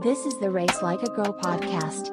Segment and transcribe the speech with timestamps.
[0.00, 2.12] This is the Race Like a Girl podcast,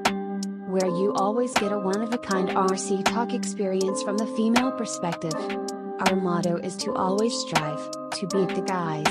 [0.70, 4.72] where you always get a one of a kind RC talk experience from the female
[4.72, 5.36] perspective.
[6.08, 9.06] Our motto is to always strive to beat the guys.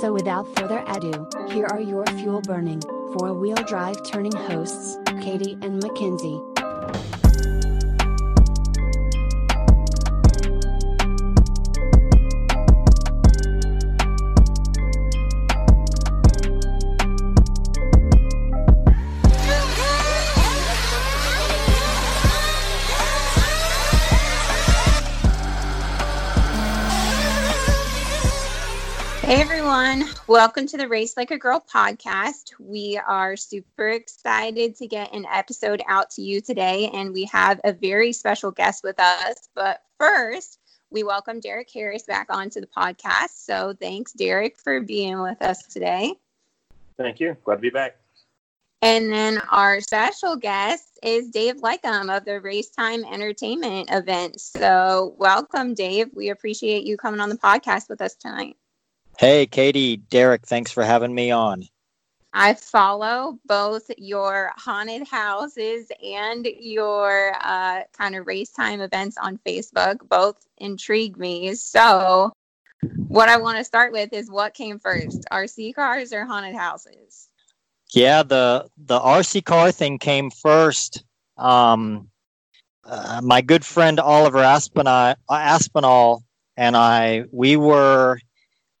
[0.00, 2.82] So, without further ado, here are your fuel burning,
[3.16, 6.40] four wheel drive turning hosts, Katie and Mackenzie.
[30.30, 32.52] Welcome to the Race Like a Girl podcast.
[32.60, 37.60] We are super excited to get an episode out to you today, and we have
[37.64, 39.48] a very special guest with us.
[39.56, 43.44] But first, we welcome Derek Harris back onto the podcast.
[43.44, 46.14] So thanks, Derek, for being with us today.
[46.96, 47.36] Thank you.
[47.44, 47.96] Glad to be back.
[48.82, 54.40] And then our special guest is Dave Lycum of the Race Time Entertainment event.
[54.40, 56.10] So welcome, Dave.
[56.14, 58.56] We appreciate you coming on the podcast with us tonight.
[59.20, 61.64] Hey, Katie, Derek, thanks for having me on.
[62.32, 69.38] I follow both your haunted houses and your uh, kind of race time events on
[69.46, 70.08] Facebook.
[70.08, 71.54] Both intrigue me.
[71.56, 72.32] So,
[73.08, 77.28] what I want to start with is what came first, RC cars or haunted houses?
[77.92, 81.04] Yeah, the the RC car thing came first.
[81.36, 82.08] Um,
[82.84, 86.24] uh, my good friend Oliver Aspinall, Aspinall
[86.56, 88.18] and I, we were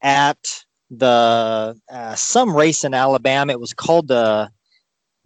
[0.02, 3.52] at the uh, some race in Alabama.
[3.52, 4.50] It was called the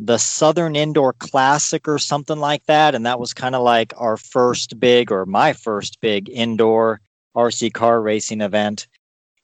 [0.00, 4.16] the Southern Indoor Classic or something like that, and that was kind of like our
[4.16, 7.00] first big or my first big indoor
[7.36, 8.89] RC car racing event.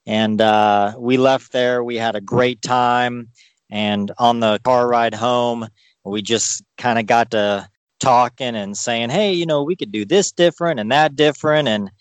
[0.05, 1.83] And uh, we left there.
[1.83, 3.29] We had a great time,
[3.69, 5.67] and on the car ride home,
[6.03, 7.67] we just kind of got to
[7.99, 11.91] talking and saying, "Hey, you know, we could do this different and that different," and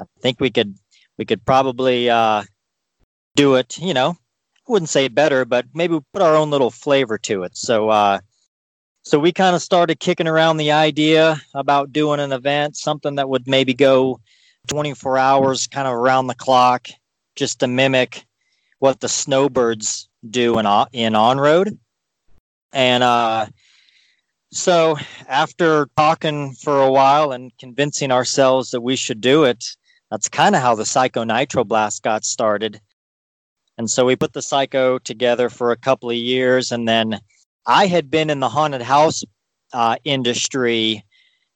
[0.00, 0.74] I think we could
[1.18, 2.44] we could probably uh,
[3.40, 7.16] do it, you know, I wouldn't say better, but maybe put our own little flavor
[7.18, 7.56] to it.
[7.56, 8.18] So, uh,
[9.02, 13.30] so we kind of started kicking around the idea about doing an event, something that
[13.30, 14.20] would maybe go
[14.68, 16.88] 24 hours, kind of around the clock,
[17.34, 18.26] just to mimic
[18.78, 21.78] what the snowbirds do in in on road.
[22.74, 23.46] And uh,
[24.52, 29.64] so, after talking for a while and convincing ourselves that we should do it,
[30.10, 32.80] that's kind of how the Psycho Nitro Blast got started.
[33.80, 36.70] And so we put the Psycho together for a couple of years.
[36.70, 37.18] And then
[37.64, 39.24] I had been in the haunted house
[39.72, 41.02] uh, industry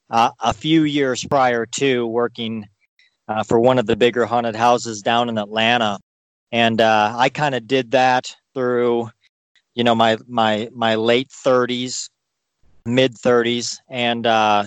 [0.09, 2.65] uh, a few years prior to working
[3.27, 5.99] uh, for one of the bigger haunted houses down in Atlanta.
[6.51, 9.11] And uh, I kind of did that through,
[9.75, 12.09] you know, my my my late 30s,
[12.87, 14.63] mid 30s, and uh,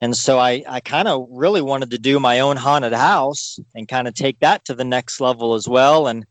[0.00, 3.88] and so I, I kind of really wanted to do my own haunted house and
[3.88, 6.06] kind of take that to the next level as well.
[6.06, 6.24] And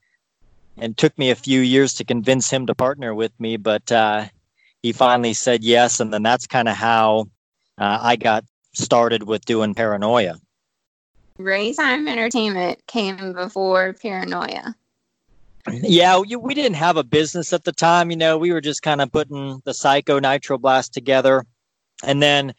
[0.82, 4.26] and took me a few years to convince him to partner with me, but uh,
[4.82, 6.00] he finally said yes.
[6.00, 7.28] And then that's kind of how
[7.78, 10.40] uh, I got started with doing Paranoia.
[11.38, 14.76] Racetime Entertainment came before Paranoia.
[15.72, 18.12] Yeah, we, we didn't have a business at the time.
[18.12, 21.46] You know, we were just kind of putting the Psycho Nitro Blast together.
[22.04, 22.54] And then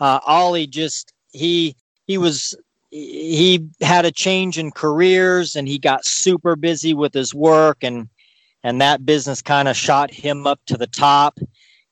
[0.00, 2.54] uh, Ollie just he he was
[2.90, 8.08] he had a change in careers and he got super busy with his work and
[8.62, 11.38] and that business kind of shot him up to the top.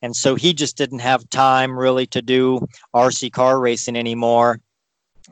[0.01, 4.59] And so he just didn't have time really to do RC car racing anymore.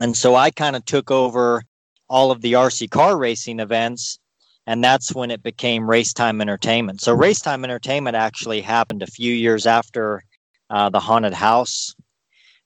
[0.00, 1.64] And so I kind of took over
[2.08, 4.18] all of the RC car racing events
[4.66, 7.00] and that's when it became Racetime Entertainment.
[7.00, 10.22] So Racetime Entertainment actually happened a few years after
[10.70, 11.94] uh, the haunted house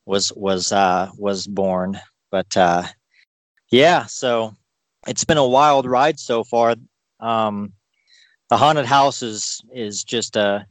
[0.06, 2.00] was was uh, was born.
[2.30, 2.84] But uh,
[3.70, 4.54] yeah, so
[5.06, 6.76] it's been a wild ride so far.
[7.20, 7.72] Um,
[8.48, 10.66] the haunted house is is just a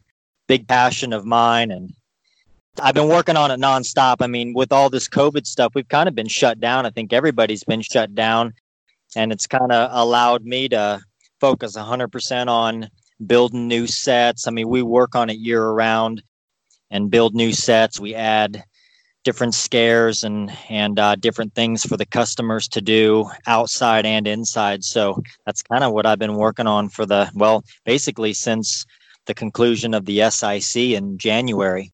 [0.48, 1.94] big passion of mine, and
[2.82, 4.18] I've been working on it nonstop.
[4.22, 6.86] I mean, with all this COVID stuff, we've kind of been shut down.
[6.86, 8.54] I think everybody's been shut down,
[9.16, 11.02] and it's kind of allowed me to
[11.40, 12.90] focus 100% on
[13.28, 14.48] building new sets.
[14.48, 16.24] I mean, we work on it year round
[16.90, 18.00] and build new sets.
[18.00, 18.64] We add
[19.26, 24.86] different scares and and uh, different things for the customers to do outside and inside.
[24.86, 28.86] So that's kind of what I've been working on for the well, basically since
[29.26, 31.92] the conclusion of the SIC in January.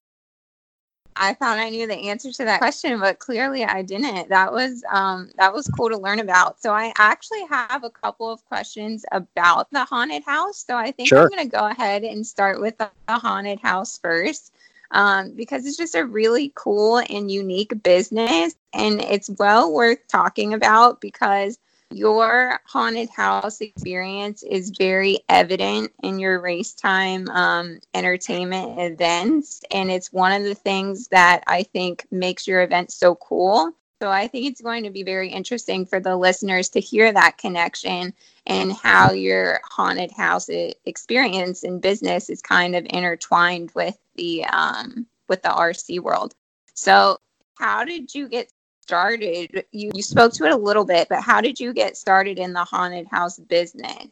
[1.15, 4.29] I thought I knew the answer to that question, but clearly I didn't.
[4.29, 6.61] That was um, that was cool to learn about.
[6.61, 10.63] So I actually have a couple of questions about the haunted house.
[10.65, 11.23] So I think sure.
[11.23, 14.53] I'm going to go ahead and start with the, the haunted house first.
[14.91, 20.53] Um, because it's just a really cool and unique business, and it's well worth talking
[20.53, 21.57] about because
[21.91, 29.61] your haunted house experience is very evident in your race time um, entertainment events.
[29.71, 33.73] And it's one of the things that I think makes your event so cool.
[34.01, 37.37] So I think it's going to be very interesting for the listeners to hear that
[37.37, 38.15] connection
[38.47, 40.49] and how your haunted house
[40.85, 46.33] experience and business is kind of intertwined with the um, with the RC world.
[46.73, 47.19] So
[47.59, 48.51] how did you get
[48.81, 49.65] started?
[49.71, 52.53] You, you spoke to it a little bit, but how did you get started in
[52.53, 54.07] the haunted house business?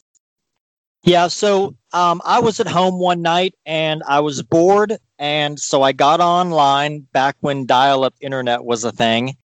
[1.03, 4.97] Yeah, so um, I was at home one night and I was bored.
[5.18, 9.35] And so I got online back when dial up internet was a thing.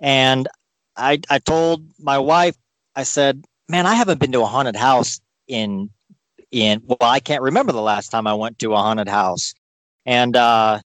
[0.00, 0.48] And
[0.96, 2.56] I, I told my wife,
[2.96, 5.90] I said, man, I haven't been to a haunted house in,
[6.50, 9.54] in, well, I can't remember the last time I went to a haunted house.
[10.06, 10.80] And uh,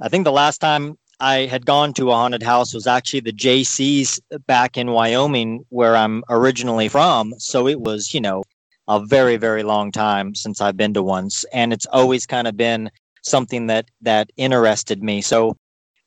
[0.00, 3.32] I think the last time I had gone to a haunted house was actually the
[3.32, 7.34] Jaycees back in Wyoming, where I'm originally from.
[7.38, 8.44] So it was, you know,
[8.88, 11.44] a very, very long time since I've been to once.
[11.52, 12.90] And it's always kind of been
[13.22, 15.20] something that that interested me.
[15.20, 15.56] So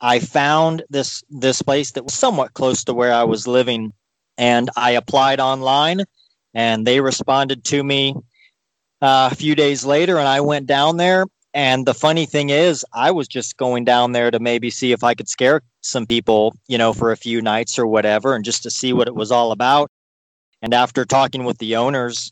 [0.02, 3.94] I found this this place that was somewhat close to where I was living
[4.38, 6.04] and I applied online
[6.54, 8.16] and they responded to me
[9.02, 12.86] uh, a few days later and I went down there and the funny thing is,
[12.94, 16.56] I was just going down there to maybe see if I could scare some people,
[16.68, 19.32] you know, for a few nights or whatever, and just to see what it was
[19.32, 19.92] all about.
[20.62, 22.32] And after talking with the owners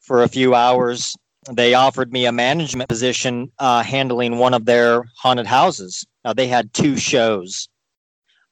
[0.00, 1.14] for a few hours,
[1.50, 6.04] they offered me a management position uh, handling one of their haunted houses.
[6.24, 7.68] Uh, they had two shows.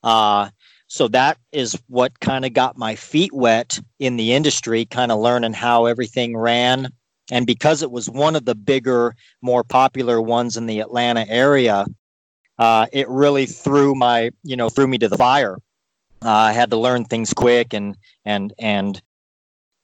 [0.02, 0.50] Uh,
[0.88, 5.18] so that is what kind of got my feet wet in the industry, kind of
[5.18, 6.92] learning how everything ran
[7.30, 11.86] and because it was one of the bigger, more popular ones in the Atlanta area,
[12.58, 15.58] uh, it really threw my, you know, threw me to the fire.
[16.24, 19.00] Uh, I had to learn things quick and and and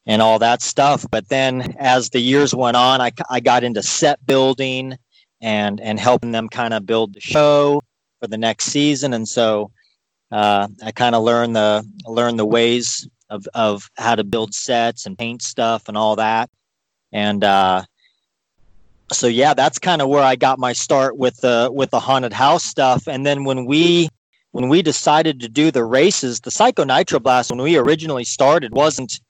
[0.06, 1.04] and all that stuff.
[1.10, 4.96] But then, as the years went on, I, I got into set building
[5.42, 7.82] and and helping them kind of build the show
[8.20, 9.12] for the next season.
[9.12, 9.70] And so
[10.30, 15.04] uh, I kind of learned the learned the ways of of how to build sets
[15.04, 16.48] and paint stuff and all that
[17.12, 17.82] and uh,
[19.12, 22.32] so yeah, that's kind of where I got my start with the with the haunted
[22.32, 23.06] house stuff.
[23.06, 24.08] And then when we
[24.52, 28.72] when we decided to do the races, the Psycho Nitro Blast when we originally started
[28.72, 29.20] wasn't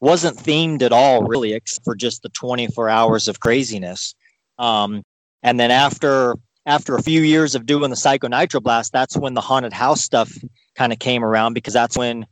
[0.00, 4.14] wasn't themed at all, really, except for just the 24 hours of craziness.
[4.58, 5.02] Um,
[5.42, 9.34] and then after after a few years of doing the Psycho Nitro Blast, that's when
[9.34, 10.32] the haunted house stuff
[10.76, 12.26] kind of came around because that's when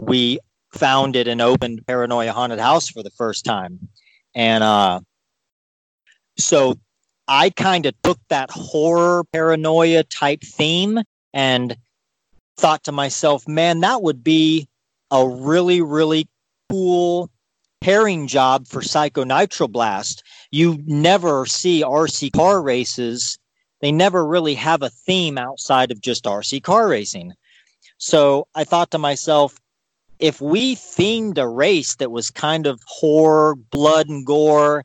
[0.00, 0.38] we
[0.74, 3.88] founded and opened Paranoia Haunted House for the first time.
[4.34, 5.00] And uh,
[6.38, 6.78] so
[7.28, 11.00] I kind of took that horror paranoia type theme
[11.32, 11.76] and
[12.56, 14.68] thought to myself, man, that would be
[15.10, 16.28] a really, really
[16.70, 17.30] cool
[17.80, 20.22] pairing job for Psycho Nitro Blast.
[20.52, 23.38] You never see RC car races.
[23.80, 27.32] They never really have a theme outside of just RC car racing.
[27.96, 29.58] So I thought to myself,
[30.18, 34.84] if we themed a race that was kind of horror, blood, and gore,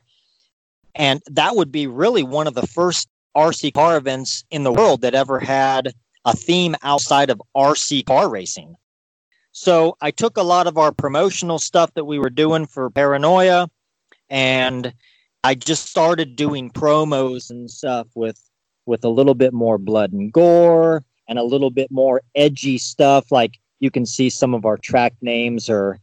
[0.94, 5.02] and that would be really one of the first RC car events in the world
[5.02, 5.92] that ever had
[6.24, 8.74] a theme outside of RC car racing.
[9.52, 13.68] So I took a lot of our promotional stuff that we were doing for Paranoia
[14.28, 14.92] and
[15.44, 18.40] I just started doing promos and stuff with
[18.86, 23.30] with a little bit more blood and gore and a little bit more edgy stuff.
[23.30, 25.98] Like you can see some of our track names are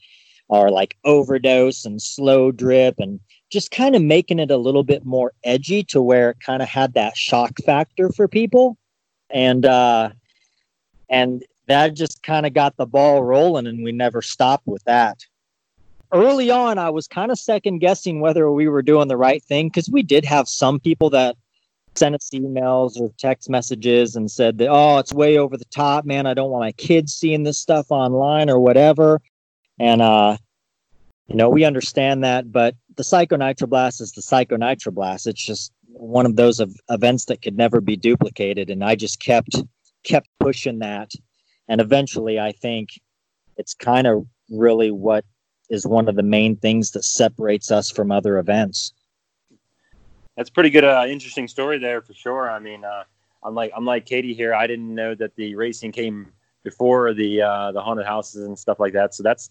[0.50, 3.20] are like overdose and slow drip and
[3.52, 6.70] just kind of making it a little bit more edgy to where it kind of
[6.70, 8.78] had that shock factor for people.
[9.30, 10.12] And uh
[11.10, 15.26] and that just kind of got the ball rolling and we never stopped with that
[16.14, 19.68] early on i was kind of second guessing whether we were doing the right thing
[19.68, 21.36] because we did have some people that
[21.98, 26.06] sent us emails or text messages and said that, oh, it's way over the top,
[26.06, 26.26] man.
[26.26, 29.22] I don't want my kids seeing this stuff online or whatever.
[29.80, 30.38] And, uh,
[31.28, 35.28] you know, we understand that, but the Psycho Nitroblast is the Psycho Nitroblast.
[35.28, 38.70] It's just one of those events that could never be duplicated.
[38.70, 39.56] And I just kept,
[40.04, 41.12] kept pushing that.
[41.68, 42.90] And eventually, I think
[43.58, 45.26] it's kind of really what
[45.70, 48.94] is one of the main things that separates us from other events
[50.36, 52.50] that's pretty good, uh, interesting story there for sure.
[52.50, 53.04] I mean, uh,
[53.44, 56.32] I'm like I'm like Katie here, I didn't know that the racing came
[56.64, 59.14] before the uh, the haunted houses and stuff like that.
[59.14, 59.50] So that's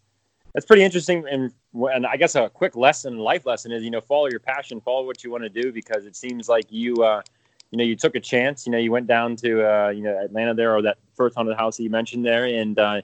[0.53, 1.25] that's pretty interesting.
[1.31, 1.53] And
[1.93, 5.07] and I guess a quick lesson, life lesson is you know follow your passion, follow
[5.07, 7.23] what you want to do because it seems like you uh,
[7.71, 8.67] you know you took a chance.
[8.67, 11.57] You know you went down to uh, you know Atlanta there or that first haunted
[11.57, 13.01] house that you mentioned there, and uh,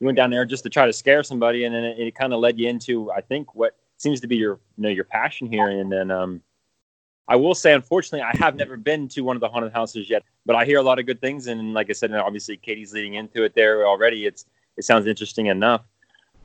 [0.00, 2.32] you went down there just to try to scare somebody, and then it, it kind
[2.32, 5.46] of led you into I think what seems to be your you know your passion
[5.46, 6.42] here, and then um,
[7.28, 10.24] I will say, unfortunately, I have never been to one of the haunted houses yet,
[10.46, 11.46] but I hear a lot of good things.
[11.46, 14.26] And like I said, obviously Katie's leading into it there already.
[14.26, 15.82] It's it sounds interesting enough.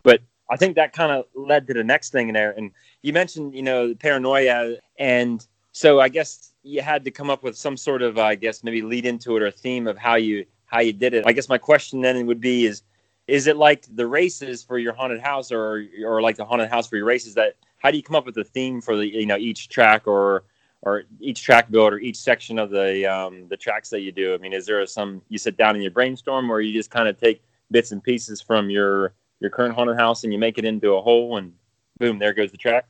[0.03, 2.51] But I think that kind of led to the next thing there.
[2.51, 2.69] And
[3.01, 7.57] you mentioned, you know, paranoia, and so I guess you had to come up with
[7.57, 10.81] some sort of, I guess, maybe lead into it or theme of how you how
[10.81, 11.25] you did it.
[11.25, 12.83] I guess my question then would be is
[13.27, 16.88] is it like the races for your haunted house or or like the haunted house
[16.88, 19.25] for your races that how do you come up with a theme for the you
[19.25, 20.44] know each track or
[20.86, 24.34] or each track build or each section of the um, the tracks that you do?
[24.34, 27.10] I mean, is there some you sit down in your brainstorm, or you just kind
[27.10, 30.65] of take bits and pieces from your your current haunted house and you make it
[30.65, 31.53] into a whole, and
[32.00, 32.88] boom, there goes the track?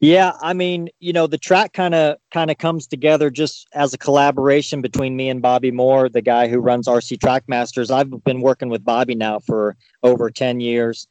[0.00, 3.92] Yeah, I mean, you know, the track kind of kind of comes together just as
[3.92, 7.90] a collaboration between me and Bobby Moore, the guy who runs RC Trackmasters.
[7.90, 11.06] I've been working with Bobby now for over ten years.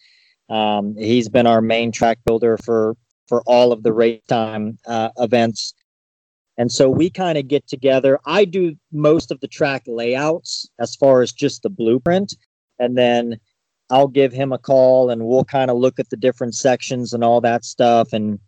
[0.49, 2.95] Um, he's been our main track builder for
[3.27, 5.75] for all of the race time uh, events
[6.59, 8.19] and so we kind of get together.
[8.25, 12.35] I do most of the track layouts as far as just the blueprint.
[12.79, 13.39] And then
[13.89, 17.23] I'll give him a call and we'll kind of look at the different sections and
[17.23, 18.39] all that stuff and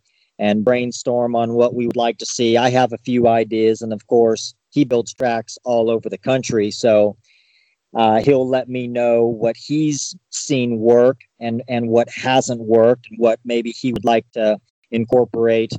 [0.42, 2.56] and brainstorm on what we would like to see.
[2.56, 6.70] I have a few ideas and of course he builds tracks all over the country.
[6.70, 7.16] So
[7.94, 13.18] uh, he'll let me know what he's seen work and and what hasn't worked and
[13.18, 14.58] what maybe he would like to
[14.90, 15.72] incorporate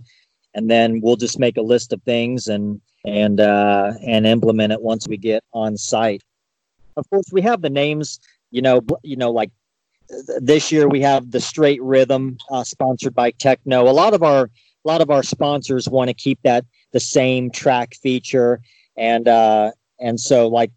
[0.53, 4.81] and then we'll just make a list of things and and uh, and implement it
[4.81, 6.21] once we get on site.
[6.95, 8.19] Of course, we have the names.
[8.51, 9.51] You know, you know, like
[10.39, 13.87] this year we have the Straight Rhythm, uh, sponsored by Tekno.
[13.87, 14.49] A lot of our
[14.85, 18.61] a lot of our sponsors want to keep that the same track feature,
[18.97, 20.71] and uh, and so like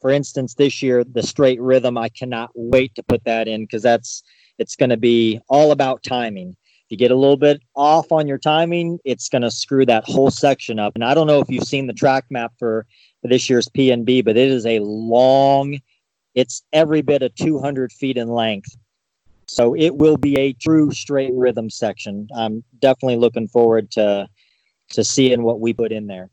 [0.00, 3.82] for instance, this year the Straight Rhythm, I cannot wait to put that in because
[3.82, 4.22] that's
[4.58, 8.28] it's going to be all about timing If you get a little bit off on
[8.28, 10.94] your timing, it's going to screw that whole section up.
[10.94, 12.86] And I don't know if you've seen the track map for,
[13.22, 15.78] for this year's PNB, but it is a long,
[16.34, 18.76] it's every bit of 200 feet in length.
[19.46, 22.28] So it will be a true straight rhythm section.
[22.36, 24.28] I'm definitely looking forward to
[24.90, 26.30] to seeing what we put in there.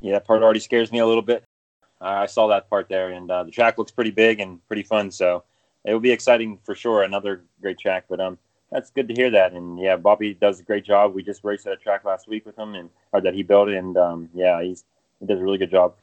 [0.00, 1.44] Yeah, that part already scares me a little bit.
[2.00, 5.10] I saw that part there, and uh, the track looks pretty big and pretty fun.
[5.10, 5.44] So
[5.84, 7.02] it will be exciting for sure.
[7.02, 8.38] Another great track, but um,
[8.70, 9.52] that's good to hear that.
[9.52, 11.14] And yeah, Bobby does a great job.
[11.14, 13.68] We just raced at a track last week with him, and or that he built,
[13.68, 14.84] and um, yeah, he's
[15.20, 15.94] he does a really good job.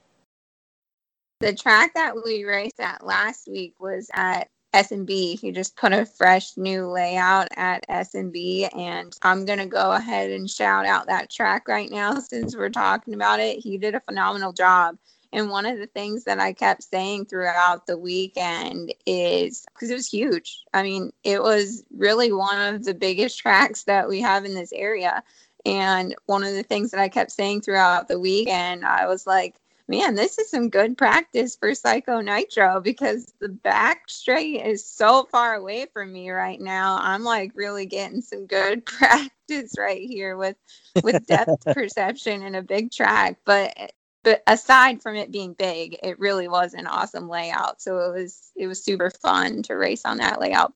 [1.39, 5.35] The track that we raced at last week was at S&B.
[5.35, 10.49] He just put a fresh new layout at S&B, and I'm gonna go ahead and
[10.49, 13.59] shout out that track right now since we're talking about it.
[13.59, 14.97] He did a phenomenal job.
[15.31, 19.95] And one of the things that I kept saying throughout the weekend is because it
[19.95, 20.63] was huge.
[20.73, 24.73] I mean, it was really one of the biggest tracks that we have in this
[24.73, 25.21] area.
[25.65, 29.55] And one of the things that I kept saying throughout the weekend, I was like,
[29.87, 35.27] man, this is some good practice for Psycho Nitro because the back straight is so
[35.31, 36.97] far away from me right now.
[37.01, 40.57] I'm like really getting some good practice right here with
[41.03, 43.37] with depth perception and a big track.
[43.45, 47.81] But but aside from it being big, it really was an awesome layout.
[47.81, 50.73] So it was it was super fun to race on that layout.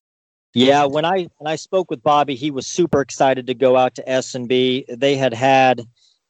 [0.54, 3.94] Yeah, when I when I spoke with Bobby, he was super excited to go out
[3.96, 4.84] to S and B.
[4.88, 5.82] They had had,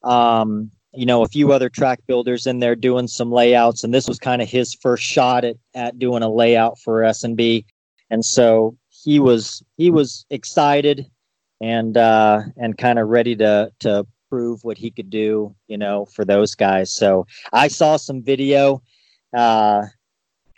[0.02, 4.08] um, you know, a few other track builders in there doing some layouts, and this
[4.08, 7.64] was kind of his first shot at at doing a layout for S and B,
[8.10, 11.10] and so he was he was excited
[11.60, 16.06] and uh, and kind of ready to to prove what he could do, you know,
[16.06, 16.90] for those guys.
[16.90, 18.82] So I saw some video,
[19.36, 19.82] uh,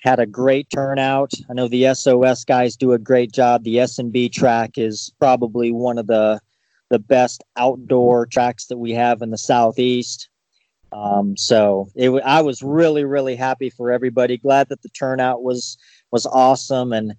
[0.04, 1.32] had a great turnout.
[1.50, 3.64] I know the SOS guys do a great job.
[3.64, 6.40] The S&B track is probably one of the
[6.90, 10.28] the best outdoor tracks that we have in the southeast.
[10.92, 14.36] Um, so it, I was really, really happy for everybody.
[14.36, 15.76] Glad that the turnout was
[16.12, 17.14] was awesome, and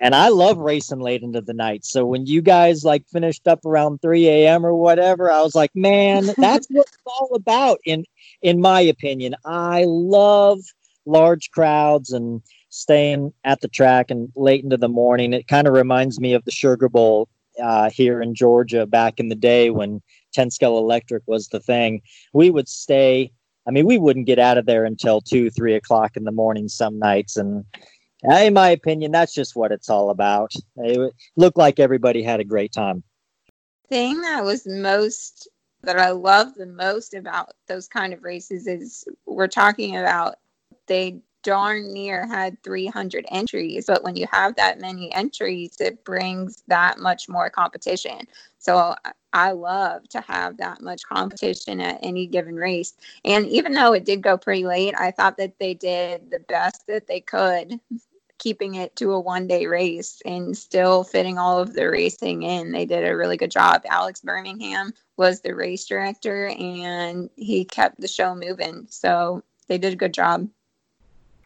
[0.00, 1.84] and I love racing late into the night.
[1.86, 4.66] So when you guys like finished up around 3 a.m.
[4.66, 7.78] or whatever, I was like, man, that's what it's all about.
[7.86, 8.04] In
[8.42, 10.58] in my opinion, I love
[11.06, 15.32] large crowds and staying at the track and late into the morning.
[15.32, 17.28] It kind of reminds me of the Sugar Bowl
[17.62, 20.02] uh, here in Georgia back in the day when
[20.34, 22.02] 10 scale electric was the thing.
[22.32, 23.32] We would stay
[23.66, 26.68] I mean, we wouldn't get out of there until two, three o'clock in the morning
[26.68, 27.36] some nights.
[27.36, 27.64] And
[28.28, 30.52] uh, in my opinion, that's just what it's all about.
[30.76, 33.02] It looked like everybody had a great time.
[33.88, 35.48] Thing that was most
[35.82, 40.36] that I love the most about those kind of races is we're talking about
[40.86, 46.64] they darn near had 300 entries but when you have that many entries it brings
[46.66, 48.18] that much more competition
[48.58, 48.96] so
[49.32, 54.04] i love to have that much competition at any given race and even though it
[54.04, 57.78] did go pretty late i thought that they did the best that they could
[58.38, 62.72] keeping it to a one day race and still fitting all of the racing in.
[62.72, 63.82] They did a really good job.
[63.88, 68.86] Alex Birmingham was the race director and he kept the show moving.
[68.90, 70.48] So they did a good job.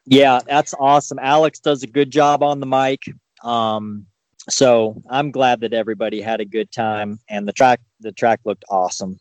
[0.07, 1.19] Yeah, that's awesome.
[1.21, 3.01] Alex does a good job on the mic.
[3.43, 4.07] Um,
[4.49, 8.65] so I'm glad that everybody had a good time and the track the track looked
[8.71, 9.19] awesome.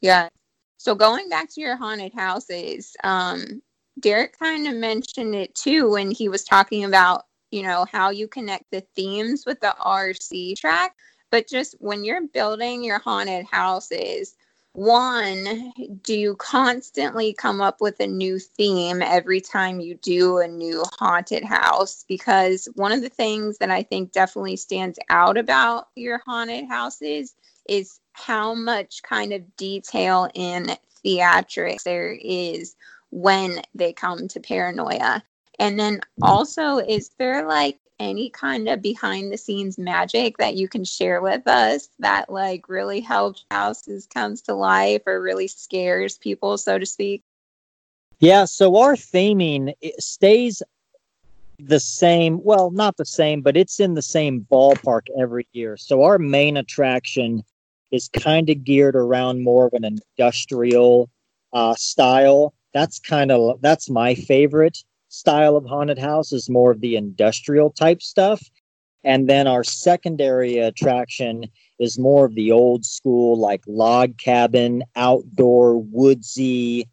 [0.00, 0.28] Yeah.
[0.76, 3.62] So going back to your haunted houses, um,
[4.00, 8.26] Derek kind of mentioned it too when he was talking about, you know, how you
[8.26, 10.94] connect the themes with the RC track.
[11.30, 14.36] But just when you're building your haunted houses,
[14.74, 20.48] one, do you constantly come up with a new theme every time you do a
[20.48, 22.04] new haunted house?
[22.08, 27.34] Because one of the things that I think definitely stands out about your haunted houses
[27.68, 30.70] is how much kind of detail in
[31.04, 32.74] theatrics there is
[33.10, 35.22] when they come to paranoia.
[35.58, 40.68] And then also, is there like any kind of behind the scenes magic that you
[40.68, 46.18] can share with us that like really helps houses comes to life or really scares
[46.18, 47.22] people, so to speak?
[48.20, 50.62] Yeah, so our theming stays
[51.58, 52.42] the same.
[52.42, 55.76] Well, not the same, but it's in the same ballpark every year.
[55.76, 57.42] So our main attraction
[57.90, 61.10] is kind of geared around more of an industrial
[61.52, 66.80] uh, style that's kind of that's my favorite style of haunted house is more of
[66.80, 68.42] the industrial type stuff.
[69.04, 71.44] And then our secondary attraction
[71.78, 76.88] is more of the old school like log cabin outdoor woodsy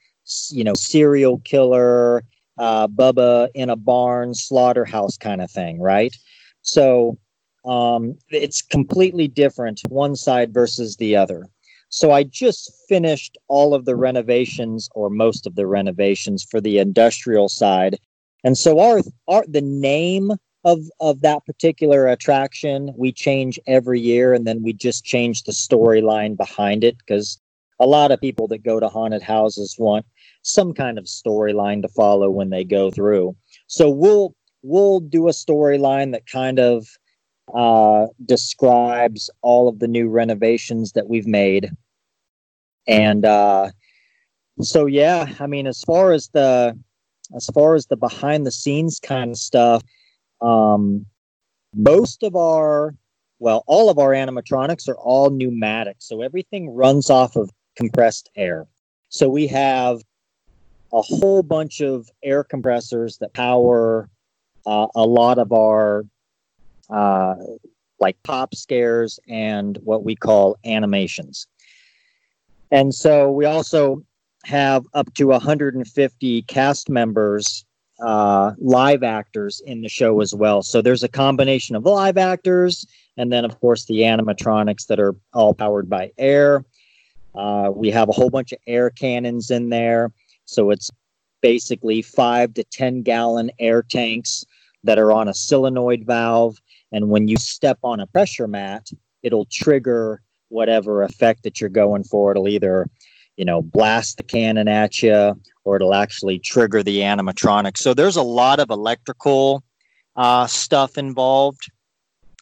[0.49, 2.23] you know serial killer
[2.57, 6.15] uh, bubba in a barn slaughterhouse kind of thing right?
[6.61, 7.17] So
[7.63, 11.47] um, it's completely different one side versus the other.
[11.89, 16.77] So I just finished all of the renovations or most of the renovations for the
[16.77, 17.97] industrial side.
[18.43, 20.31] And so our, our the name
[20.65, 25.53] of of that particular attraction we change every year and then we just change the
[25.53, 27.39] storyline behind it because
[27.79, 30.05] a lot of people that go to haunted houses want
[30.41, 33.35] some kind of storyline to follow when they go through.
[33.67, 36.87] So we'll we'll do a storyline that kind of
[37.53, 41.71] uh, describes all of the new renovations that we've made.
[42.87, 43.71] And uh,
[44.61, 46.77] so, yeah, I mean, as far as the
[47.35, 49.83] as far as the behind the scenes kind of stuff,
[50.41, 51.05] um,
[51.75, 52.95] most of our
[53.41, 58.67] well, all of our animatronics are all pneumatic, so everything runs off of compressed air.
[59.07, 60.01] So we have
[60.91, 64.09] a whole bunch of air compressors that power
[64.65, 66.05] uh, a lot of our
[66.89, 67.35] uh,
[67.99, 71.47] like pop scares and what we call animations.
[72.71, 74.03] And so we also
[74.49, 77.65] have up to 150 cast members,
[78.03, 80.61] uh, live actors in the show as well.
[80.61, 82.85] So there's a combination of live actors
[83.17, 86.65] and then, of course, the animatronics that are all powered by air.
[87.35, 90.11] Uh, we have a whole bunch of air cannons in there.
[90.45, 90.89] So it's
[91.41, 94.45] basically five to 10 gallon air tanks
[94.83, 96.57] that are on a solenoid valve
[96.91, 98.89] and when you step on a pressure mat,
[99.23, 102.31] it'll trigger whatever effect that you're going for.
[102.31, 102.89] It'll either,
[103.39, 107.77] you know, blast the cannon at you or it'll actually trigger the animatronic.
[107.77, 109.63] So there's a lot of electrical
[110.17, 111.71] uh, stuff involved.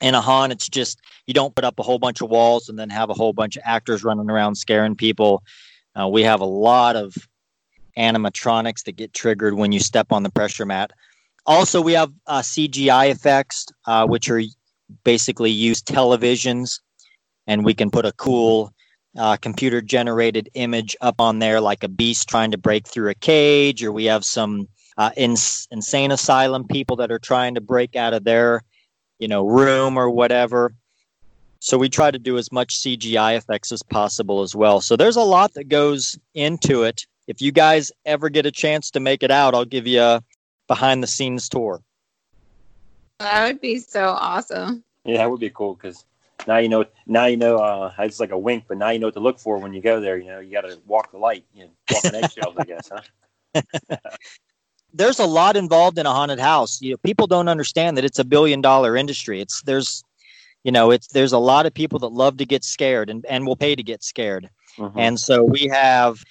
[0.01, 2.79] In a haunt, it's just you don't put up a whole bunch of walls and
[2.79, 5.43] then have a whole bunch of actors running around scaring people.
[5.95, 7.15] Uh, we have a lot of
[7.95, 10.91] animatronics that get triggered when you step on the pressure mat.
[11.45, 14.41] Also, we have uh, CGI effects, uh, which are
[15.03, 16.79] basically use televisions,
[17.45, 18.73] and we can put a cool
[19.17, 23.15] uh, computer generated image up on there, like a beast trying to break through a
[23.15, 27.95] cage, or we have some uh, ins- insane asylum people that are trying to break
[27.95, 28.63] out of their,
[29.19, 30.73] you know, room or whatever.
[31.59, 34.79] So we try to do as much CGI effects as possible as well.
[34.81, 37.05] So there's a lot that goes into it.
[37.27, 40.23] If you guys ever get a chance to make it out, I'll give you a
[40.67, 41.81] behind the scenes tour.
[43.19, 44.83] That would be so awesome.
[45.03, 46.05] Yeah, that would be cool because
[46.45, 46.85] now you know.
[47.05, 47.57] Now you know.
[47.57, 49.81] Uh, it's like a wink, but now you know what to look for when you
[49.81, 50.17] go there.
[50.17, 51.45] You know, you got to walk the light.
[51.53, 53.97] You know, walk on eggshells, I guess, huh?
[54.93, 56.81] there's a lot involved in a haunted house.
[56.81, 59.41] You know, people don't understand that it's a billion dollar industry.
[59.41, 60.03] It's there's,
[60.63, 63.45] you know, it's there's a lot of people that love to get scared and and
[63.45, 64.49] will pay to get scared.
[64.77, 64.99] Mm-hmm.
[64.99, 66.23] And so we have,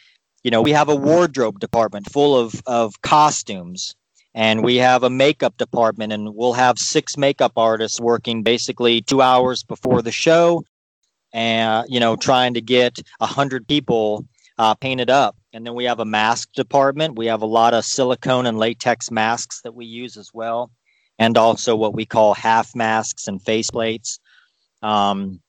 [0.45, 3.97] you know, we have a wardrobe department full of of costumes
[4.37, 9.23] and we have a makeup department and we'll have six makeup artists working basically two
[9.23, 10.63] hours before the show
[11.33, 14.25] and you know trying to get a hundred people
[14.59, 15.37] uh, painted up.
[15.53, 17.17] And then we have a mask department.
[17.17, 20.71] We have a lot of silicone and latex masks that we use as well
[21.19, 24.21] and also what we call half masks and face plates
[24.83, 25.41] um,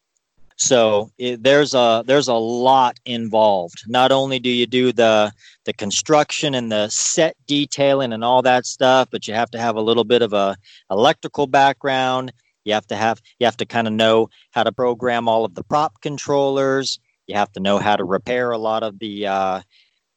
[0.58, 3.84] so it, there's a there's a lot involved.
[3.88, 5.32] Not only do you do the
[5.66, 9.76] the construction and the set detailing and all that stuff, but you have to have
[9.76, 10.58] a little bit of a
[10.90, 12.34] electrical background.
[12.66, 15.54] You have to have you have to kind of know how to program all of
[15.54, 17.00] the prop controllers.
[17.28, 19.62] You have to know how to repair a lot of the uh,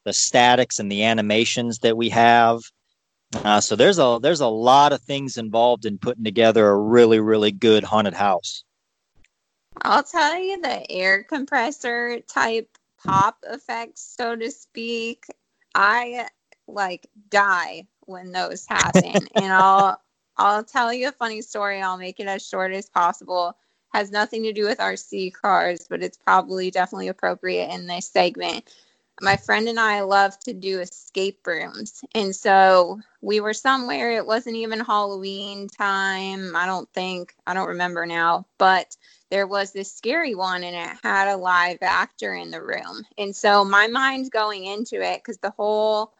[0.06, 2.60] the statics and the animations that we have.
[3.44, 7.20] Uh, so there's a there's a lot of things involved in putting together a really
[7.20, 8.64] really good haunted house.
[9.82, 12.68] I'll tell you the air compressor type
[13.02, 15.24] pop effects, so to speak.
[15.74, 16.28] I
[16.66, 19.26] like die when those happen.
[19.34, 20.00] and I'll
[20.36, 21.82] I'll tell you a funny story.
[21.82, 23.56] I'll make it as short as possible.
[23.92, 28.72] Has nothing to do with RC cars, but it's probably definitely appropriate in this segment.
[29.20, 32.02] My friend and I love to do escape rooms.
[32.14, 36.56] And so we were somewhere, it wasn't even Halloween time.
[36.56, 38.96] I don't think, I don't remember now, but
[39.30, 43.04] there was this scary one and it had a live actor in the room.
[43.16, 46.12] And so my mind's going into it because the whole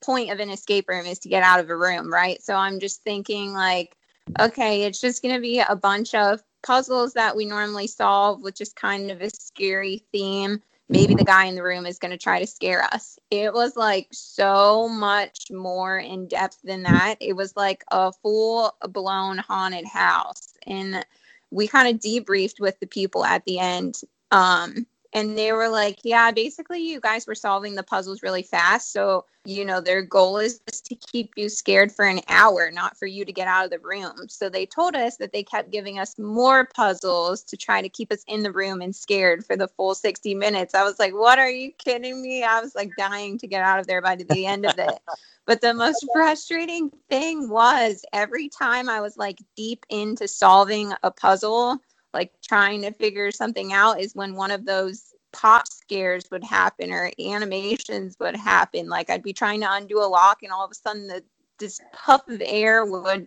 [0.00, 2.42] point of an escape room is to get out of a room, right?
[2.42, 3.96] So I'm just thinking, like,
[4.38, 8.54] okay, it's just going to be a bunch of puzzles that we normally solve with
[8.54, 10.62] just kind of a scary theme.
[10.88, 13.18] Maybe the guy in the room is going to try to scare us.
[13.30, 17.14] It was like so much more in depth than that.
[17.20, 20.54] It was like a full blown haunted house.
[20.66, 21.06] And
[21.50, 24.00] we kind of debriefed with the people at the end.
[24.30, 28.92] Um, and they were like, yeah, basically, you guys were solving the puzzles really fast.
[28.92, 32.96] So, you know, their goal is just to keep you scared for an hour, not
[32.96, 34.28] for you to get out of the room.
[34.28, 38.12] So they told us that they kept giving us more puzzles to try to keep
[38.12, 40.74] us in the room and scared for the full 60 minutes.
[40.74, 42.44] I was like, what are you kidding me?
[42.44, 45.00] I was like dying to get out of there by the end of it.
[45.50, 51.10] But the most frustrating thing was every time I was like deep into solving a
[51.10, 51.78] puzzle,
[52.14, 56.92] like trying to figure something out, is when one of those pop scares would happen
[56.92, 58.88] or animations would happen.
[58.88, 61.24] Like I'd be trying to undo a lock, and all of a sudden, the,
[61.58, 63.26] this puff of air would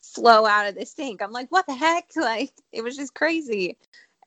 [0.00, 1.20] flow out of the sink.
[1.20, 2.06] I'm like, what the heck?
[2.16, 3.76] Like it was just crazy.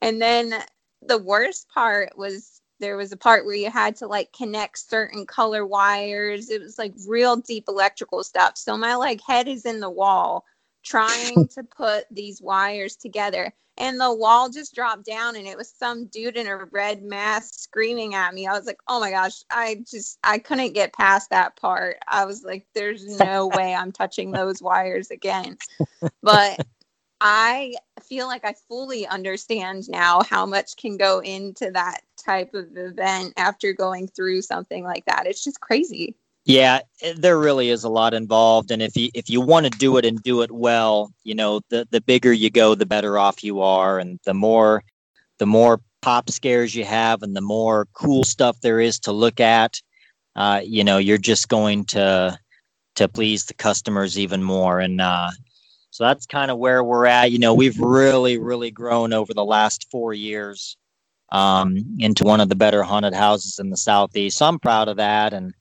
[0.04, 0.54] And then
[1.01, 5.25] the worst part was there was a part where you had to like connect certain
[5.25, 6.49] color wires.
[6.49, 8.57] It was like real deep electrical stuff.
[8.57, 10.43] So my like head is in the wall
[10.83, 15.69] trying to put these wires together and the wall just dropped down and it was
[15.69, 18.45] some dude in a red mask screaming at me.
[18.45, 22.25] I was like, "Oh my gosh, I just I couldn't get past that part." I
[22.25, 25.57] was like, "There's no way I'm touching those wires again."
[26.21, 26.65] But
[27.23, 32.75] I feel like I fully understand now how much can go into that type of
[32.75, 35.27] event after going through something like that.
[35.27, 36.15] It's just crazy.
[36.45, 36.79] Yeah,
[37.17, 40.05] there really is a lot involved, and if you if you want to do it
[40.05, 43.62] and do it well, you know, the the bigger you go, the better off you
[43.62, 44.84] are, and the more
[45.38, 49.39] the more pop scares you have, and the more cool stuff there is to look
[49.39, 49.79] at,
[50.36, 52.36] uh, you know, you're just going to
[52.95, 55.29] to please the customers even more, and uh,
[56.01, 57.31] that's kind of where we're at.
[57.31, 60.75] You know, we've really, really grown over the last four years
[61.31, 64.37] um, into one of the better haunted houses in the southeast.
[64.37, 65.33] So I'm proud of that.
[65.33, 65.53] And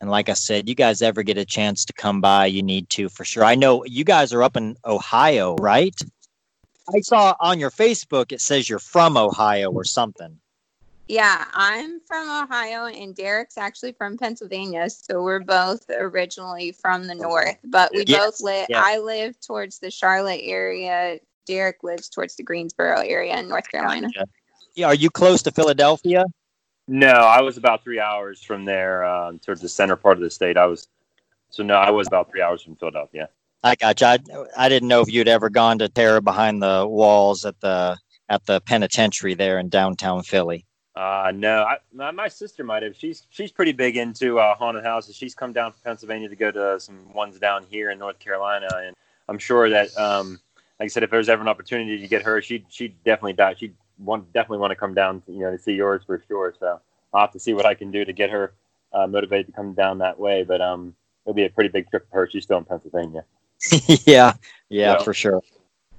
[0.00, 2.88] and like I said, you guys ever get a chance to come by, you need
[2.90, 3.44] to for sure.
[3.44, 5.94] I know you guys are up in Ohio, right?
[6.94, 10.38] I saw on your Facebook it says you're from Ohio or something.
[11.08, 14.88] Yeah, I'm from Ohio and Derek's actually from Pennsylvania.
[14.88, 18.66] So we're both originally from the north, but we yes, both live.
[18.70, 18.82] Yes.
[18.82, 21.18] I live towards the Charlotte area.
[21.46, 24.08] Derek lives towards the Greensboro area in North Carolina.
[24.74, 26.24] Yeah, are you close to Philadelphia?
[26.88, 30.30] No, I was about three hours from there, um, towards the center part of the
[30.30, 30.56] state.
[30.56, 30.88] I was,
[31.50, 33.28] so no, I was about three hours from Philadelphia.
[33.62, 34.06] I got you.
[34.06, 34.18] I,
[34.56, 37.96] I didn't know if you'd ever gone to Terror behind the walls at the
[38.28, 40.64] at the penitentiary there in downtown Philly.
[40.96, 42.96] Uh, no, I, my, my, sister might have.
[42.96, 45.16] She's she's pretty big into uh, haunted houses.
[45.16, 48.68] She's come down from Pennsylvania to go to some ones down here in North Carolina,
[48.76, 48.94] and
[49.28, 50.38] I'm sure that um,
[50.78, 53.54] like I said, if there's ever an opportunity to get her, she she definitely die.
[53.58, 56.54] She want definitely want to come down, to, you know, to see yours for sure.
[56.58, 56.80] So
[57.12, 58.54] I'll have to see what I can do to get her
[58.92, 60.44] uh, motivated to come down that way.
[60.44, 62.28] But um, it'll be a pretty big trip for her.
[62.30, 63.24] She's still in Pennsylvania.
[64.04, 64.34] yeah,
[64.68, 65.42] yeah, So- for sure.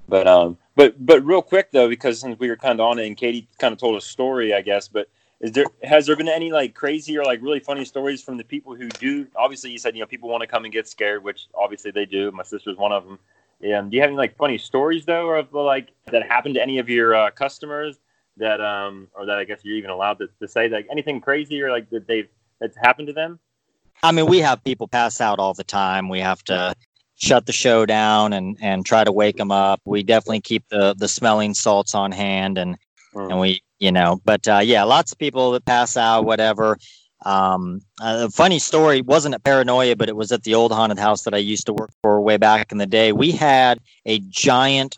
[0.08, 3.06] But um, but but real quick though, because since we were kind of on it,
[3.06, 4.88] and Katie kind of told a story, I guess.
[4.88, 5.08] But
[5.40, 8.44] is there has there been any like crazy or like really funny stories from the
[8.44, 9.26] people who do?
[9.36, 12.06] Obviously, you said you know people want to come and get scared, which obviously they
[12.06, 12.30] do.
[12.30, 13.18] My sister's one of them.
[13.74, 16.78] Um, do you have any like funny stories though, of like that happened to any
[16.78, 17.98] of your uh, customers
[18.36, 21.60] that um or that I guess you're even allowed to, to say like anything crazy
[21.62, 22.28] or like that they've
[22.60, 23.40] that's happened to them?
[24.02, 26.08] I mean, we have people pass out all the time.
[26.08, 26.74] We have to
[27.16, 29.80] shut the show down and and try to wake them up.
[29.84, 32.76] We definitely keep the the smelling salts on hand and
[33.14, 33.30] Mm.
[33.30, 36.76] and we you know but uh, yeah lots of people that pass out whatever
[37.24, 41.22] um a funny story wasn't at paranoia but it was at the old haunted house
[41.22, 44.96] that i used to work for way back in the day we had a giant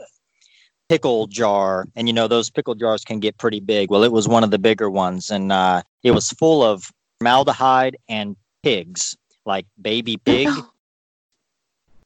[0.89, 4.27] pickle jar and you know those pickle jars can get pretty big well it was
[4.27, 9.67] one of the bigger ones and uh it was full of formaldehyde and pigs like
[9.81, 10.49] baby pig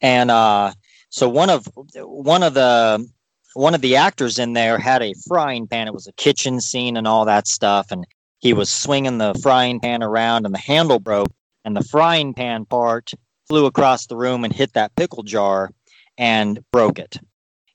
[0.03, 0.73] and uh
[1.09, 3.07] so one of one of the
[3.55, 5.87] one of the actors in there had a frying pan.
[5.87, 7.91] It was a kitchen scene and all that stuff.
[7.91, 8.07] And
[8.39, 11.33] he was swinging the frying pan around and the handle broke.
[11.65, 13.11] And the frying pan part
[13.47, 15.71] flew across the room and hit that pickle jar
[16.19, 17.19] and broke it.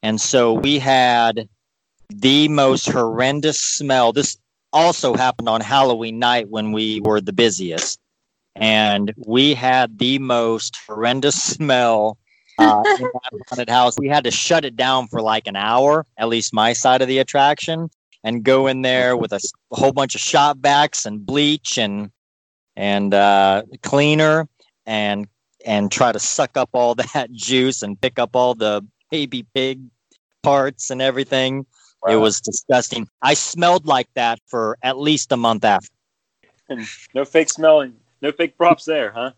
[0.04, 1.48] And so we had
[2.10, 4.14] the most horrendous smell.
[4.14, 4.38] This
[4.74, 8.00] also happened on halloween night when we were the busiest
[8.60, 12.18] and we had the most horrendous smell
[12.58, 13.98] uh, in that haunted house.
[13.98, 17.08] We had to shut it down for like an hour, at least my side of
[17.08, 17.90] the attraction,
[18.24, 19.40] and go in there with a
[19.72, 22.12] whole bunch of shop backs and bleach and
[22.76, 24.48] and uh, cleaner
[24.86, 25.28] and
[25.66, 29.82] and try to suck up all that juice and pick up all the baby pig
[30.44, 31.66] parts and everything.
[32.08, 33.10] It was disgusting.
[33.22, 35.90] I smelled like that for at least a month after.
[37.14, 39.32] no fake smelling, no fake props there, huh?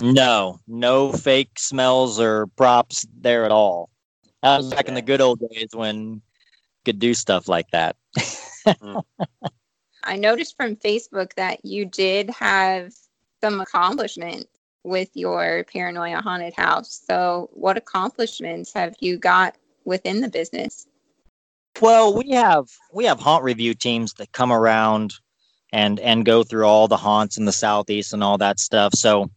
[0.00, 3.90] No, no fake smells or props there at all.
[4.42, 6.22] That was back in the good old days when you
[6.84, 7.96] could do stuff like that.
[10.04, 12.92] I noticed from Facebook that you did have
[13.40, 14.46] some accomplishments
[14.84, 17.02] with your paranoia haunted house.
[17.06, 20.86] So, what accomplishments have you got within the business?
[21.80, 25.14] Well, we have we have haunt review teams that come around
[25.72, 28.94] and and go through all the haunts in the southeast and all that stuff.
[28.94, 29.30] So,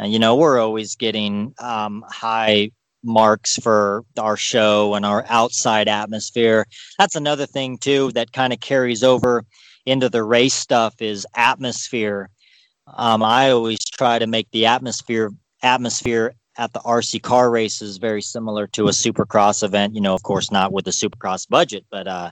[0.00, 2.70] uh, you know, we're always getting um, high
[3.04, 6.66] marks for our show and our outside atmosphere.
[6.98, 9.44] That's another thing too that kind of carries over
[9.86, 12.30] into the race stuff is atmosphere.
[12.96, 15.30] Um, I always try to make the atmosphere
[15.62, 19.94] atmosphere at the RC car races very similar to a supercross event.
[19.94, 22.30] You know, of course, not with the supercross budget, but uh,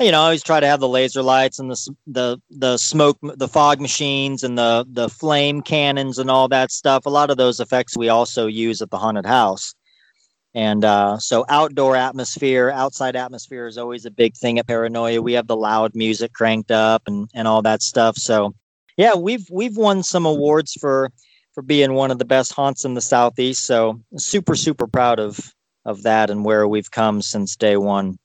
[0.00, 3.18] you know, I always try to have the laser lights and the the the smoke,
[3.22, 7.06] the fog machines, and the the flame cannons and all that stuff.
[7.06, 9.74] A lot of those effects we also use at the haunted house.
[10.54, 15.20] And uh, so, outdoor atmosphere, outside atmosphere is always a big thing at Paranoia.
[15.20, 18.16] We have the loud music cranked up and, and all that stuff.
[18.16, 18.54] So,
[18.96, 21.10] yeah, we've we've won some awards for
[21.54, 23.64] for being one of the best haunts in the southeast.
[23.64, 25.52] So, super super proud of
[25.84, 28.16] of that and where we've come since day one.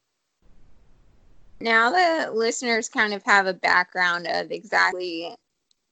[1.61, 5.35] Now the listeners kind of have a background of exactly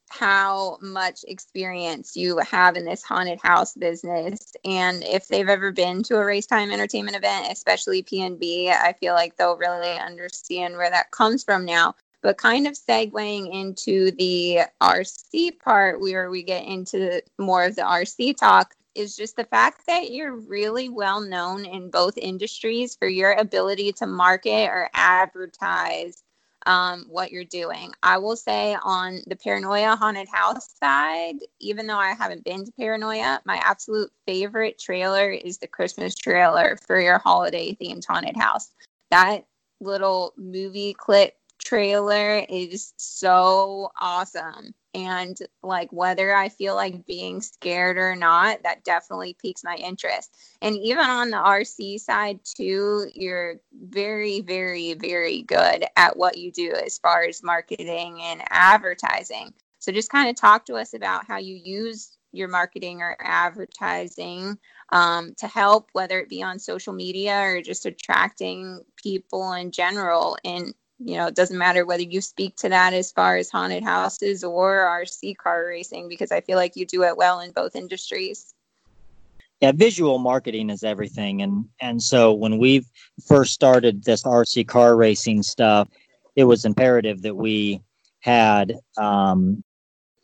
[0.09, 6.01] how much experience you have in this haunted house business and if they've ever been
[6.01, 10.89] to a race time entertainment event especially pnb i feel like they'll really understand where
[10.89, 11.93] that comes from now.
[12.23, 17.81] But kind of segueing into the rc part where we get into more of the
[17.81, 23.07] rc talk is just the fact that you're really well known in both industries for
[23.07, 26.23] your ability to market or advertise
[26.65, 27.93] um, what you're doing.
[28.03, 32.71] I will say on the Paranoia Haunted House side, even though I haven't been to
[32.73, 38.71] Paranoia, my absolute favorite trailer is the Christmas trailer for your holiday themed haunted house.
[39.11, 39.45] That
[39.79, 44.73] little movie clip trailer is so awesome.
[44.97, 50.35] And like whether I feel like being scared or not, that definitely piques my interest.
[50.59, 56.51] And even on the RC side too, you're very, very, very good at what you
[56.51, 59.53] do as far as marketing and advertising.
[59.77, 64.57] So just kind of talk to us about how you use your marketing or advertising
[64.91, 70.37] um, to help, whether it be on social media or just attracting people in general.
[70.43, 73.83] And you know, it doesn't matter whether you speak to that as far as haunted
[73.83, 77.75] houses or RC car racing, because I feel like you do it well in both
[77.75, 78.53] industries.
[79.61, 81.41] yeah, visual marketing is everything.
[81.41, 82.85] And and so when we
[83.27, 85.87] first started this RC car racing stuff,
[86.35, 87.81] it was imperative that we
[88.19, 89.63] had um,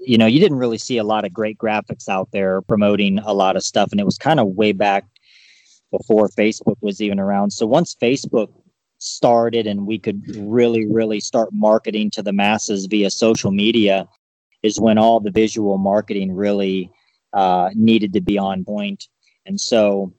[0.05, 3.33] you know, you didn't really see a lot of great graphics out there promoting a
[3.33, 3.91] lot of stuff.
[3.91, 5.05] And it was kind of way back
[5.91, 7.51] before Facebook was even around.
[7.51, 8.49] So once Facebook
[9.03, 14.07] started and we could really, really start marketing to the masses via social media,
[14.63, 16.89] is when all the visual marketing really
[17.33, 19.07] uh, needed to be on point.
[19.45, 20.13] And so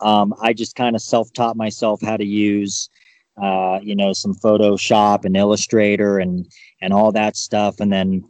[0.00, 2.88] um, I just kind of self taught myself how to use,
[3.40, 6.46] uh, you know, some Photoshop and Illustrator and
[6.80, 7.80] and all that stuff.
[7.80, 8.24] And then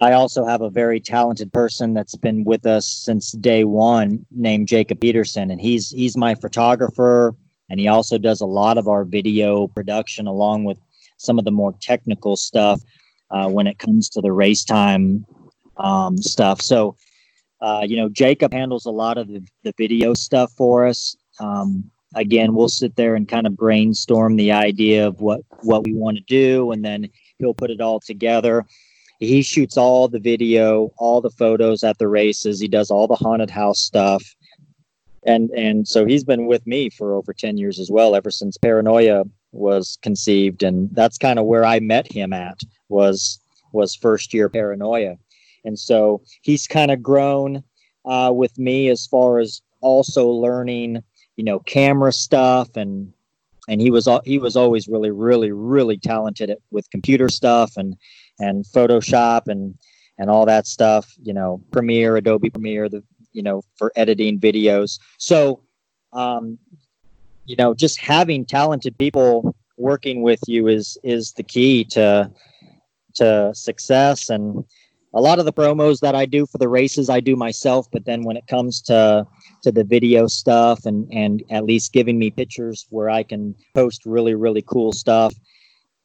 [0.00, 4.68] I also have a very talented person that's been with us since day one, named
[4.68, 7.34] Jacob Peterson, and he's he's my photographer,
[7.70, 10.78] and he also does a lot of our video production along with
[11.16, 12.80] some of the more technical stuff
[13.30, 15.24] uh, when it comes to the Racetime
[15.76, 16.60] um, stuff.
[16.60, 16.96] So
[17.64, 21.16] uh, you know, Jacob handles a lot of the, the video stuff for us.
[21.40, 25.94] Um, again, we'll sit there and kind of brainstorm the idea of what what we
[25.94, 28.66] want to do, and then he'll put it all together.
[29.18, 32.60] He shoots all the video, all the photos at the races.
[32.60, 34.22] He does all the haunted house stuff,
[35.26, 38.56] and and so he's been with me for over ten years as well, ever since
[38.56, 43.40] Paranoia was conceived, and that's kind of where I met him at was
[43.72, 45.16] was first year Paranoia
[45.64, 47.62] and so he's kind of grown
[48.04, 51.02] uh, with me as far as also learning,
[51.36, 53.12] you know, camera stuff and
[53.66, 57.96] and he was he was always really really really talented at, with computer stuff and
[58.38, 59.74] and Photoshop and
[60.18, 61.14] and all that stuff.
[61.22, 63.02] You know, Premiere, Adobe Premiere, the
[63.34, 64.98] you know for editing videos.
[65.18, 65.60] So,
[66.14, 66.58] um,
[67.44, 72.30] you know, just having talented people working with you is is the key to
[73.14, 74.64] to success and
[75.14, 78.04] a lot of the promos that I do for the races I do myself, but
[78.04, 79.26] then when it comes to
[79.62, 84.04] to the video stuff and and at least giving me pictures where I can post
[84.06, 85.34] really really cool stuff,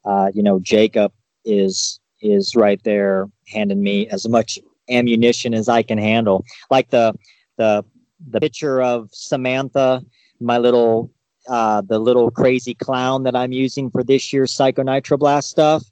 [0.04, 1.12] uh, you know, Jacob
[1.44, 4.58] is is right there handing me as much
[4.90, 6.44] ammunition as I can handle.
[6.70, 7.14] Like the
[7.56, 7.84] the
[8.28, 10.04] the picture of Samantha,
[10.40, 11.10] my little
[11.48, 15.84] uh, the little crazy clown that I'm using for this year's Psycho Nitro Blast stuff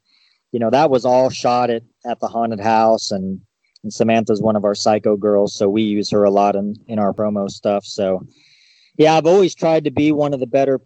[0.53, 3.41] you know, that was all shot at, at the haunted house and,
[3.83, 5.55] and Samantha's one of our psycho girls.
[5.55, 7.85] So we use her a lot in, in our promo stuff.
[7.85, 8.27] So
[8.97, 10.81] yeah, I've always tried to be one of the better,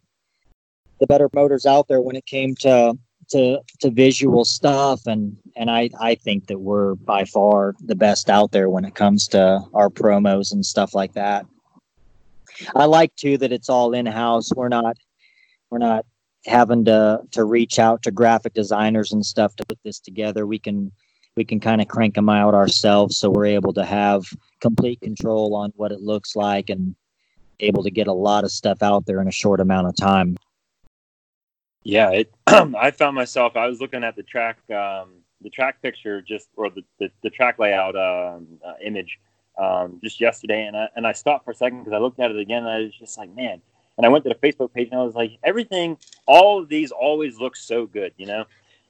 [1.01, 2.99] the better promoters out there when it came to,
[3.31, 5.07] to, to visual stuff.
[5.07, 8.95] And, and I, I think that we're by far the best out there when it
[8.95, 11.47] comes to our promos and stuff like that.
[12.77, 14.53] I like too that it's all in house.
[14.55, 14.97] We're not,
[15.71, 16.05] we're not
[16.47, 20.59] having to to reach out to graphic designers and stuff to put this together we
[20.59, 20.91] can
[21.37, 24.25] we can kind of crank them out ourselves so we're able to have
[24.61, 26.95] complete control on what it looks like and
[27.61, 30.37] able to get a lot of stuff out there in a short amount of time
[31.85, 35.11] yeah it, i found myself i was looking at the track um,
[35.43, 39.19] the track picture just or the, the, the track layout um, uh, image
[39.59, 42.31] um, just yesterday and I, and I stopped for a second because i looked at
[42.31, 43.61] it again and i was just like man
[43.97, 46.91] and I went to the Facebook page and I was like, everything, all of these
[46.91, 48.45] always look so good, you know,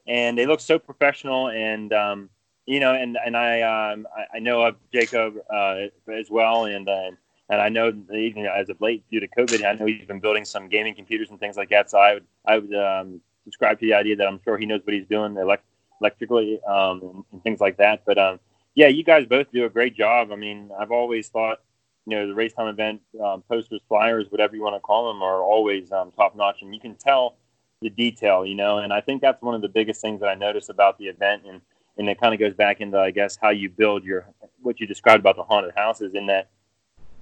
[0.07, 1.49] and they look so professional.
[1.49, 2.29] And, um,
[2.65, 5.75] you know, and, and I, um, I, I know of Jacob uh,
[6.11, 6.65] as well.
[6.65, 7.11] And, uh,
[7.49, 10.45] and I know even as of late due to COVID, I know he's been building
[10.45, 11.89] some gaming computers and things like that.
[11.89, 14.81] So I would, I would um, subscribe to the idea that I'm sure he knows
[14.83, 15.65] what he's doing elect-
[16.01, 18.03] electrically um, and, things like that.
[18.05, 18.39] But um,
[18.75, 20.31] yeah, you guys both do a great job.
[20.31, 21.59] I mean, I've always thought
[22.05, 25.41] you know the Racetime event um, posters, flyers, whatever you want to call them, are
[25.41, 27.35] always um, top notch, and you can tell
[27.81, 28.79] the detail, you know.
[28.79, 31.43] And I think that's one of the biggest things that I notice about the event,
[31.47, 31.61] and
[31.97, 34.27] and it kind of goes back into I guess how you build your
[34.61, 36.49] what you described about the haunted houses, in that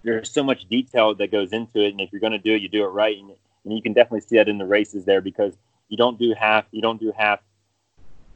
[0.04, 2.62] there's so much detail that goes into it, and if you're going to do it,
[2.62, 3.32] you do it right, and,
[3.64, 5.54] and you can definitely see that in the races there because
[5.90, 7.40] you don't do half, you don't do half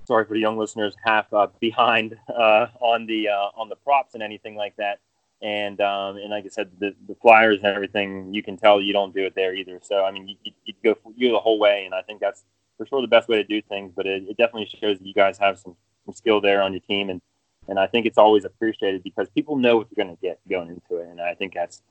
[0.06, 4.14] sorry for the young listeners, half uh, behind uh, on the uh, on the props
[4.14, 5.00] and anything like that
[5.42, 8.94] and um, and like I said, the, the flyers and everything, you can tell you
[8.94, 9.80] don't do it there either.
[9.84, 12.44] So I mean, you, you go you the whole way, and I think that's
[12.78, 13.92] for sure the best way to do things.
[13.96, 15.76] But it, it definitely shows that you guys have some,
[16.06, 17.22] some skill there on your team, and
[17.68, 20.70] and I think it's always appreciated because people know what you're going to get going
[20.70, 21.82] into it, and I think that's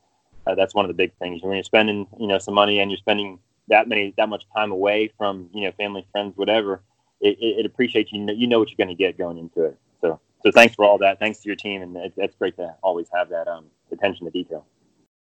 [0.47, 2.91] uh, that's one of the big things when you're spending you know some money and
[2.91, 6.83] you're spending that many that much time away from you know family, friends, whatever.
[7.21, 8.21] It, it, it appreciates you.
[8.21, 9.79] Know, you know what you're going to get going into it.
[10.01, 11.19] So so thanks for all that.
[11.19, 14.31] Thanks to your team, and it, it's great to always have that um, attention to
[14.31, 14.67] detail.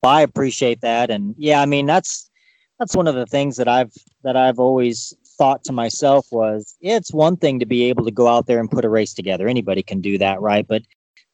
[0.02, 2.30] Well, I appreciate that, and yeah, I mean that's
[2.78, 3.92] that's one of the things that I've
[4.24, 8.28] that I've always thought to myself was it's one thing to be able to go
[8.28, 9.48] out there and put a race together.
[9.48, 10.66] Anybody can do that, right?
[10.68, 10.82] But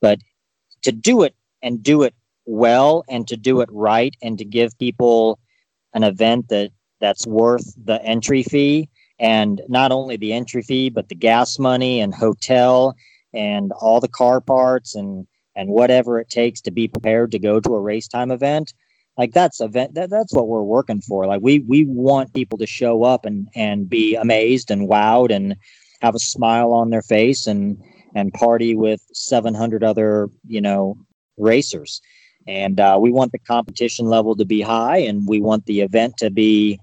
[0.01, 0.21] but
[0.83, 4.79] to do it and do it well and to do it right and to give
[4.79, 5.41] people
[5.93, 8.89] an event that that's worth the entry fee
[9.19, 12.95] and not only the entry fee but the gas money and hotel
[13.35, 15.27] and all the car parts and
[15.57, 18.73] and whatever it takes to be prepared to go to a Racetime event
[19.17, 21.27] like that's event that, that's what we're working for.
[21.27, 25.57] Like we we want people to show up and and be amazed and wowed and
[26.03, 27.83] have a smile on their face and
[28.15, 30.97] and party with 700 other you know
[31.37, 32.01] racers.
[32.49, 36.17] And uh, we want the competition level to be high and we want the event
[36.19, 36.79] to be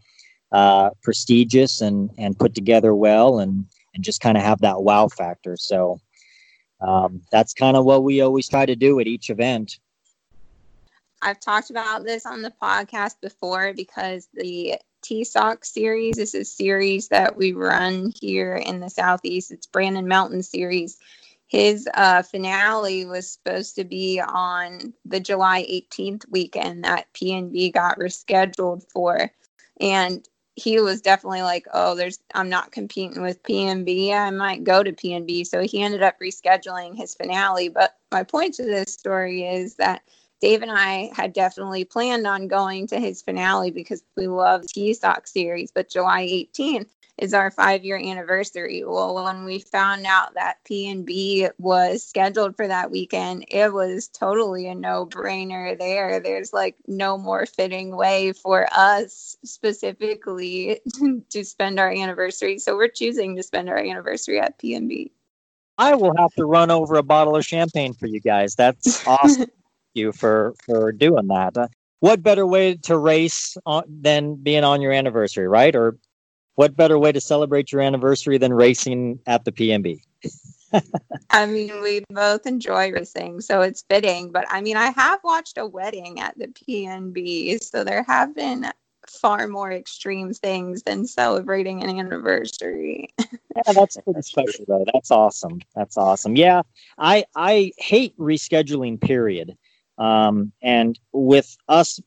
[0.51, 5.07] uh, prestigious and and put together well and and just kind of have that wow
[5.07, 5.55] factor.
[5.55, 5.99] So
[6.81, 9.77] um, that's kind of what we always try to do at each event
[11.24, 17.07] I've talked about this on the podcast before because the TSOC series is a series
[17.07, 19.49] that we run here in the Southeast.
[19.49, 20.97] It's Brandon Mountain series.
[21.47, 27.99] His uh, finale was supposed to be on the July 18th weekend that PNB got
[27.99, 29.32] rescheduled for.
[29.80, 34.13] And he was definitely like, oh, there's I'm not competing with PNB.
[34.13, 35.47] I might go to PNB.
[35.47, 37.69] So he ended up rescheduling his finale.
[37.69, 40.01] But my point to this story is that
[40.44, 45.26] Dave and I had definitely planned on going to his finale because we love TSOC
[45.26, 48.84] series, but July 18th is our five year anniversary.
[48.86, 54.68] Well, when we found out that PNB was scheduled for that weekend, it was totally
[54.68, 56.20] a no brainer there.
[56.20, 60.82] There's like no more fitting way for us specifically
[61.30, 62.60] to spend our anniversary.
[62.60, 65.10] So we're choosing to spend our anniversary at PNB.
[65.78, 68.56] I will have to run over a bottle of champagne for you guys.
[68.56, 69.48] That's awesome
[69.94, 71.58] you for for doing that.
[71.58, 71.68] Uh,
[72.00, 75.76] what better way to race on, than being on your anniversary, right?
[75.76, 75.98] Or
[76.56, 80.02] what better way to celebrate your anniversary than racing at the PNB?
[81.30, 84.32] I mean, we both enjoy racing, so it's fitting.
[84.32, 88.72] But I mean, I have watched a wedding at the PNB, so there have been
[89.10, 93.10] far more extreme things than celebrating an anniversary.
[93.20, 94.86] yeah, that's pretty special though.
[94.94, 95.62] That's awesome.
[95.76, 96.36] That's awesome.
[96.36, 96.62] Yeah,
[96.98, 99.00] I I hate rescheduling.
[99.00, 99.58] Period.
[99.98, 102.00] Um, and with us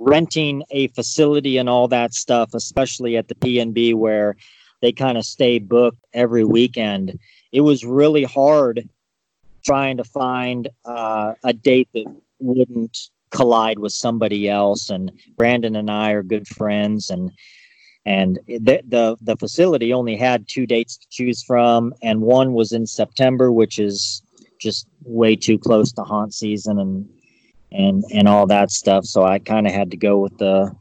[0.00, 4.36] renting a facility and all that stuff, especially at the PNB where
[4.80, 7.18] they kind of stay booked every weekend,
[7.52, 8.88] it was really hard
[9.64, 12.06] trying to find uh, a date that
[12.40, 12.98] wouldn't
[13.30, 14.90] collide with somebody else.
[14.90, 17.32] And Brandon and I are good friends, and
[18.04, 22.72] and the, the the facility only had two dates to choose from, and one was
[22.72, 24.22] in September, which is
[24.62, 27.08] just way too close to haunt season and
[27.72, 29.04] and and all that stuff.
[29.04, 30.74] So I kind of had to go with the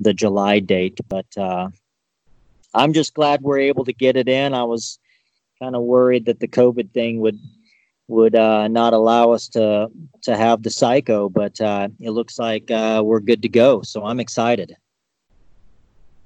[0.00, 0.98] the July date.
[1.08, 1.68] But uh,
[2.74, 4.54] I'm just glad we're able to get it in.
[4.54, 4.98] I was
[5.60, 7.38] kind of worried that the COVID thing would
[8.08, 9.88] would uh, not allow us to
[10.22, 13.82] to have the psycho, but uh, it looks like uh, we're good to go.
[13.82, 14.76] So I'm excited.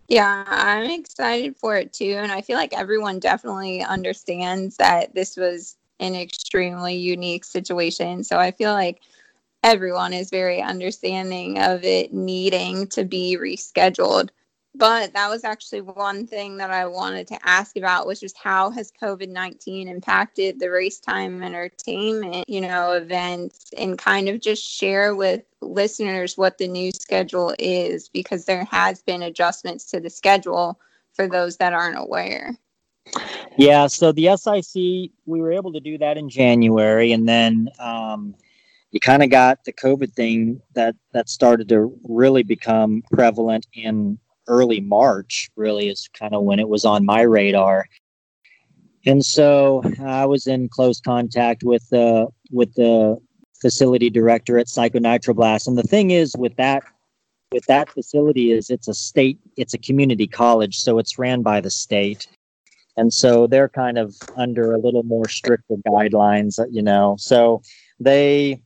[0.08, 5.36] Yeah, I'm excited for it too, and I feel like everyone definitely understands that this
[5.36, 8.24] was an extremely unique situation.
[8.24, 9.00] So I feel like
[9.62, 14.30] everyone is very understanding of it needing to be rescheduled.
[14.74, 18.70] But that was actually one thing that I wanted to ask about, which is how
[18.70, 25.14] has COVID 19 impacted the Racetime entertainment, you know, events and kind of just share
[25.14, 30.80] with listeners what the new schedule is because there has been adjustments to the schedule
[31.12, 32.56] for those that aren't aware.
[33.58, 38.34] Yeah, so the SIC, we were able to do that in January, and then um,
[38.90, 44.18] you kind of got the COVID thing that that started to really become prevalent in
[44.48, 45.50] early March.
[45.56, 47.86] Really, is kind of when it was on my radar,
[49.04, 53.18] and so I was in close contact with the with the
[53.60, 55.68] facility director at Psychonitroblast.
[55.68, 56.84] And the thing is, with that
[57.52, 61.60] with that facility, is it's a state, it's a community college, so it's ran by
[61.60, 62.28] the state
[62.96, 67.16] and so they're kind of under a little more stricter guidelines you know.
[67.18, 67.62] So
[68.00, 68.60] they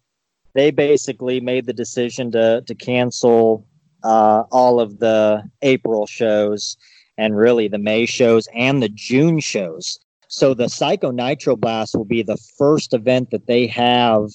[0.55, 3.67] they basically made the decision to to cancel
[4.03, 6.77] uh, all of the april shows
[7.19, 9.99] and really the may shows and the june shows.
[10.29, 14.29] So the psycho nitro blast will be the first event that they have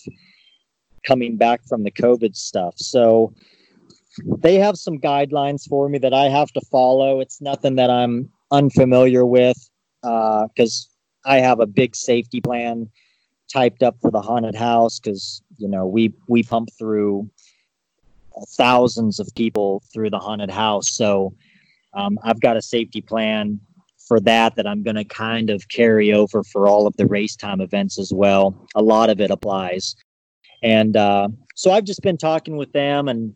[1.06, 2.76] coming back from the covid stuff.
[2.78, 3.34] So
[4.40, 7.20] they have some guidelines for me that i have to follow.
[7.20, 9.71] It's nothing that i'm unfamiliar with
[10.02, 10.90] because
[11.26, 12.90] uh, I have a big safety plan
[13.52, 17.30] typed up for the haunted house because you know we we pump through
[18.50, 20.90] thousands of people through the haunted house.
[20.90, 21.34] So
[21.94, 23.60] um, i've got a safety plan
[24.08, 27.36] for that that i'm going to kind of carry over for all of the race
[27.36, 28.68] time events as well.
[28.76, 29.96] A lot of it applies.
[30.64, 33.34] And uh, so I've just been talking with them, and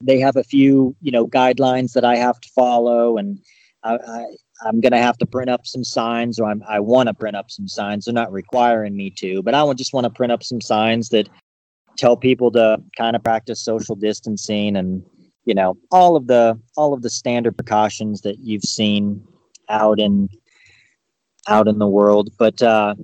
[0.00, 3.40] they have a few, you know, guidelines that I have to follow, and
[3.82, 4.24] I, I
[4.64, 7.36] I'm going to have to print up some signs, or I'm, I want to print
[7.36, 8.04] up some signs.
[8.04, 11.08] They're not requiring me to, but I would just want to print up some signs
[11.10, 11.28] that
[11.96, 15.04] tell people to kind of practice social distancing and
[15.44, 19.26] you know all of the all of the standard precautions that you've seen
[19.68, 20.28] out in
[21.48, 22.30] out in the world.
[22.38, 22.94] But uh,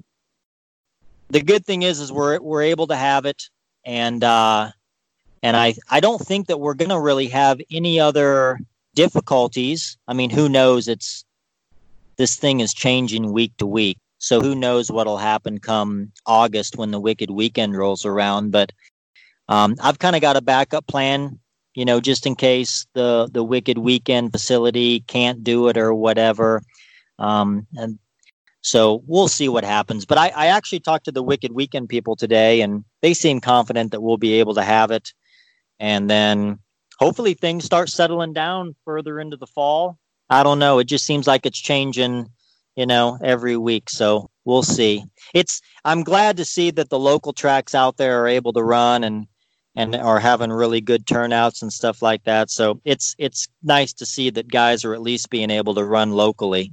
[1.29, 3.45] the good thing is, is we're we're able to have it,
[3.85, 4.71] and uh,
[5.43, 8.59] and I I don't think that we're going to really have any other
[8.95, 9.97] difficulties.
[10.07, 10.89] I mean, who knows?
[10.89, 11.25] It's
[12.19, 13.99] this thing is changing week to week.
[14.19, 18.51] So who knows what'll happen come August when the Wicked Weekend rolls around?
[18.51, 18.73] But
[19.49, 21.39] um, I've kind of got a backup plan,
[21.75, 26.63] you know, just in case the the Wicked Weekend facility can't do it or whatever.
[27.19, 27.99] Um, and
[28.61, 30.05] so we'll see what happens.
[30.05, 33.93] But I, I actually talked to the Wicked Weekend people today, and they seem confident
[33.93, 35.13] that we'll be able to have it.
[35.79, 36.59] And then
[36.99, 39.97] hopefully things start settling down further into the fall.
[40.31, 40.79] I don't know.
[40.79, 42.31] It just seems like it's changing,
[42.77, 43.91] you know, every week.
[43.91, 45.05] So we'll see.
[45.35, 49.05] It's I'm glad to see that the local tracks out there are able to run
[49.05, 49.27] and
[49.77, 52.51] and are having really good turnouts and stuff like that.
[52.51, 56.13] So it's it's nice to see that guys are at least being able to run
[56.13, 56.73] locally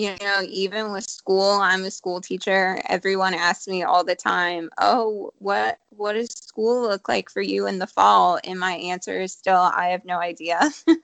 [0.00, 2.80] you know even with school i'm a school teacher.
[2.88, 7.66] Everyone asks me all the time oh what what does school look like for you
[7.66, 8.38] in the fall?
[8.44, 10.60] And my answer is still i have no idea.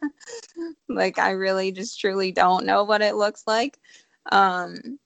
[0.88, 3.78] Like i really just truly don't know what it looks like.
[4.32, 4.98] Um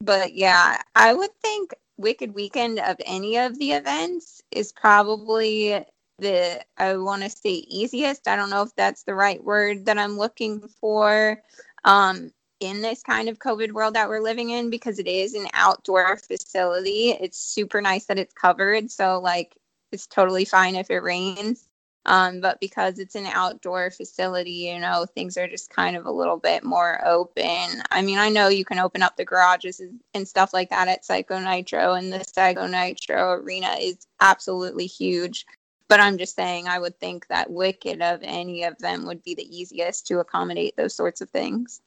[0.00, 5.84] but yeah i would think wicked weekend of any of the events is probably
[6.20, 8.28] the i want to say easiest.
[8.28, 11.40] I don't know if that's the right word that i'm looking for.
[11.84, 12.30] Um
[12.60, 16.16] in this kind of COVID world that we're living in because it is an outdoor
[16.16, 17.10] facility.
[17.10, 18.90] It's super nice that it's covered.
[18.90, 19.56] So, like,
[19.92, 21.68] it's totally fine if it rains.
[22.06, 26.10] Um, but because it's an outdoor facility, you know, things are just kind of a
[26.10, 27.82] little bit more open.
[27.90, 29.80] I mean, I know you can open up the garages
[30.12, 35.46] and stuff like that at Psycho Nitro, and the Psycho Nitro arena is absolutely huge.
[35.88, 39.34] But I'm just saying, I would think that Wicked of any of them would be
[39.34, 41.80] the easiest to accommodate those sorts of things.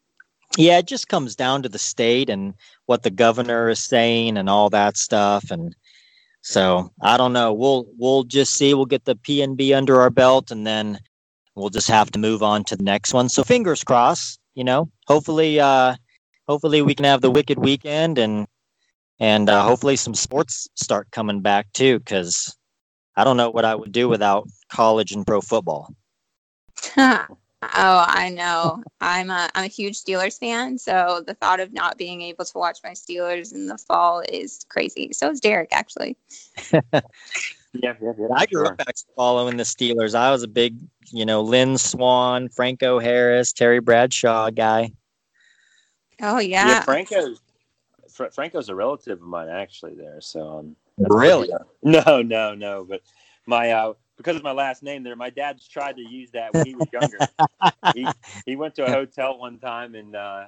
[0.58, 2.56] Yeah, it just comes down to the state and
[2.88, 5.52] what the governor is saying and all that stuff.
[5.52, 5.76] And
[6.42, 7.54] so I don't know.
[7.54, 8.74] We'll we'll just see.
[8.74, 10.98] We'll get the PNB under our belt, and then
[11.56, 13.30] we'll just have to move on to the next one.
[13.30, 14.40] So fingers crossed.
[14.56, 15.96] You know, hopefully, uh,
[16.48, 18.48] hopefully we can have the wicked weekend, and
[19.20, 22.00] and uh, hopefully some sports start coming back too.
[22.00, 22.58] Because
[23.16, 25.94] I don't know what I would do without college and pro football.
[27.64, 28.84] Oh, I know.
[29.02, 32.58] I'm a I'm a huge Steelers fan, so the thought of not being able to
[32.58, 35.12] watch my Steelers in the fall is crazy.
[35.12, 36.18] So is Derek, actually.
[36.72, 36.82] yeah,
[37.74, 38.74] yeah, yeah, I grew sure.
[38.74, 40.14] up actually following the Steelers.
[40.14, 40.78] I was a big,
[41.12, 44.92] you know, Lynn Swann, Franco Harris, Terry Bradshaw guy.
[46.22, 46.68] Oh yeah.
[46.68, 47.42] Yeah, Franco's
[48.10, 49.96] Fra- Franco's a relative of mine actually.
[49.96, 51.50] There, so um, Really?
[51.84, 52.86] No, no, no.
[52.88, 53.02] But
[53.46, 56.66] my uh, because of my last name there, my dad's tried to use that when
[56.66, 57.18] he was younger.
[57.94, 58.08] he
[58.46, 60.46] he went to a hotel one time and uh,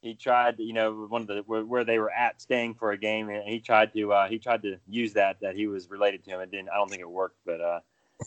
[0.00, 2.98] he tried, you know, one of the where, where they were at staying for a
[2.98, 6.24] game, and he tried to uh, he tried to use that that he was related
[6.24, 6.40] to him.
[6.40, 6.68] It didn't.
[6.70, 7.80] I don't think it worked, but uh,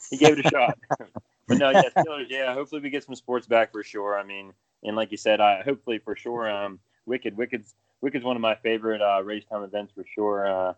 [0.09, 0.77] he gave it a shot.
[1.47, 2.27] but no, yeah, Steelers.
[2.29, 4.19] Yeah, hopefully we get some sports back for sure.
[4.19, 6.49] I mean, and like you said, I hopefully for sure.
[6.49, 10.47] Um, Wicked, Wicked's Wicked's one of my favorite uh, Racetime events for sure.
[10.47, 10.73] Uh,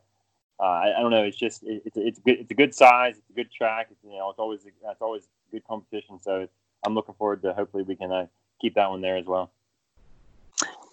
[0.60, 1.24] uh, I, I don't know.
[1.24, 2.40] It's just it, it's it's good.
[2.40, 3.18] It's a good size.
[3.18, 3.88] It's a good track.
[3.92, 6.20] It's, you know, it's always it's always good competition.
[6.22, 6.54] So it's,
[6.86, 8.28] I'm looking forward to hopefully we can uh,
[8.62, 9.52] keep that one there as well.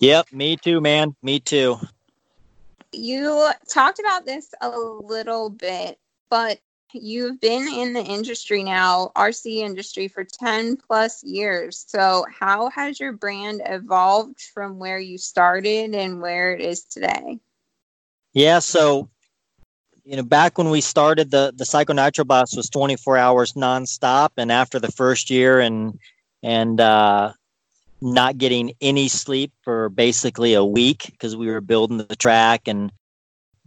[0.01, 1.15] Yep, me too, man.
[1.23, 1.77] Me too.
[2.93, 5.99] You talked about this a little bit,
[6.31, 6.59] but
[6.93, 11.85] you've been in the industry now, RC industry for 10 plus years.
[11.87, 17.39] So, how has your brand evolved from where you started and where it is today?
[18.33, 19.09] Yeah, so
[20.11, 24.31] you know, back when we started, the the Psycho Nitro Blast was 24 hours nonstop,
[24.37, 26.01] and after the first year and
[26.43, 27.33] and uh,
[28.01, 32.91] not getting any sleep for basically a week because we were building the track and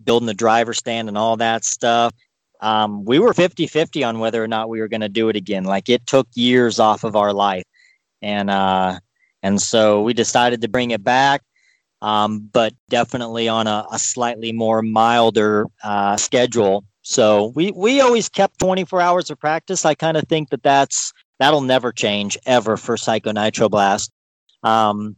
[0.03, 2.13] building the driver stand and all that stuff.
[2.59, 5.37] Um, we were 50 50 on whether or not we were going to do it
[5.37, 5.63] again.
[5.63, 7.63] Like it took years off of our life.
[8.21, 8.99] And, uh,
[9.41, 11.41] and so we decided to bring it back,
[12.03, 16.83] um, but definitely on a, a slightly more milder uh, schedule.
[17.01, 19.85] So we, we always kept 24 hours of practice.
[19.85, 24.11] I kind of think that that's, that'll never change ever for Psycho Nitro Blast.
[24.63, 25.15] Um,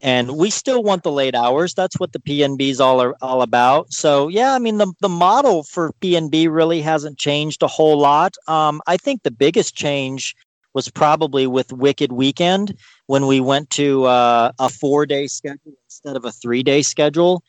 [0.00, 1.74] and we still want the late hours.
[1.74, 3.92] That's what the PNB is all are, all about.
[3.92, 8.34] So yeah, I mean the the model for PNB really hasn't changed a whole lot.
[8.46, 10.34] Um, I think the biggest change
[10.76, 16.16] was probably with Wicked Weekend when we went to uh, a four day schedule instead
[16.16, 17.42] of a three day schedule.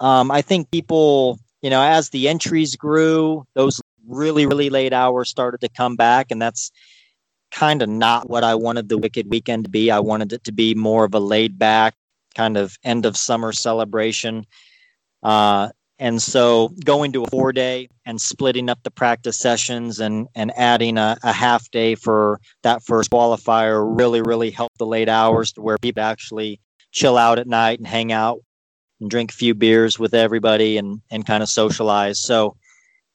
[0.00, 5.30] Um, I think people, you know, as the entries grew, those really really late hours
[5.30, 6.70] started to come back, and that's
[7.50, 9.90] kind of not what I wanted the Wicked Weekend to be.
[9.90, 11.94] I wanted it to be more of a laid back
[12.34, 14.44] kind of end of summer celebration.
[15.22, 15.70] Uh,
[16.02, 20.52] and so going to a four day and splitting up the practice sessions and, and
[20.56, 25.52] adding a, a half day for that first qualifier really, really helped the late hours
[25.52, 26.58] to where people actually
[26.90, 28.40] chill out at night and hang out
[29.00, 32.20] and drink a few beers with everybody and, and kind of socialize.
[32.20, 32.56] So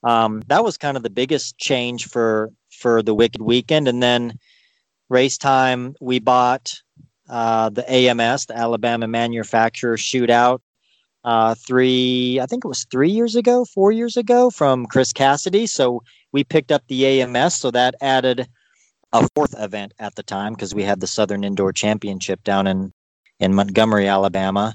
[0.05, 4.37] um, that was kind of the biggest change for for the Wicked Weekend, and then
[5.11, 6.71] Racetime we bought
[7.27, 10.59] uh, the AMS, the Alabama Manufacturer Shootout,
[11.27, 15.67] uh, three I think it was three years ago, four years ago from Chris Cassidy.
[15.67, 16.01] So
[16.31, 18.47] we picked up the AMS, so that added
[19.11, 22.93] a fourth event at the time because we had the Southern Indoor Championship down in
[23.41, 24.73] in Montgomery, Alabama.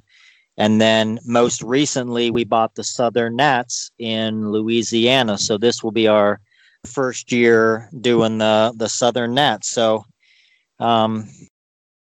[0.59, 5.39] And then most recently, we bought the Southern Nats in Louisiana.
[5.39, 6.39] So this will be our
[6.85, 9.71] first year doing the the Southern Nats.
[9.71, 10.05] So
[10.81, 11.31] um,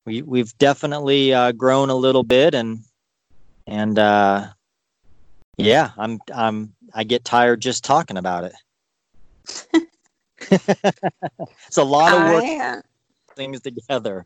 [0.05, 2.83] we we've definitely uh, grown a little bit, and
[3.67, 4.47] and uh,
[5.57, 8.53] yeah, I'm I'm I get tired just talking about it.
[11.67, 12.43] it's a lot of work.
[12.45, 12.81] I, uh,
[13.35, 14.25] things together.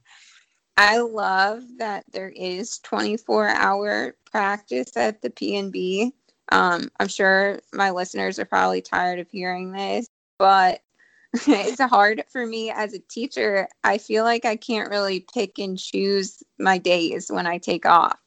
[0.77, 6.11] I love that there is 24 hour practice at the PNB.
[6.51, 10.81] Um, I'm sure my listeners are probably tired of hearing this, but
[11.33, 13.67] it's hard for me as a teacher.
[13.83, 18.20] I feel like I can't really pick and choose my days when I take off.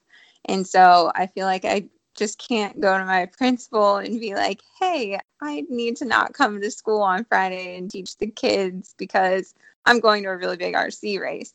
[0.46, 4.60] And so I feel like I just can't go to my principal and be like,
[4.80, 9.54] hey, I need to not come to school on Friday and teach the kids because
[9.84, 11.52] I'm going to a really big RC race.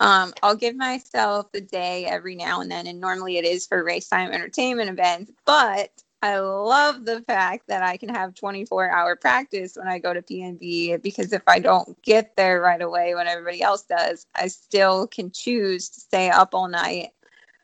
[0.00, 3.84] Um, I'll give myself a day every now and then, and normally it is for
[3.84, 5.90] Racetime entertainment events, but
[6.22, 10.22] I love the fact that I can have 24 hour practice when I go to
[10.22, 15.06] PNB because if I don't get there right away when everybody else does, I still
[15.06, 17.10] can choose to stay up all night.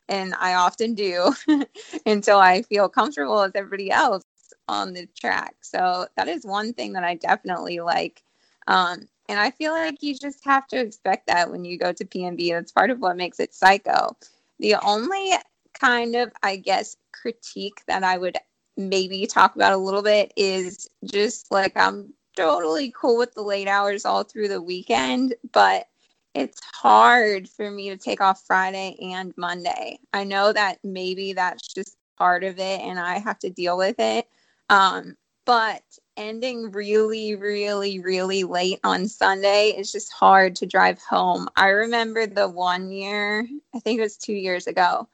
[0.07, 1.33] And I often do
[2.05, 4.23] until I feel comfortable with everybody else
[4.67, 5.55] on the track.
[5.61, 8.23] So that is one thing that I definitely like.
[8.67, 12.05] Um, and I feel like you just have to expect that when you go to
[12.05, 12.51] PNB.
[12.51, 14.15] That's part of what makes it psycho.
[14.59, 15.31] The only
[15.73, 18.37] kind of, I guess, critique that I would
[18.77, 23.67] maybe talk about a little bit is just like I'm totally cool with the late
[23.67, 25.87] hours all through the weekend, but
[26.35, 29.99] it's hard for me to take off Friday and Monday.
[30.13, 33.95] I know that maybe that's just part of it and I have to deal with
[33.99, 34.27] it.
[34.69, 35.15] Um,
[35.45, 35.83] but
[36.17, 41.47] ending really, really, really late on Sunday is just hard to drive home.
[41.55, 45.07] I remember the one year, I think it was two years ago,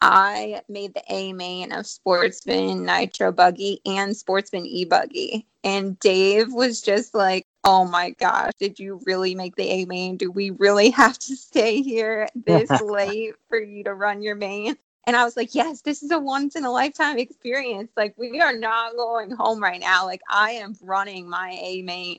[0.00, 5.46] I made the A main of Sportsman Nitro Buggy and Sportsman E Buggy.
[5.64, 10.16] And Dave was just like, oh my gosh, did you really make the A main?
[10.16, 14.76] Do we really have to stay here this late for you to run your main?
[15.06, 17.90] And I was like, yes, this is a once in a lifetime experience.
[17.96, 20.04] Like, we are not going home right now.
[20.04, 22.18] Like, I am running my A main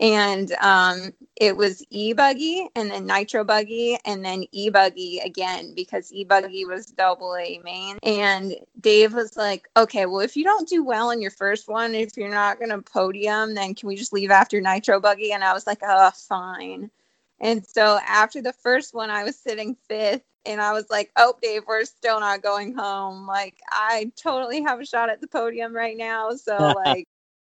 [0.00, 6.64] and um, it was e-buggy and then nitro buggy and then e-buggy again because e-buggy
[6.64, 7.98] was double a main.
[8.02, 11.94] And dave was like okay well if you don't do well in your first one
[11.94, 15.32] if you're not going to podium then can we just leave after nitro buggy?
[15.32, 16.90] And i was like oh fine.
[17.38, 21.34] And so after the first one i was sitting fifth and i was like oh
[21.42, 23.26] dave we're still not going home.
[23.26, 26.30] Like i totally have a shot at the podium right now.
[26.30, 27.06] So like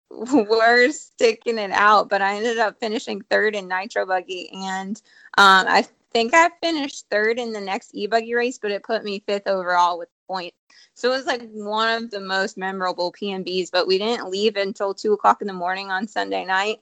[0.11, 5.01] we're sticking it out, but I ended up finishing third in Nitro Buggy, and
[5.37, 9.03] um, I think I finished third in the next e buggy race, but it put
[9.03, 10.57] me fifth overall with points.
[10.93, 14.93] So it was like one of the most memorable PNBs, but we didn't leave until
[14.93, 16.79] two o'clock in the morning on Sunday night.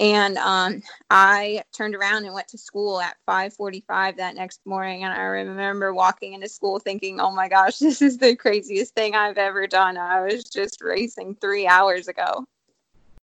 [0.00, 5.04] And um, I turned around and went to school at 5:45 that next morning.
[5.04, 9.14] And I remember walking into school thinking, "Oh my gosh, this is the craziest thing
[9.14, 12.44] I've ever done." I was just racing three hours ago.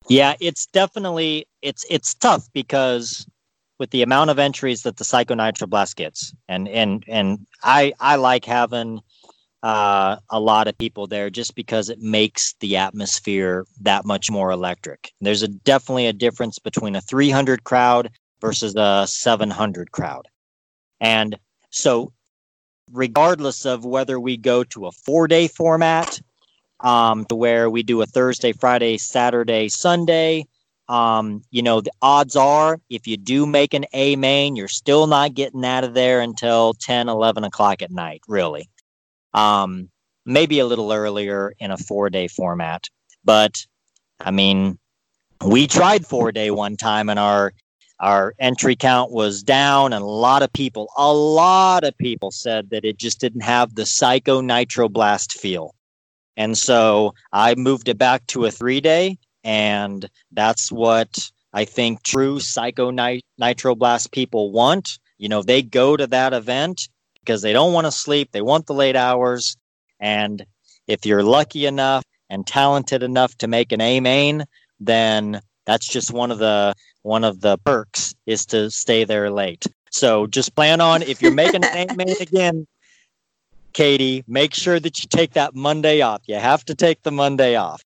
[0.08, 3.26] Yeah, it's definitely it's it's tough because
[3.78, 7.94] with the amount of entries that the Psycho Nitro Blast gets, and and and I
[8.00, 9.00] I like having
[9.62, 14.50] uh, a lot of people there just because it makes the atmosphere that much more
[14.50, 15.12] electric.
[15.20, 20.28] There's a definitely a difference between a 300 crowd versus a 700 crowd.
[21.00, 21.38] And
[21.70, 22.12] so
[22.92, 26.20] regardless of whether we go to a four day format,
[26.80, 30.46] um, to where we do a Thursday, Friday, Saturday, Sunday.
[30.88, 35.06] Um, you know, the odds are if you do make an A main, you're still
[35.06, 38.70] not getting out of there until 10, 11 o'clock at night, really.
[39.34, 39.90] Um,
[40.24, 42.84] maybe a little earlier in a four day format.
[43.24, 43.64] But
[44.20, 44.78] I mean,
[45.44, 47.52] we tried four day one time and our
[48.00, 52.70] our entry count was down and a lot of people a lot of people said
[52.70, 55.74] that it just didn't have the psycho nitroblast feel
[56.36, 62.02] and so i moved it back to a three day and that's what i think
[62.02, 66.88] true psycho nit- nitroblast people want you know they go to that event
[67.28, 69.56] because they don't want to sleep they want the late hours
[70.00, 70.44] and
[70.86, 74.44] if you're lucky enough and talented enough to make an a main
[74.80, 79.66] then that's just one of the one of the perks is to stay there late.
[79.90, 82.66] So just plan on if you're making an A main again,
[83.74, 86.22] Katie, make sure that you take that Monday off.
[86.26, 87.82] You have to take the Monday off.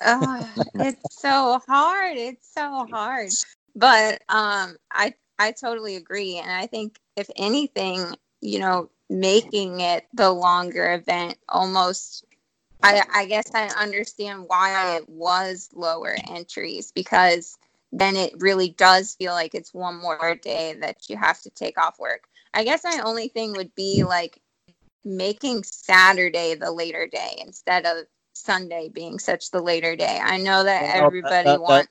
[0.00, 2.16] Oh, it's so hard.
[2.16, 3.30] It's so hard.
[3.76, 6.38] But um I I totally agree.
[6.38, 8.14] And I think if anything,
[8.44, 12.24] you know, making it the longer event almost
[12.82, 17.56] I, I guess I understand why it was lower entries because
[17.92, 21.78] then it really does feel like it's one more day that you have to take
[21.80, 22.24] off work.
[22.52, 24.42] I guess my only thing would be like
[25.04, 30.20] making Saturday the later day instead of Sunday being such the later day.
[30.22, 31.88] I know that Well, everybody that- wants.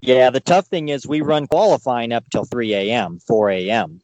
[0.00, 4.00] Yeah, the tough thing is we run qualifying up till 3 a.m., 4 a.m.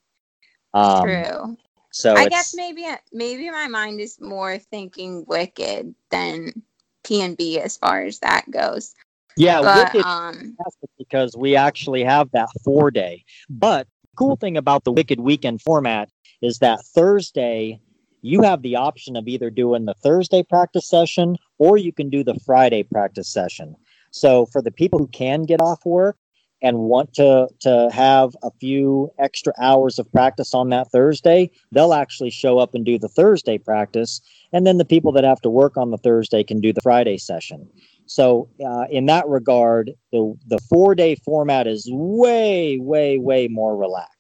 [0.77, 1.57] Um, True.
[1.91, 6.63] So I guess maybe maybe my mind is more thinking Wicked than
[7.05, 8.95] P and B as far as that goes.
[9.39, 10.57] yeah, But Wicked um,
[10.99, 13.25] because we actually have that four day.
[13.49, 16.11] But cool thing about the Wicked Weekend format
[16.43, 17.81] is that Thursday,
[18.21, 22.23] you have the option of either doing the Thursday practice session or you can do
[22.23, 23.75] the Friday practice session.
[24.11, 26.19] So for the people who can get off work
[26.63, 31.95] and want to to have a few extra hours of practice on that Thursday, they'll
[31.95, 34.21] actually show up and do the Thursday practice.
[34.53, 37.19] And then the people that have to work on the Thursday can do the Friday
[37.19, 37.69] session.
[38.07, 43.77] So uh, in that regard, the the four day format is way, way, way more
[43.77, 44.13] relaxed.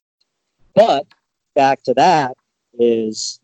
[0.74, 1.06] But
[1.54, 2.36] back to that
[2.78, 3.40] is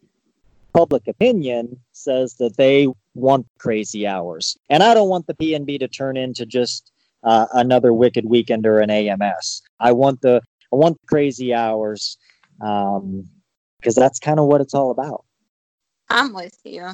[0.75, 5.89] public opinion says that they want crazy hours, and I don't want the PNB to
[5.89, 6.92] turn into just
[7.23, 9.63] uh, another wicked weekend or an AMS.
[9.81, 10.41] I want the
[10.73, 12.17] I want the crazy hours
[12.59, 15.25] because that's kind of what it's all about.
[16.09, 16.91] I'm with you.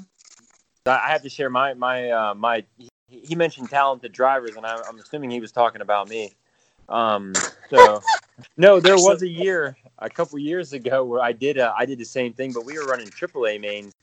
[0.86, 2.64] I I have to share my my uh, my.
[2.76, 6.34] He, he mentioned talented drivers, and I, I'm assuming he was talking about me.
[6.88, 7.34] Um,
[7.70, 8.02] so
[8.56, 11.98] no, there was a year a couple years ago where I did uh, I did
[11.98, 13.94] the same thing, but we were running AAA mains,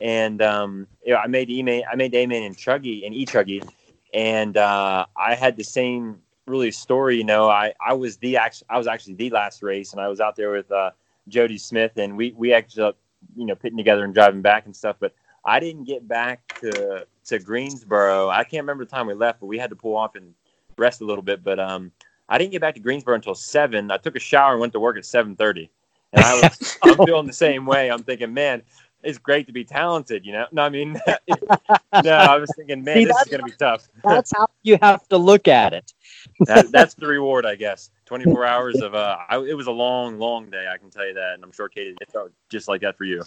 [0.00, 3.14] and um, you know, I made E main I made A main and Truggy and
[3.14, 3.66] E Truggy,
[4.14, 7.18] and uh, I had the same really story.
[7.18, 10.08] You know, I I was the act- I was actually the last race, and I
[10.08, 10.92] was out there with uh,
[11.28, 12.96] Jody Smith, and we we actually up,
[13.36, 15.12] you know pitting together and driving back and stuff, but.
[15.46, 18.30] I didn't get back to to Greensboro.
[18.30, 20.32] I can't remember the time we left, but we had to pull off and
[20.78, 21.44] rest a little bit.
[21.44, 21.92] But um,
[22.28, 23.90] I didn't get back to Greensboro until seven.
[23.90, 25.70] I took a shower and went to work at seven thirty,
[26.12, 27.90] and I was I'm feeling the same way.
[27.90, 28.62] I'm thinking, man,
[29.04, 30.46] it's great to be talented, you know.
[30.52, 30.92] No, I mean,
[31.28, 31.36] no,
[31.92, 33.88] I was thinking, man, See, this is that's- gonna be tough.
[34.04, 35.92] That's how you have to look at it.
[36.40, 37.90] that, that's the reward, I guess.
[38.06, 40.66] 24 hours of uh, I, it was a long, long day.
[40.72, 43.04] I can tell you that, and I'm sure Katie, it felt just like that for
[43.04, 43.22] you.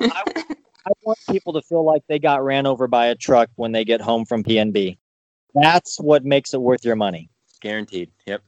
[0.00, 3.84] I want people to feel like they got ran over by a truck when they
[3.84, 4.98] get home from PNB.
[5.54, 7.30] That's what makes it worth your money.
[7.60, 8.10] Guaranteed.
[8.26, 8.42] Yep.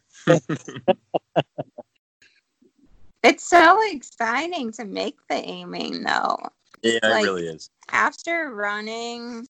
[3.26, 6.38] It's so exciting to make the A main though.
[6.82, 7.70] Yeah, Like- it really is.
[7.90, 9.46] After running,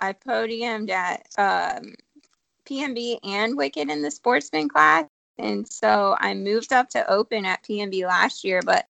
[0.00, 1.94] I podiumed at um,
[2.66, 5.04] PNB and Wicked in the sportsman class.
[5.38, 8.86] And so I moved up to open at PNB last year, but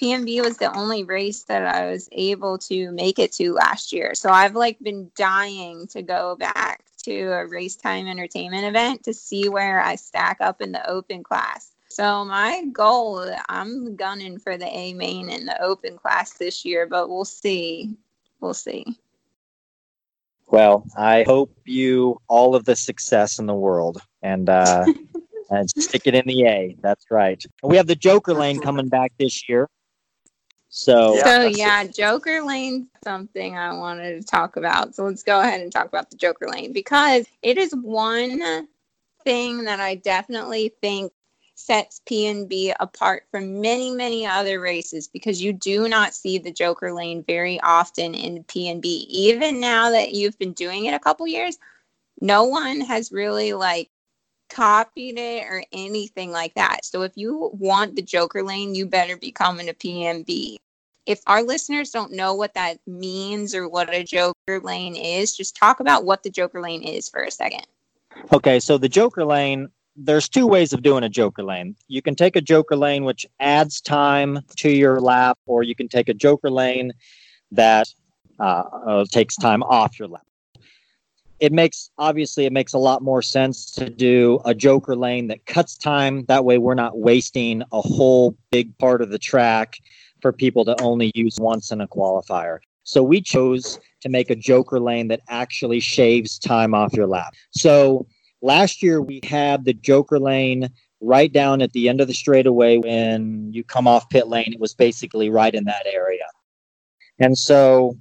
[0.00, 4.14] PNB was the only race that I was able to make it to last year.
[4.14, 9.48] So I've like been dying to go back to a Racetime entertainment event to see
[9.48, 11.72] where I stack up in the open class.
[11.96, 16.86] So my goal, I'm gunning for the A main in the open class this year,
[16.86, 17.96] but we'll see.
[18.38, 18.84] We'll see.
[20.48, 24.84] Well, I hope you all of the success in the world and uh,
[25.50, 26.76] and stick it in the A.
[26.82, 27.42] That's right.
[27.62, 29.66] We have the Joker Lane coming back this year.
[30.68, 34.94] So Yeah, so yeah, Joker Lane something I wanted to talk about.
[34.94, 38.68] So let's go ahead and talk about the Joker Lane because it is one
[39.24, 41.10] thing that I definitely think
[41.56, 46.92] sets PNB apart from many, many other races because you do not see the Joker
[46.92, 48.84] lane very often in PNB.
[48.84, 51.58] Even now that you've been doing it a couple years,
[52.20, 53.90] no one has really like
[54.48, 56.84] copied it or anything like that.
[56.84, 60.56] So if you want the Joker lane, you better be coming to PNB.
[61.06, 65.56] If our listeners don't know what that means or what a Joker lane is, just
[65.56, 67.66] talk about what the Joker lane is for a second.
[68.32, 71.74] Okay, so the Joker lane, there's two ways of doing a Joker lane.
[71.88, 75.88] You can take a Joker lane which adds time to your lap, or you can
[75.88, 76.92] take a Joker lane
[77.52, 77.88] that
[78.38, 80.22] uh, uh, takes time off your lap.
[81.38, 85.44] It makes obviously it makes a lot more sense to do a joker lane that
[85.44, 86.24] cuts time.
[86.26, 89.76] That way we're not wasting a whole big part of the track
[90.22, 92.60] for people to only use once in a qualifier.
[92.84, 97.34] So we chose to make a joker lane that actually shaves time off your lap.
[97.50, 98.06] So
[98.42, 100.68] last year we had the joker lane
[101.00, 104.52] right down at the end of the straightaway when you come off pit lane.
[104.52, 106.26] It was basically right in that area.
[107.18, 107.96] And so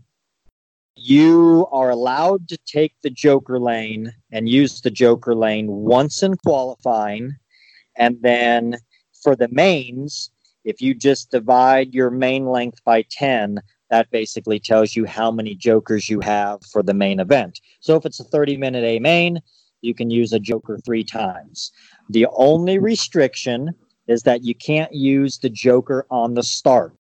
[0.96, 6.36] you are allowed to take the joker lane and use the joker lane once in
[6.38, 7.36] qualifying.
[7.98, 8.78] And then
[9.22, 10.32] for the mains
[10.66, 13.62] if you just divide your main length by 10
[13.92, 17.62] that basically tells you how many jokers you have for the main event.
[17.80, 19.40] So if it's a 30 minute a main
[19.86, 21.72] you can use a joker three times
[22.10, 23.70] the only restriction
[24.08, 26.94] is that you can't use the joker on the start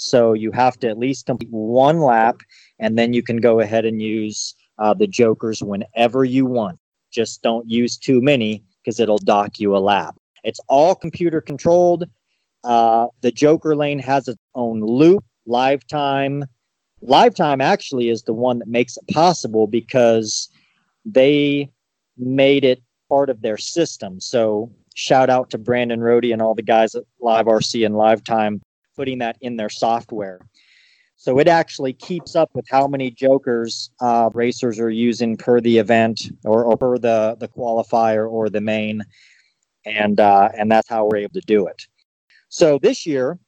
[0.00, 2.40] so you have to at least complete one lap
[2.78, 6.78] and then you can go ahead and use uh, the jokers whenever you want.
[7.12, 10.16] Just don't use too many because it'll dock you a lap.
[10.42, 12.04] It's all computer controlled.
[12.64, 16.44] Uh, the joker lane has its own loop, LiveTime.
[17.06, 20.48] LiveTime actually is the one that makes it possible because
[21.04, 21.70] they
[22.20, 24.20] made it part of their system.
[24.20, 28.60] So shout out to Brandon Rohde and all the guys at Live RC and LiveTime
[28.96, 30.40] putting that in their software.
[31.16, 35.76] So it actually keeps up with how many jokers uh, racers are using per the
[35.76, 39.02] event or, or per the, the qualifier or the main.
[39.84, 41.86] And, uh, and that's how we're able to do it.
[42.48, 43.38] So this year,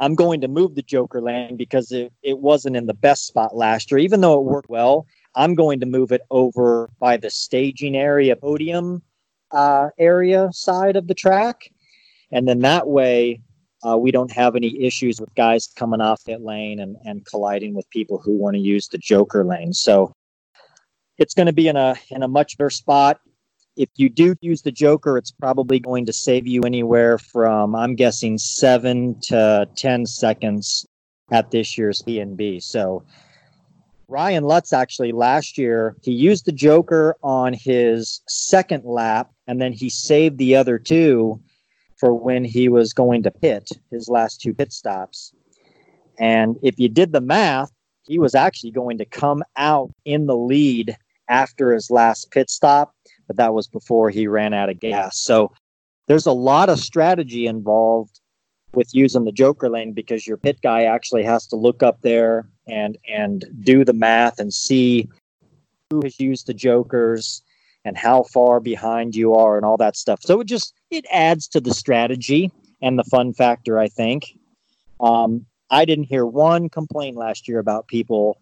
[0.00, 3.56] I'm going to move the Joker lane because it, it wasn't in the best spot
[3.56, 3.98] last year.
[3.98, 5.06] Even though it worked well,
[5.38, 9.02] I'm going to move it over by the staging area, podium
[9.52, 11.70] uh, area side of the track.
[12.32, 13.40] And then that way,
[13.86, 17.72] uh, we don't have any issues with guys coming off that lane and, and colliding
[17.72, 19.72] with people who want to use the joker lane.
[19.72, 20.12] So
[21.18, 23.20] it's going to be in a in a much better spot.
[23.76, 27.94] If you do use the joker, it's probably going to save you anywhere from I'm
[27.94, 30.84] guessing seven to ten seconds
[31.30, 32.60] at this year's PNB.
[32.60, 33.04] So
[34.08, 39.72] Ryan Lutz actually last year he used the joker on his second lap and then
[39.72, 41.40] he saved the other two
[41.98, 45.32] for when he was going to pit his last two pit stops.
[46.18, 47.70] And if you did the math,
[48.06, 50.96] he was actually going to come out in the lead
[51.28, 52.94] after his last pit stop,
[53.26, 55.18] but that was before he ran out of gas.
[55.18, 55.52] So
[56.06, 58.20] there's a lot of strategy involved
[58.72, 62.48] with using the joker lane because your pit guy actually has to look up there
[62.68, 65.08] and and do the math and see
[65.90, 67.42] who has used the jokers
[67.84, 70.20] and how far behind you are and all that stuff.
[70.22, 72.52] So it just it adds to the strategy
[72.82, 74.38] and the fun factor, I think.
[75.00, 78.40] Um, I didn't hear one complaint last year about people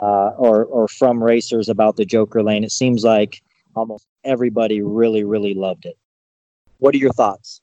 [0.00, 2.64] uh, or or from racers about the Joker lane.
[2.64, 3.42] It seems like
[3.74, 5.96] almost everybody really really loved it.
[6.78, 7.60] What are your thoughts?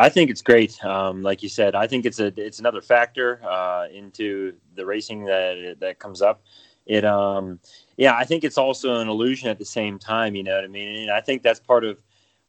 [0.00, 0.82] I think it's great.
[0.82, 5.24] Um, like you said, I think it's a it's another factor uh, into the racing
[5.26, 6.42] that that comes up.
[6.86, 7.60] It um
[7.98, 10.66] yeah i think it's also an illusion at the same time you know what i
[10.66, 11.02] mean?
[11.02, 11.98] And i think that's part of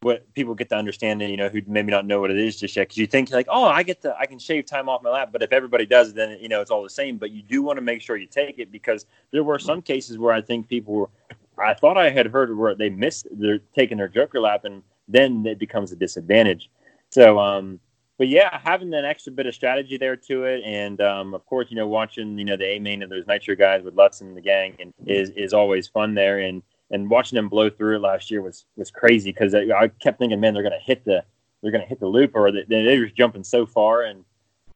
[0.00, 2.58] what people get to understand and you know who maybe not know what it is
[2.58, 5.02] just yet because you think like oh i get to i can shave time off
[5.02, 7.18] my lap but if everybody does then you know it's all the same.
[7.18, 10.18] But you do want to make sure you take it because there were some cases
[10.18, 11.10] where i think people were
[11.58, 15.44] i thought i had heard where they missed they're taking their joker lap and then
[15.46, 16.70] it becomes a disadvantage
[17.12, 17.78] so um
[18.22, 21.66] but yeah, having an extra bit of strategy there to it, and um, of course,
[21.70, 24.36] you know, watching you know the A main of those Nitro guys with Lutz and
[24.36, 26.38] the gang, and is is always fun there.
[26.38, 30.20] And and watching them blow through it last year was was crazy because I, kept
[30.20, 31.24] thinking, man, they're gonna hit the
[31.62, 34.24] they're gonna hit the loop, or they, they were jumping so far and.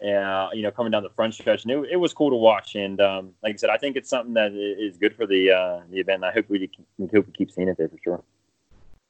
[0.07, 2.74] Uh, you know, coming down the front stretch, and it, it was cool to watch.
[2.74, 5.80] And um, like I said, I think it's something that is good for the uh,
[5.91, 6.22] the event.
[6.22, 6.68] I hope we,
[6.99, 8.22] we hope we keep seeing it there for sure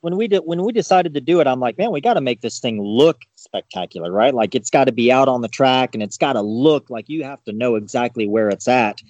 [0.01, 2.21] when we did when we decided to do it, I'm like, man, we got to
[2.21, 4.35] make this thing look spectacular, right?
[4.35, 7.09] Like it's got to be out on the track and it's got to look like
[7.09, 9.01] you have to know exactly where it's at.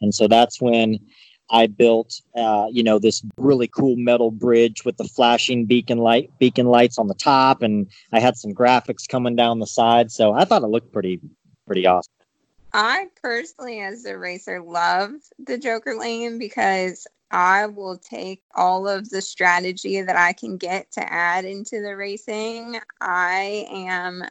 [0.00, 0.98] And so that's when
[1.50, 6.30] I built, uh, you know, this really cool metal bridge with the flashing beacon light
[6.38, 10.10] beacon lights on the top, and I had some graphics coming down the side.
[10.10, 11.20] So I thought it looked pretty
[11.66, 12.12] pretty awesome.
[12.74, 19.08] I personally, as a racer, love the Joker lane because I will take all of
[19.10, 22.78] the strategy that I can get to add into the racing.
[23.00, 24.24] I am,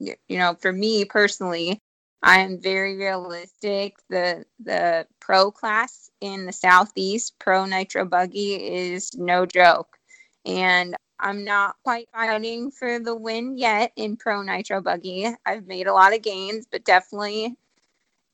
[0.00, 1.80] you know, for me personally,
[2.22, 3.96] I am very realistic.
[4.10, 9.96] The the pro class in the southeast, pro nitro buggy, is no joke,
[10.44, 15.28] and I'm not quite fighting for the win yet in pro nitro buggy.
[15.46, 17.56] I've made a lot of gains, but definitely,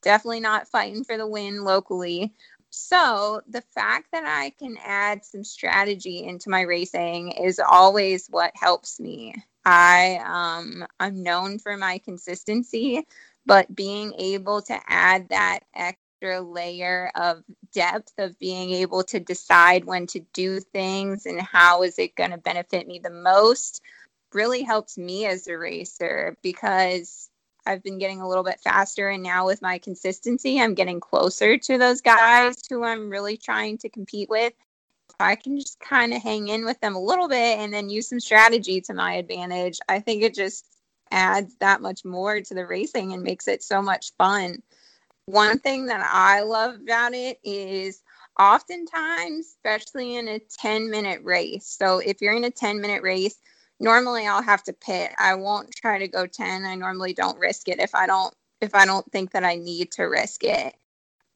[0.02, 2.32] definitely not fighting for the win locally.
[2.76, 8.50] So the fact that I can add some strategy into my racing is always what
[8.56, 9.32] helps me.
[9.64, 13.06] I um I'm known for my consistency,
[13.46, 19.84] but being able to add that extra layer of depth of being able to decide
[19.84, 23.82] when to do things and how is it going to benefit me the most
[24.32, 27.30] really helps me as a racer because
[27.66, 31.56] I've been getting a little bit faster and now with my consistency I'm getting closer
[31.56, 34.52] to those guys who I'm really trying to compete with.
[35.10, 37.88] If I can just kind of hang in with them a little bit and then
[37.88, 40.66] use some strategy to my advantage, I think it just
[41.10, 44.62] adds that much more to the racing and makes it so much fun.
[45.26, 48.02] One thing that I love about it is
[48.38, 51.66] oftentimes, especially in a 10 minute race.
[51.66, 53.36] So if you're in a 10 minute race,
[53.80, 55.12] normally I'll have to pit.
[55.18, 56.64] I won't try to go 10.
[56.64, 59.92] I normally don't risk it if I don't if I don't think that I need
[59.92, 60.74] to risk it.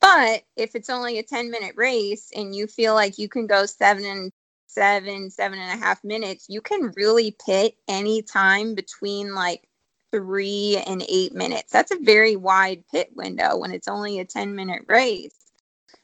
[0.01, 3.67] But if it's only a 10 minute race and you feel like you can go
[3.67, 4.33] seven and
[4.67, 9.69] seven, seven and a half minutes, you can really pit any time between like
[10.13, 11.73] three and eight minutes.
[11.73, 15.35] That's a very wide pit window when it's only a 10 minute race.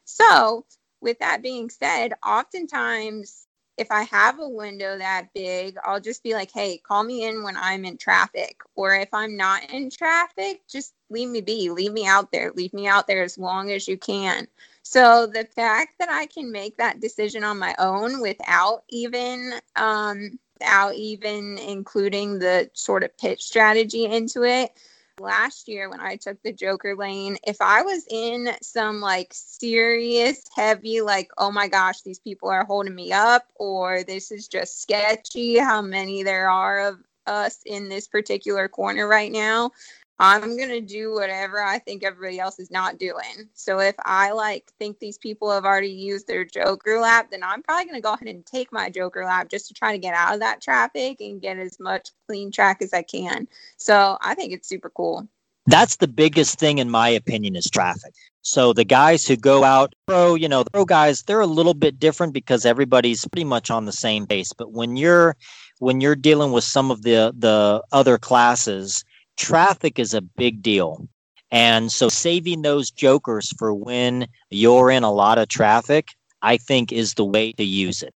[0.04, 0.66] So,
[1.00, 6.34] with that being said, oftentimes if I have a window that big, I'll just be
[6.34, 8.60] like, hey, call me in when I'm in traffic.
[8.76, 12.72] Or if I'm not in traffic, just leave me be, leave me out there, leave
[12.72, 14.46] me out there as long as you can.
[14.82, 20.38] So the fact that I can make that decision on my own without even um,
[20.54, 24.72] without even including the sort of pitch strategy into it.
[25.20, 30.42] Last year, when I took the Joker lane, if I was in some like serious,
[30.54, 34.82] heavy, like, oh my gosh, these people are holding me up, or this is just
[34.82, 39.70] sketchy how many there are of us in this particular corner right now,
[40.18, 43.48] I'm going to do whatever I think everybody else is not doing.
[43.52, 47.62] So if I like think these people have already used their Joker lap, then I'm
[47.62, 50.14] probably going to go ahead and take my Joker lap just to try to get
[50.14, 53.48] out of that traffic and get as much clean track as I can.
[53.76, 55.28] So I think it's super cool.
[55.66, 58.12] That's the biggest thing in my opinion is traffic.
[58.42, 61.72] So the guys who go out pro, you know, the pro guys, they're a little
[61.72, 64.52] bit different because everybody's pretty much on the same base.
[64.52, 65.34] But when you're
[65.78, 69.02] when you're dealing with some of the the other classes,
[69.36, 71.08] traffic is a big deal.
[71.50, 76.08] And so saving those jokers for when you're in a lot of traffic,
[76.42, 78.14] I think is the way to use it.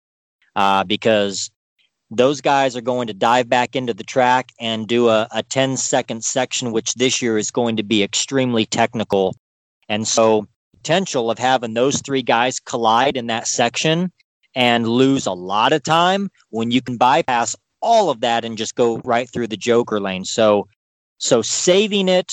[0.55, 1.51] Uh, because
[2.09, 5.77] those guys are going to dive back into the track and do a, a 10
[5.77, 9.35] second section, which this year is going to be extremely technical.
[9.89, 14.11] And so, potential of having those three guys collide in that section
[14.55, 18.75] and lose a lot of time when you can bypass all of that and just
[18.75, 20.23] go right through the joker lane.
[20.25, 20.67] So,
[21.17, 22.31] so saving it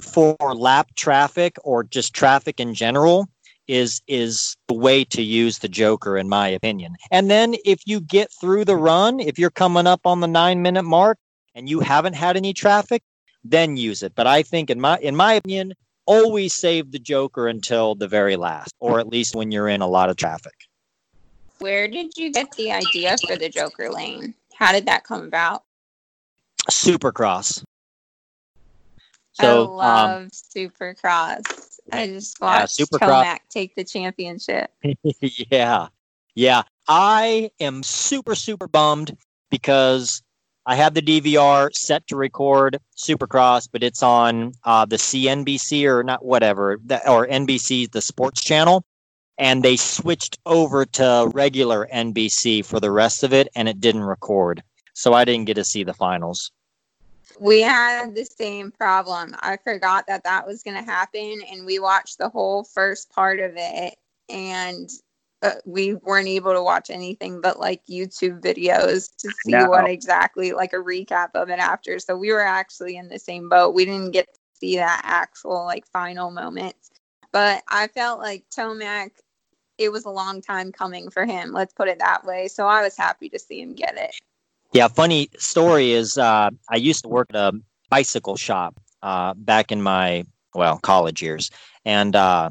[0.00, 3.28] for lap traffic or just traffic in general
[3.66, 6.96] is is the way to use the joker in my opinion.
[7.10, 10.60] And then if you get through the run, if you're coming up on the 9
[10.60, 11.18] minute mark
[11.54, 13.02] and you haven't had any traffic,
[13.42, 14.14] then use it.
[14.14, 15.74] But I think in my in my opinion,
[16.06, 19.88] always save the joker until the very last or at least when you're in a
[19.88, 20.54] lot of traffic.
[21.60, 24.34] Where did you get the idea for the joker lane?
[24.54, 25.62] How did that come about?
[26.70, 27.62] Supercross.
[29.34, 31.80] So, I um, love um, Supercross.
[31.92, 33.24] I just watched yeah, Supercross.
[33.24, 34.70] Tomac take the championship.
[35.20, 35.88] yeah,
[36.34, 36.62] yeah.
[36.86, 39.16] I am super super bummed
[39.50, 40.22] because
[40.66, 46.04] I have the DVR set to record Supercross, but it's on uh, the CNBC or
[46.04, 46.74] not whatever
[47.06, 48.84] or NBC, the sports channel,
[49.36, 54.04] and they switched over to regular NBC for the rest of it, and it didn't
[54.04, 54.62] record,
[54.94, 56.52] so I didn't get to see the finals
[57.40, 59.34] we had the same problem.
[59.40, 63.40] I forgot that that was going to happen, and we watched the whole first part
[63.40, 63.94] of it,
[64.28, 64.88] and
[65.42, 69.68] uh, we weren't able to watch anything but like YouTube videos to see no.
[69.68, 71.98] what exactly like a recap of it after.
[71.98, 73.74] So we were actually in the same boat.
[73.74, 76.76] We didn't get to see that actual like final moment,
[77.30, 79.10] but I felt like Tomac
[79.76, 81.52] it was a long time coming for him.
[81.52, 82.48] Let's put it that way.
[82.48, 84.14] So I was happy to see him get it.
[84.74, 87.52] Yeah, funny story is uh, I used to work at a
[87.90, 91.48] bicycle shop uh, back in my well college years,
[91.84, 92.50] and uh,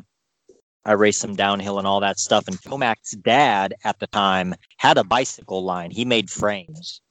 [0.85, 2.47] I raced some downhill and all that stuff.
[2.47, 5.91] And Tomac's dad at the time had a bicycle line.
[5.91, 7.01] He made frames.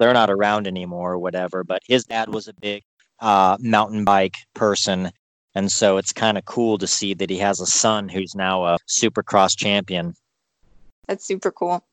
[0.00, 2.82] They're not around anymore or whatever, but his dad was a big
[3.20, 5.12] uh, mountain bike person.
[5.54, 8.64] And so it's kind of cool to see that he has a son who's now
[8.64, 10.14] a supercross champion.
[11.06, 11.84] That's super cool.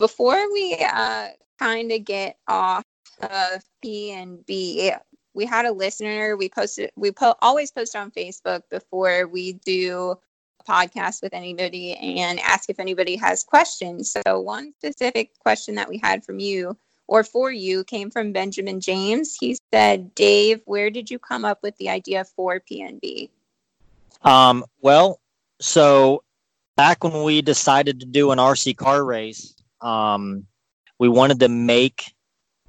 [0.00, 1.28] Before we uh,
[1.58, 2.84] kind of get off
[3.20, 4.96] of PNB,
[5.34, 6.36] we had a listener.
[6.36, 10.16] We posted, we po- always post on Facebook before we do
[10.60, 14.14] a podcast with anybody and ask if anybody has questions.
[14.26, 16.76] So, one specific question that we had from you
[17.08, 19.36] or for you came from Benjamin James.
[19.38, 23.30] He said, Dave, where did you come up with the idea for PNB?
[24.22, 25.20] Um, well,
[25.60, 26.22] so
[26.76, 30.46] back when we decided to do an RC car race, um,
[31.02, 32.14] we wanted to make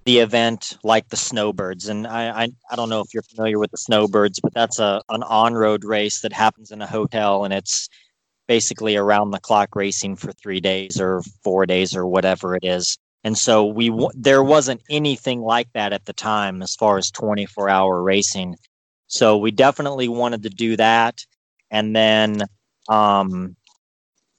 [0.05, 1.87] the event like the Snowbirds.
[1.87, 5.03] And I, I, I don't know if you're familiar with the Snowbirds, but that's a
[5.09, 7.89] an on road race that happens in a hotel and it's
[8.47, 12.97] basically around the clock racing for three days or four days or whatever it is.
[13.23, 17.69] And so we there wasn't anything like that at the time as far as 24
[17.69, 18.55] hour racing.
[19.05, 21.23] So we definitely wanted to do that.
[21.69, 22.41] And then
[22.89, 23.55] um,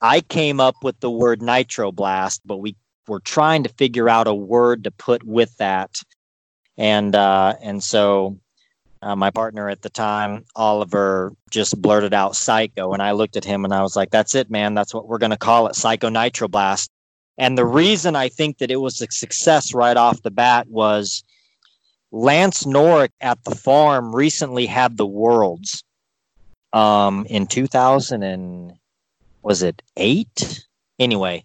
[0.00, 2.74] I came up with the word nitro blast, but we
[3.08, 5.90] were trying to figure out a word to put with that.
[6.76, 8.38] And uh, and so
[9.02, 12.92] uh, my partner at the time, Oliver, just blurted out psycho.
[12.92, 14.74] And I looked at him and I was like, that's it, man.
[14.74, 16.88] That's what we're going to call it Psycho Nitroblast."
[17.36, 21.24] And the reason I think that it was a success right off the bat was
[22.12, 25.82] Lance Norick at the farm recently had the Worlds
[26.72, 28.72] um, in 2000 and
[29.42, 30.64] was it eight?
[30.98, 31.44] Anyway,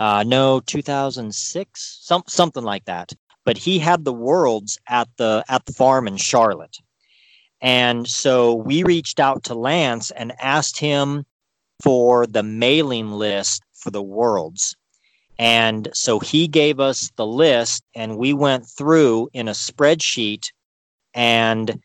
[0.00, 3.12] uh, no, 2006, some something like that.
[3.44, 6.78] But he had the Worlds at the at the farm in Charlotte,
[7.60, 11.24] and so we reached out to Lance and asked him
[11.80, 14.74] for the mailing list for the Worlds
[15.40, 20.52] and so he gave us the list, and we went through in a spreadsheet
[21.14, 21.80] and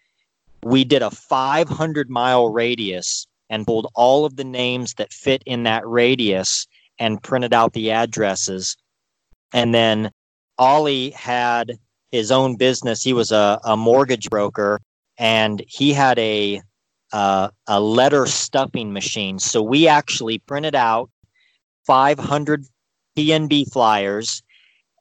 [0.61, 5.63] we did a 500 mile radius and pulled all of the names that fit in
[5.63, 6.67] that radius
[6.99, 8.77] and printed out the addresses.
[9.53, 10.11] And then
[10.57, 11.77] Ollie had
[12.11, 13.03] his own business.
[13.03, 14.79] He was a, a mortgage broker
[15.17, 16.61] and he had a,
[17.13, 19.39] uh, a letter stuffing machine.
[19.39, 21.09] So we actually printed out
[21.85, 22.65] 500
[23.17, 24.41] PNB flyers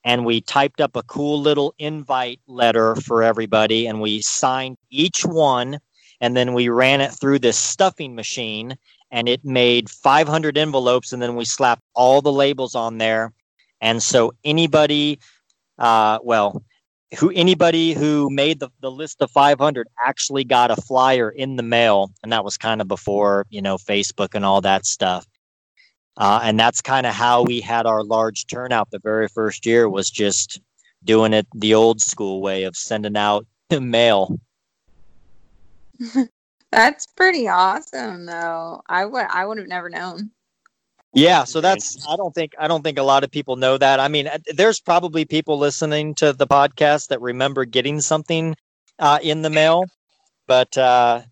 [0.05, 5.25] and we typed up a cool little invite letter for everybody and we signed each
[5.25, 5.79] one
[6.21, 8.77] and then we ran it through this stuffing machine
[9.15, 13.33] and it made 500 envelopes and then we slapped all the labels on there.
[13.81, 15.21] And so anybody
[15.79, 16.63] uh, well
[17.19, 21.63] who anybody who made the, the list of 500 actually got a flyer in the
[21.63, 25.25] mail and that was kind of before you know facebook and all that stuff.
[26.17, 28.91] Uh, and that's kind of how we had our large turnout.
[28.91, 30.61] The very first year was just
[31.05, 34.41] doing it the old school way of sending out the mail.
[36.75, 38.83] that's pretty awesome though.
[38.89, 40.31] I would I would have never known.
[41.15, 44.01] Yeah, so that's I don't think I don't think a lot of people know that.
[44.01, 48.57] I mean, uh, there's probably people listening to the podcast that remember getting something
[48.99, 49.85] uh, in the mail,
[50.49, 51.23] but uh,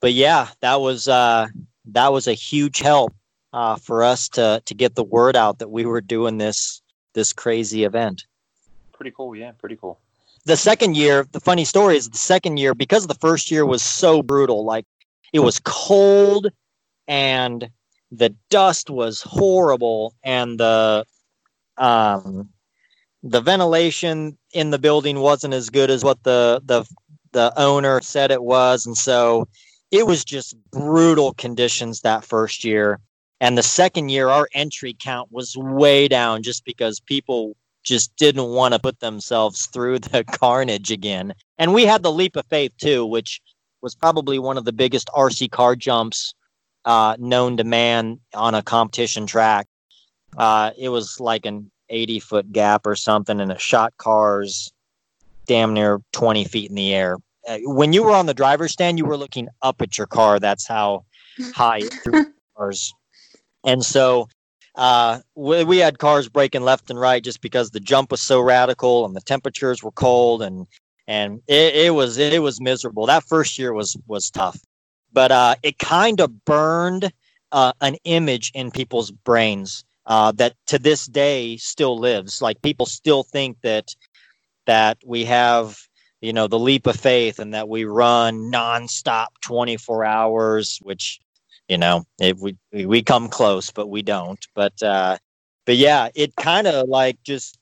[0.00, 1.48] but yeah, that was uh,
[1.86, 3.12] that was a huge help
[3.52, 6.80] uh, for us to to get the word out that we were doing this
[7.14, 8.24] this crazy event.
[8.92, 9.98] Pretty cool, yeah, pretty cool.
[10.48, 13.82] The second year, the funny story is the second year because the first year was
[13.82, 14.64] so brutal.
[14.64, 14.86] Like
[15.34, 16.48] it was cold
[17.06, 17.68] and
[18.10, 21.04] the dust was horrible and the
[21.76, 22.48] um
[23.22, 26.82] the ventilation in the building wasn't as good as what the the
[27.32, 29.46] the owner said it was and so
[29.90, 32.98] it was just brutal conditions that first year
[33.40, 37.54] and the second year, our entry count was way down just because people
[37.88, 41.32] just didn't want to put themselves through the carnage again.
[41.56, 43.40] And we had the leap of faith too, which
[43.80, 46.34] was probably one of the biggest RC car jumps
[46.84, 49.66] uh, known to man on a competition track.
[50.36, 54.72] Uh, it was like an 80 foot gap or something, and it shot cars
[55.46, 57.16] damn near 20 feet in the air.
[57.48, 60.38] Uh, when you were on the driver's stand, you were looking up at your car.
[60.38, 61.04] That's how
[61.54, 62.92] high it threw cars.
[63.64, 64.28] And so
[64.78, 68.40] uh, we, we had cars breaking left and right just because the jump was so
[68.40, 70.66] radical and the temperatures were cold and
[71.08, 73.04] and it, it was it was miserable.
[73.06, 74.60] That first year was was tough,
[75.12, 77.10] but uh, it kind of burned
[77.50, 82.40] uh, an image in people's brains uh, that to this day still lives.
[82.40, 83.96] Like people still think that
[84.66, 85.76] that we have
[86.20, 91.18] you know the leap of faith and that we run nonstop 24 hours, which
[91.68, 94.44] you know if we we come close, but we don't.
[94.54, 95.18] But uh,
[95.66, 97.58] but yeah, it kind of like just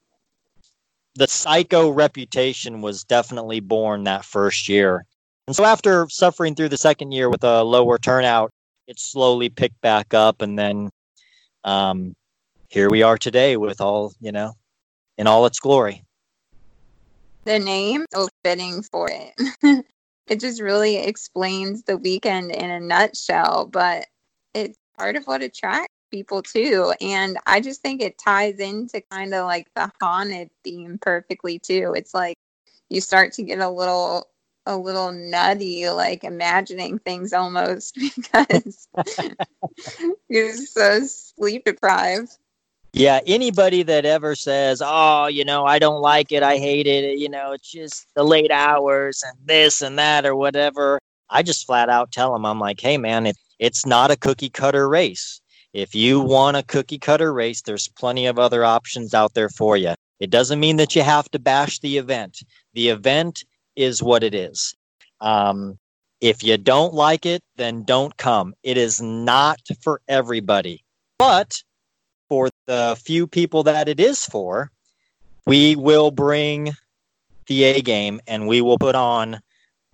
[1.16, 5.05] the psycho reputation was definitely born that first year.
[5.47, 8.53] And so after suffering through the second year with a lower turnout,
[8.87, 10.91] it slowly picked back up and then
[11.65, 12.15] um,
[12.69, 14.53] here we are today with all, you know,
[15.19, 16.05] in all its glory.
[17.45, 19.35] The name so fitting for it.
[20.27, 24.07] it just really explains the weekend in a nutshell, but
[24.55, 26.93] it's part of what attracts people too.
[27.01, 31.94] And I just think it ties into kind of like the haunted theme perfectly too.
[31.97, 32.36] It's like
[32.89, 34.28] you start to get a little
[34.69, 38.89] a little nutty, like imagining things almost because
[40.28, 42.36] you're so sleep deprived.
[42.92, 47.18] Yeah, anybody that ever says, "Oh, you know, I don't like it, I hate it,"
[47.18, 50.98] you know, it's just the late hours and this and that or whatever,
[51.28, 54.50] I just flat out tell them, I'm like, "Hey, man, it, it's not a cookie
[54.50, 55.40] cutter race.
[55.72, 59.76] If you want a cookie cutter race, there's plenty of other options out there for
[59.76, 59.94] you.
[60.20, 62.38] It doesn't mean that you have to bash the event.
[62.72, 63.44] The event
[63.76, 64.74] is what it is.
[65.20, 65.78] Um,
[66.20, 68.54] if you don't like it, then don't come.
[68.62, 70.82] It is not for everybody.
[71.18, 71.62] But
[72.66, 74.70] the few people that it is for,
[75.47, 76.72] we will bring
[77.47, 79.40] the A game and we will put on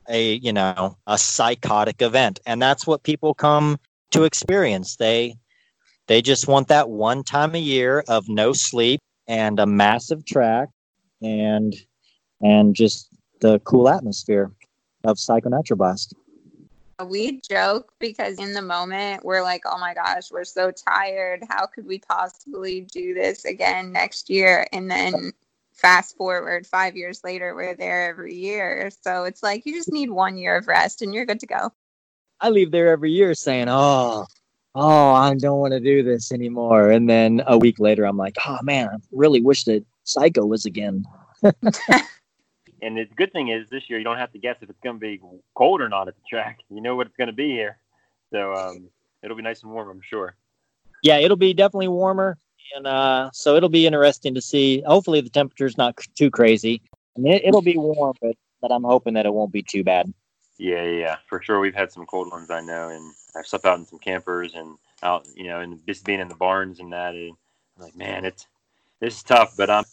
[0.09, 2.41] a, you know, a psychotic event.
[2.47, 3.79] And that's what people come
[4.11, 4.97] to experience.
[4.97, 5.37] They
[6.09, 10.69] they just want that one time a year of no sleep and a massive track
[11.23, 11.75] and
[12.41, 13.09] and just
[13.41, 14.51] the cool atmosphere
[15.05, 16.15] of Psycho Nitro Blast.
[17.05, 21.45] We joke because in the moment we're like, oh my gosh, we're so tired.
[21.49, 24.67] How could we possibly do this again next year?
[24.73, 25.33] And then
[25.73, 28.91] fast forward five years later, we're there every year.
[29.03, 31.73] So it's like you just need one year of rest and you're good to go.
[32.41, 34.27] I leave there every year saying, oh,
[34.75, 36.91] oh, I don't want to do this anymore.
[36.91, 40.65] And then a week later, I'm like, oh man, I really wish that Psycho was
[40.65, 41.05] again.
[42.83, 44.97] And the good thing is this year you don't have to guess if it's going
[44.97, 45.21] to be
[45.55, 46.59] cold or not at the track.
[46.69, 47.79] You know what it's going to be here,
[48.33, 48.89] so um,
[49.23, 50.35] it'll be nice and warm, I'm sure.
[51.03, 52.39] Yeah, it'll be definitely warmer,
[52.75, 54.83] and uh, so it'll be interesting to see.
[54.85, 56.83] Hopefully, the temperature's not too crazy.
[57.17, 59.85] I mean, it, will be warm, but but I'm hoping that it won't be too
[59.85, 60.13] bad.
[60.59, 61.61] Yeah, yeah, for sure.
[61.61, 64.77] We've had some cold ones, I know, and I've slept out in some campers and
[65.03, 67.15] out, you know, and just being in the barns and that.
[67.15, 67.33] And
[67.77, 68.47] I'm like, man, it's
[69.01, 69.85] this is tough, but I'm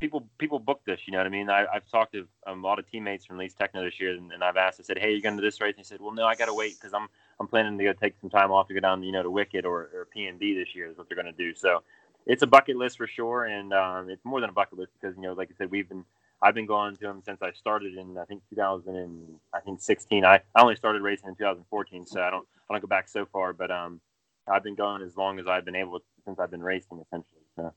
[0.00, 1.00] people people book this.
[1.06, 1.50] You know what I mean?
[1.50, 4.32] I, have talked to um, a lot of teammates from Leeds Tekno this year, and,
[4.32, 4.80] and, I've asked.
[4.80, 6.46] I said, "Hey, you're going to this race?" And he said, "Well, no, I got
[6.46, 7.08] to wait because I'm
[7.40, 9.64] I'm planning to go take some time off to go down, you know, to Wicked
[9.64, 10.90] or, or PNB this year.
[10.90, 11.54] Is what they're going to do.
[11.54, 11.82] So
[12.26, 15.16] it's a bucket list for sure, and um, it's more than a bucket list because
[15.16, 16.04] you know, like I said, we've been
[16.42, 19.80] I've been going to them since I started in I think 2000 and I think
[19.80, 20.24] 16.
[20.24, 23.26] I, I only started racing in 2014, so I don't I don't go back so
[23.26, 24.00] far, but um,
[24.46, 27.42] I've been going as long as I've been able to, since I've been racing essentially.
[27.56, 27.72] So.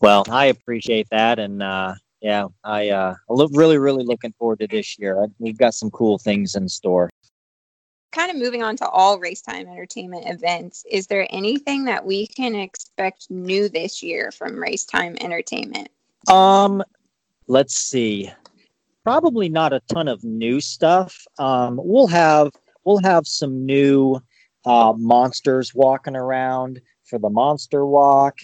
[0.00, 4.66] Well, I appreciate that, and uh, yeah, I uh, look really, really looking forward to
[4.66, 5.26] this year.
[5.38, 7.10] We've got some cool things in store.
[8.12, 10.84] Kind of moving on to all Racetime entertainment events.
[10.90, 15.88] Is there anything that we can expect new this year from Racetime entertainment?
[16.28, 16.82] Um,
[17.46, 18.30] let's see.
[19.04, 21.24] Probably not a ton of new stuff.
[21.38, 22.50] Um, we'll have
[22.84, 24.20] we'll have some new
[24.64, 28.38] uh, monsters walking around for the monster walk.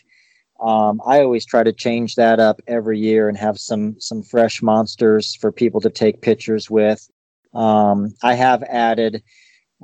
[0.60, 4.62] Um, I always try to change that up every year and have some some fresh
[4.62, 7.08] monsters for people to take pictures with.
[7.54, 9.22] Um, I have added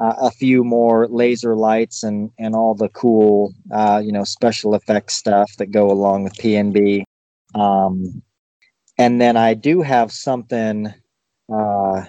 [0.01, 4.74] uh, a few more laser lights and and all the cool uh, you know special
[4.74, 7.05] effects stuff that go along with PNB.
[7.55, 8.23] Um,
[8.99, 10.93] and then I do have something
[11.53, 12.05] uh,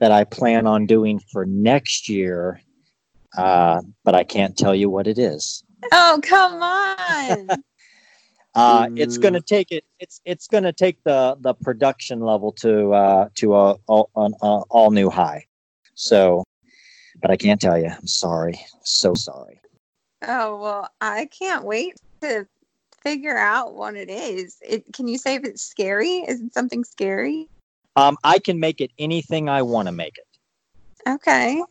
[0.00, 2.60] that I plan on doing for next year,
[3.38, 5.64] uh, but I can't tell you what it is.
[5.92, 7.48] Oh come on!
[8.54, 9.84] Uh, it's going to take it.
[9.98, 14.34] It's it's going to take the the production level to uh, to a, a, an
[14.42, 15.46] a all new high.
[15.94, 16.44] So,
[17.20, 17.88] but I can't tell you.
[17.88, 18.60] I'm sorry.
[18.82, 19.60] So sorry.
[20.26, 22.46] Oh well, I can't wait to
[23.02, 24.58] figure out what it is.
[24.60, 26.18] It can you say if it's scary?
[26.28, 27.48] Is it something scary?
[27.96, 30.26] Um, I can make it anything I want to make it.
[31.08, 31.62] Okay.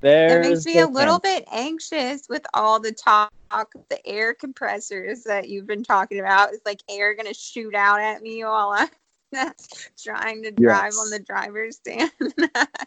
[0.00, 3.30] There's it makes me a little bit anxious with all the talk
[3.88, 6.52] the air compressors that you've been talking about.
[6.52, 8.74] Is like air going to shoot out at me while
[9.32, 9.52] I'm
[10.02, 10.98] trying to drive yes.
[10.98, 12.10] on the driver's stand?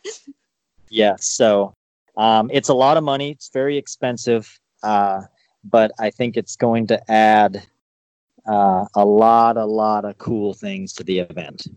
[0.90, 1.16] yeah.
[1.20, 1.74] So
[2.18, 3.32] Um, it's a lot of money.
[3.32, 5.22] It's very expensive, uh,
[5.64, 7.62] but I think it's going to add
[8.48, 11.68] uh, a lot, a lot of cool things to the event.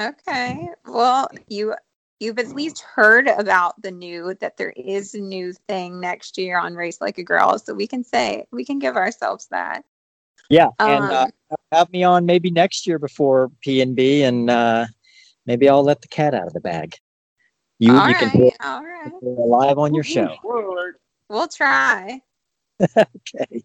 [0.00, 0.68] Okay.
[0.86, 1.74] Well, you
[2.20, 6.58] you've at least heard about the new that there is a new thing next year
[6.58, 9.84] on Race Like a Girl, so we can say we can give ourselves that.
[10.50, 14.86] Yeah, and uh, Um, have me on maybe next year before PNB, and uh,
[15.46, 16.94] maybe I'll let the cat out of the bag.
[17.78, 19.12] You, all you can right, put all right.
[19.22, 20.34] live on your show.
[21.28, 22.20] We'll try.
[22.98, 23.62] Okay.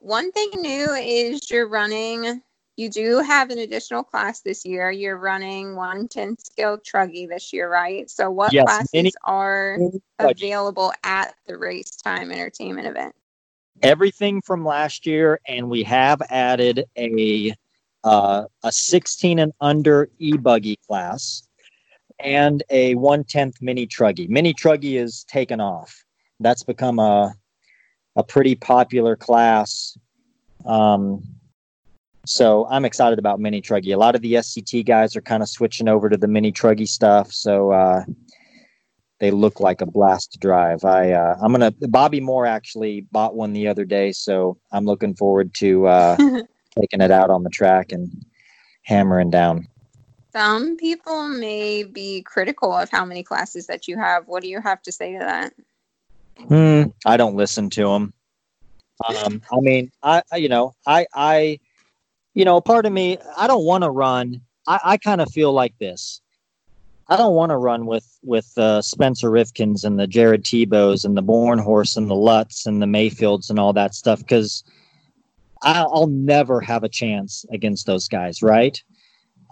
[0.00, 2.42] One thing new is you're running.
[2.76, 4.90] You do have an additional class this year.
[4.90, 8.08] You're running 110 skill truggy this year, right?
[8.08, 9.78] So, what Yes, classes are
[10.18, 13.14] available at the race time entertainment event?
[13.82, 17.54] Everything from last year, and we have added a
[18.04, 21.46] uh, a 16 and under e buggy class
[22.20, 24.28] and a one tenth mini truggy.
[24.28, 26.04] Mini truggy is taken off.
[26.40, 27.34] That's become a
[28.16, 29.96] a pretty popular class.
[30.64, 31.22] Um,
[32.24, 33.94] so I'm excited about mini truggy.
[33.94, 36.86] A lot of the SCT guys are kind of switching over to the mini truggy
[36.86, 37.32] stuff.
[37.32, 38.04] So uh,
[39.18, 40.84] they look like a blast to drive.
[40.84, 45.14] I uh, I'm gonna Bobby Moore actually bought one the other day, so I'm looking
[45.14, 46.16] forward to uh,
[46.78, 48.10] taking it out on the track and
[48.82, 49.68] hammering down.
[50.32, 54.26] Some people may be critical of how many classes that you have.
[54.26, 55.52] What do you have to say to that?
[56.48, 58.14] Hmm, I don't listen to them.
[59.06, 61.60] Um, I mean, I, I you know, I, I,
[62.34, 64.40] you know, part of me, I don't want to run.
[64.66, 66.20] I, I kind of feel like this.
[67.08, 71.16] I don't want to run with with uh, Spencer Rivkins and the Jared Tebos and
[71.16, 74.64] the Bornhorse and the Lutz and the Maifields and all that stuff because
[75.62, 78.82] I'll never have a chance against those guys, right?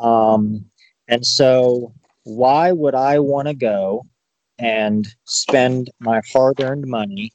[0.00, 0.64] Um,
[1.08, 1.92] and so,
[2.22, 4.04] why would I want to go
[4.60, 7.32] and spend my hard earned money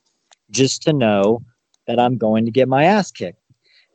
[0.52, 1.42] just to know
[1.88, 3.42] that I'm going to get my ass kicked.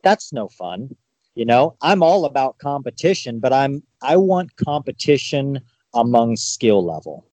[0.03, 0.95] That's no fun.
[1.41, 5.59] You know, I'm all about competition, but I'm I want competition
[5.91, 7.25] among skill level.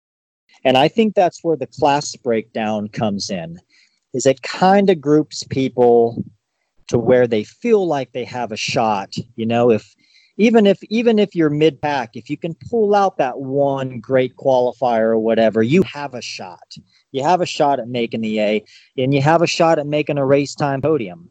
[0.64, 3.58] And I think that's where the class breakdown comes in.
[4.14, 6.24] Is it kind of groups people
[6.86, 9.94] to where they feel like they have a shot, you know, if
[10.38, 14.36] even if even if you're mid pack, if you can pull out that one great
[14.36, 16.76] qualifier or whatever, you have a shot.
[17.12, 18.64] You have a shot at making the A,
[18.96, 21.28] and you have a shot at making a Racetime podium,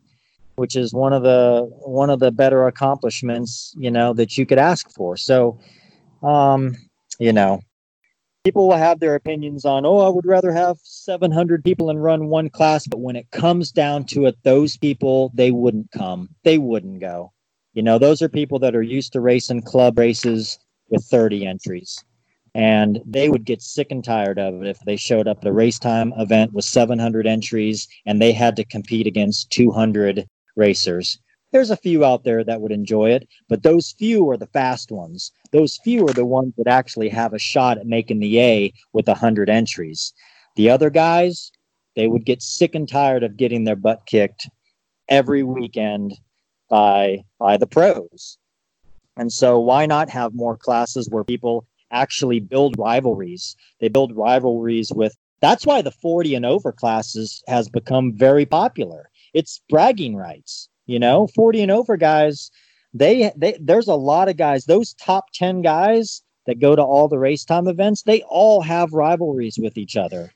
[0.57, 4.57] which is one of the one of the better accomplishments you know that you could
[4.57, 5.15] ask for.
[5.15, 5.59] So,
[6.23, 6.75] um,
[7.19, 7.61] you know,
[8.43, 9.85] people will have their opinions on.
[9.85, 13.71] Oh, I would rather have 700 people and run one class, but when it comes
[13.71, 16.29] down to it, those people they wouldn't come.
[16.43, 17.31] They wouldn't go.
[17.73, 20.57] You know, those are people that are used to racing club races
[20.89, 22.03] with 30 entries.
[22.55, 25.53] And they would get sick and tired of it if they showed up at a
[25.53, 30.27] Racetime event with 700 entries and they had to compete against 200
[30.57, 31.19] racers.
[31.51, 34.91] There's a few out there that would enjoy it, but those few are the fast
[34.91, 35.31] ones.
[35.51, 39.07] Those few are the ones that actually have a shot at making the A with
[39.07, 40.13] 100 entries.
[40.57, 41.51] The other guys,
[41.95, 44.49] they would get sick and tired of getting their butt kicked
[45.07, 46.15] every weekend
[46.69, 48.38] by by the pros.
[49.15, 53.55] And so why not have more classes where people actually build rivalries?
[53.79, 59.09] They build rivalries with that's why the 40 and over classes has become very popular.
[59.34, 62.52] It's bragging rights, you know, 40 and over guys,
[62.94, 67.08] they they there's a lot of guys, those top 10 guys that go to all
[67.08, 70.32] the Racetime events, they all have rivalries with each other.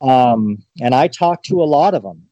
[0.00, 2.28] Um, and I talk to a lot of them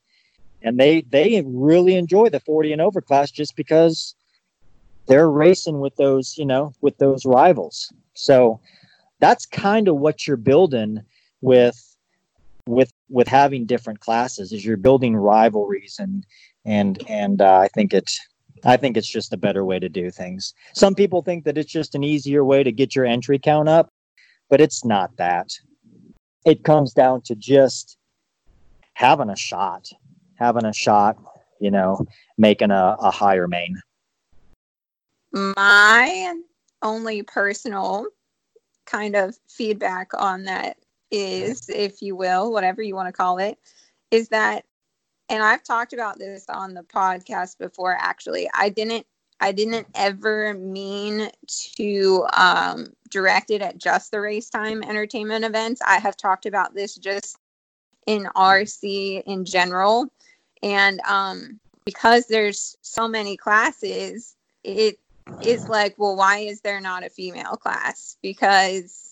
[0.62, 4.14] and they they really enjoy the 40 and over class just because
[5.06, 8.60] they're racing with those you know with those rivals so
[9.20, 11.00] that's kind of what you're building
[11.40, 11.91] with
[12.66, 16.24] with with having different classes is you're building rivalries and
[16.64, 18.20] and and uh, i think it's
[18.64, 21.72] i think it's just a better way to do things some people think that it's
[21.72, 23.90] just an easier way to get your entry count up
[24.48, 25.48] but it's not that
[26.44, 27.96] it comes down to just
[28.94, 29.88] having a shot
[30.42, 31.16] having a shot,
[31.60, 32.04] you know,
[32.36, 33.80] making a, a higher main.
[35.32, 36.34] My
[36.82, 38.06] only personal
[38.86, 40.76] kind of feedback on that
[41.12, 43.58] is, if you will, whatever you want to call it,
[44.10, 44.64] is that,
[45.28, 47.96] and I've talked about this on the podcast before.
[47.98, 49.06] Actually, I didn't,
[49.40, 51.30] I didn't ever mean
[51.76, 55.80] to um, direct it at just the Racetime entertainment events.
[55.86, 57.38] I have talked about this just
[58.06, 60.08] in RC in general
[60.62, 64.98] and um, because there's so many classes it
[65.44, 69.11] is like well why is there not a female class because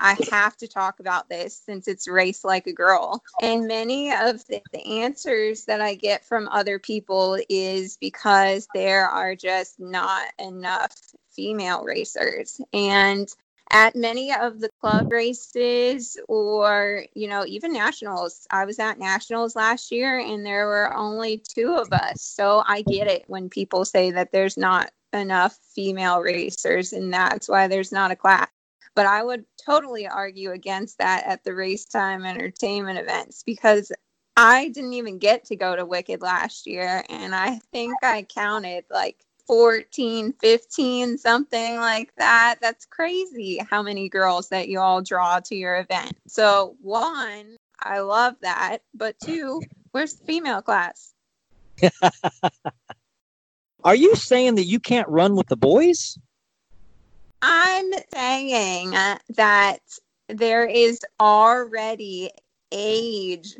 [0.00, 3.22] I have to talk about this since it's race like a girl.
[3.42, 9.36] And many of the, answers that I get from other people is because there are
[9.36, 10.94] just not enough
[11.30, 12.60] female racers.
[12.72, 13.28] And
[13.70, 19.54] at many of the club races or you know even nationals i was at nationals
[19.54, 23.84] last year and there were only two of us so i get it when people
[23.84, 28.48] say that there's not enough female racers and that's why there's not a class
[28.94, 33.90] but i would totally argue against that at the Racetime entertainment events because
[34.36, 38.84] i didn't even get to go to wicked last year and i think i counted
[38.90, 42.58] like 14, 15, something like that.
[42.60, 46.16] That's crazy how many girls that you all draw to your event.
[46.28, 48.78] So, one, I love that.
[48.94, 49.60] But two,
[49.90, 51.12] where's the female class?
[53.82, 56.16] Are you saying that you can't run with the boys?
[57.42, 59.80] I'm saying that
[60.28, 62.30] there is already
[62.72, 63.56] age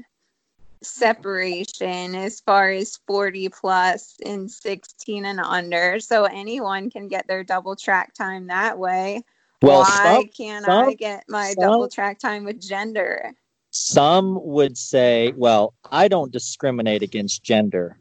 [0.82, 6.01] separation as far as 40 plus and 16 and under.
[6.01, 9.23] So anyone can get their double track time that way.
[9.62, 13.32] Well, Why some, can't some, I get my some, double track time with gender?
[13.70, 17.98] Some would say, well, I don't discriminate against gender.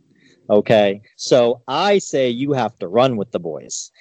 [0.49, 1.01] Okay.
[1.15, 3.91] So I say you have to run with the boys.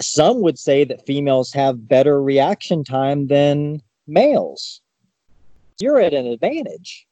[0.00, 4.80] Some would say that females have better reaction time than males.
[5.80, 7.06] You're at an advantage.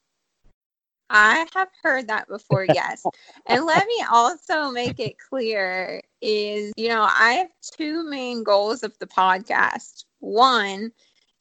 [1.10, 3.04] I have heard that before, yes.
[3.46, 8.82] and let me also make it clear is, you know, I have two main goals
[8.82, 10.04] of the podcast.
[10.18, 10.92] One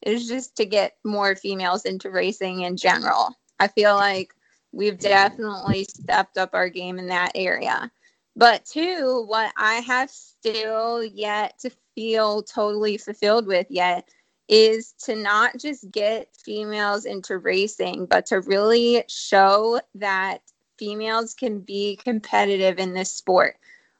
[0.02, 3.34] is just to get more females into racing in general.
[3.58, 4.34] I feel like
[4.72, 7.90] we've definitely stepped up our game in that area.
[8.36, 14.10] But two, what I have still yet to feel totally fulfilled with yet
[14.48, 20.42] is to not just get females into racing, but to really show that
[20.78, 23.56] females can be competitive in this sport.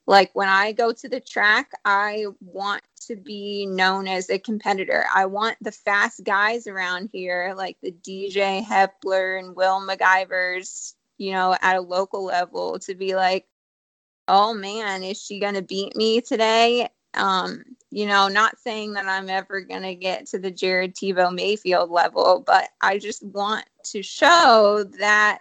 [0.06, 5.06] Like when I go to the track, I want to be known as a competitor.
[5.12, 11.32] I want the fast guys around here, like the DJ Hepler and Will McIvers, you
[11.32, 13.46] know, at a local level, to be like,
[14.28, 16.88] oh man, is she going to beat me today?
[17.14, 21.34] Um, you know, not saying that I'm ever going to get to the Jared Tebo
[21.36, 25.38] Maifield level, but I just want to show that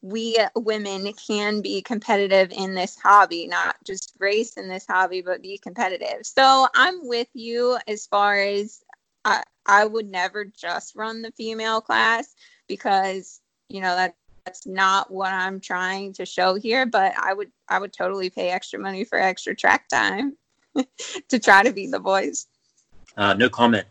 [0.00, 5.42] we women can be competitive in this hobby, not just race in this hobby, but
[5.42, 6.24] be competitive.
[6.24, 8.82] So I'm with you as far as
[9.24, 12.34] I, I would never just run the female class
[12.68, 14.14] because, you know, that
[14.48, 18.48] that's not what I'm trying to show here, but I would I would totally pay
[18.48, 20.38] extra money for extra track time.
[21.28, 22.46] to try to beat the boys.
[23.16, 23.86] Uh, no comment.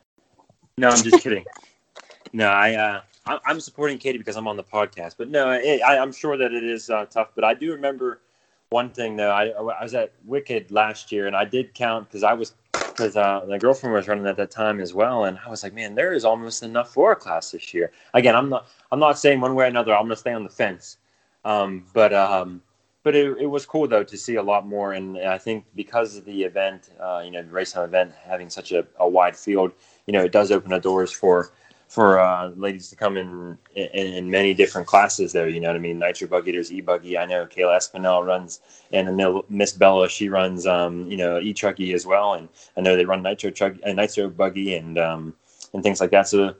[0.77, 1.45] No, I'm just kidding.
[2.33, 5.15] no, I, uh, I am supporting Katie because I'm on the podcast.
[5.17, 7.29] But no, it, I, am sure that it is uh, tough.
[7.35, 8.21] But I do remember
[8.69, 9.31] one thing though.
[9.31, 13.15] I, I was at Wicked last year, and I did count because I was because
[13.15, 15.95] uh, my girlfriend was running at that time as well, and I was like, man,
[15.95, 17.91] there is almost enough for a class this year.
[18.13, 19.95] Again, I'm not I'm not saying one way or another.
[19.95, 20.97] I'm to stay on the fence.
[21.45, 22.61] Um, but um,
[23.03, 24.91] but it, it was cool though to see a lot more.
[24.91, 28.73] And I think because of the event, uh, you know, the Racetime event having such
[28.73, 29.71] a, a, wide field,
[30.07, 31.51] you know, it does open the doors for
[31.87, 35.47] for uh, ladies to come in, in, in many different classes there.
[35.47, 35.99] You know what I mean?
[35.99, 37.17] Nitro buggy, there's e buggy.
[37.17, 38.61] I know Kayla Espinel runs,
[38.91, 39.15] and
[39.49, 42.33] Miss Bella she runs, um, you know, e truggy as well.
[42.33, 45.33] And I know they run nitro truck, uh, nitro buggy, and um,
[45.73, 46.27] and things like that.
[46.27, 46.55] So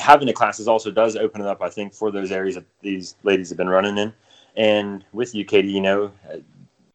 [0.00, 3.16] having the classes also does open it up, I think, for those areas that these
[3.22, 4.12] ladies have been running in.
[4.56, 6.38] And with you, Katie, you know, uh,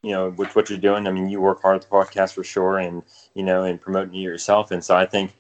[0.04, 2.44] you know, with what you're doing, I mean, you work hard at the podcast for
[2.44, 4.72] sure, and you know, and promoting yourself.
[4.72, 5.36] And so I think,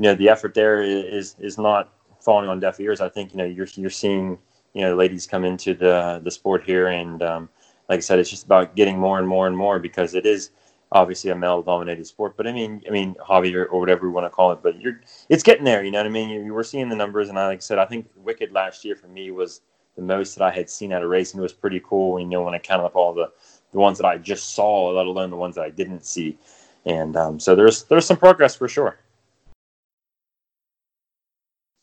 [0.00, 3.02] you know, the effort there is is not falling on deaf ears.
[3.02, 4.38] I think you know you're you're seeing
[4.72, 7.50] you know ladies come into the the sport here, and um,
[7.90, 10.52] like I said, it's just about getting more and more and more because it is
[10.90, 12.34] obviously a male dominated sport.
[12.38, 14.60] But I mean, I mean, hobby or, or, whatever we want to call it.
[14.62, 15.84] But you're it's getting there.
[15.84, 16.30] You know what I mean?
[16.30, 18.86] You, you were seeing the numbers, and I, like I said, I think Wicked last
[18.86, 19.60] year for me was
[19.96, 22.18] the most that I had seen at a race, and it was pretty cool.
[22.18, 23.30] You know, when I counted up all the
[23.72, 26.38] the ones that I just saw, let alone the ones that I didn't see,
[26.86, 28.98] and um, so there's there's some progress for sure.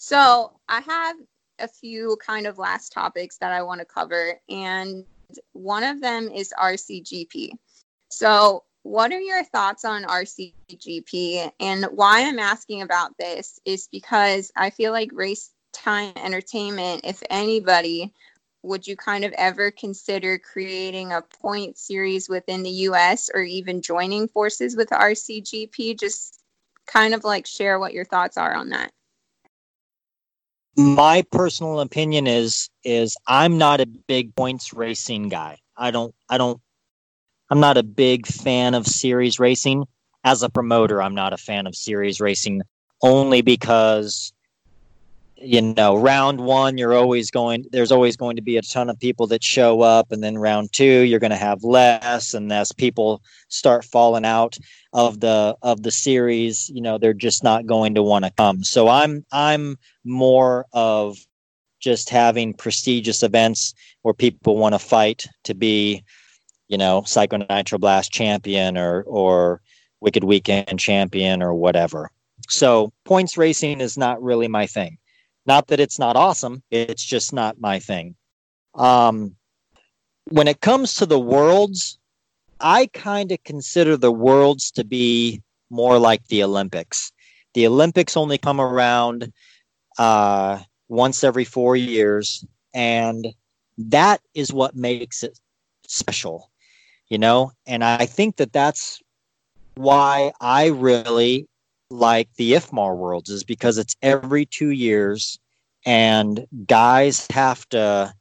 [0.08, 1.18] So I have
[1.60, 5.04] a few kind of last topics that I want to cover, and
[5.52, 7.50] one of them is RCGP.
[8.08, 11.52] So, what are your thoughts on RCGP?
[11.60, 17.22] And why I'm asking about this is because I feel like race time entertainment, if
[17.30, 18.14] anybody,
[18.64, 23.82] would you kind of ever consider creating a point series within the US or even
[23.82, 26.00] joining forces with RCGP?
[26.00, 26.40] Just
[26.86, 28.94] kind of like share what your thoughts are on that.
[30.78, 35.58] My personal opinion is is I'm not a big points racing guy.
[35.76, 36.62] I don't I don't
[37.50, 39.86] I'm not a big fan of series racing.
[40.24, 42.62] As a promoter, I'm not a fan of series racing
[43.02, 44.34] only because
[45.40, 49.00] you know, round one, you're always going, there's always going to be a ton of
[49.00, 50.12] people that show up.
[50.12, 52.34] And then round two, you're going to have less.
[52.34, 54.58] And as people start falling out
[54.94, 58.64] of the, of the series, you know, they're just not going to want to come.
[58.64, 61.18] So I'm, I'm more of
[61.80, 66.04] just having prestigious events where people want to fight to be,
[66.68, 69.62] you know, Psycho Nitro Blast champion or, or
[70.02, 72.10] Wicked Weekend champion or whatever.
[72.50, 74.98] So points racing is not really my thing.
[75.48, 78.16] Not that it's not awesome, it's just not my thing.
[78.76, 79.36] Um,
[80.30, 81.98] when it comes to the worlds,
[82.60, 87.12] I kind of consider the worlds to be more like the Olympics.
[87.54, 89.32] The Olympics only come around
[89.98, 90.60] uh,
[90.90, 93.28] once every four years, and
[93.78, 95.40] that is what makes it
[95.88, 96.52] special,
[97.10, 97.52] you know.
[97.66, 99.00] And I think that that's
[99.76, 101.48] why I really
[101.90, 105.40] like the IFMAR Worlds is because it's every two years,
[105.86, 108.14] and guys have to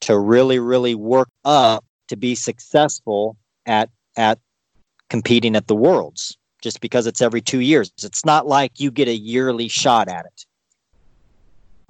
[0.00, 3.36] to really really work up to be successful
[3.66, 4.38] at at
[5.10, 6.36] competing at the Worlds.
[6.62, 10.24] Just because it's every two years, it's not like you get a yearly shot at
[10.24, 10.46] it.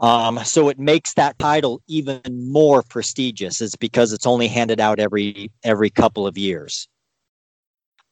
[0.01, 3.61] Um, so it makes that title even more prestigious.
[3.61, 6.89] Is because it's only handed out every every couple of years.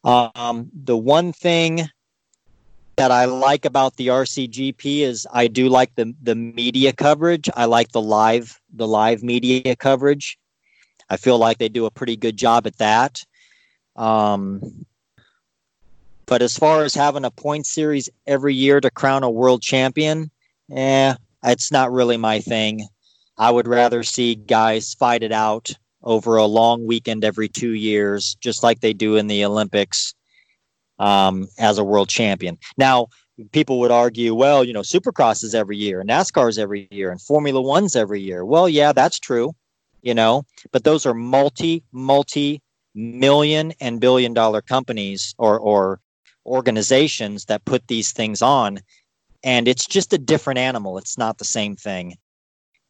[0.05, 1.89] Um, the one thing
[2.97, 7.49] that I like about the RCGP is I do like the the media coverage.
[7.55, 10.39] I like the live the live media coverage.
[11.09, 13.23] I feel like they do a pretty good job at that.
[13.97, 14.85] Um,
[16.27, 20.31] but as far as having a point series every year to crown a world champion,
[20.71, 21.15] eh,
[21.45, 22.87] it's not really my thing.
[23.37, 28.37] I would rather see guys fight it out over a long weekend every two years,
[28.41, 30.15] just like they do in the Olympics
[31.03, 32.57] um, as a world champion.
[32.79, 33.09] Now,
[33.51, 37.11] people would argue, well, you know, Supercross is every year, and NASCAR is every year,
[37.11, 38.45] and Formula One's every year.
[38.45, 39.53] Well, yeah, that's true,
[40.03, 42.63] you know, but those are multi, multi
[42.95, 45.99] million and billion dollar companies or, or
[46.47, 48.79] organizations that put these things on.
[49.43, 50.99] And it's just a different animal.
[50.99, 52.15] It's not the same thing.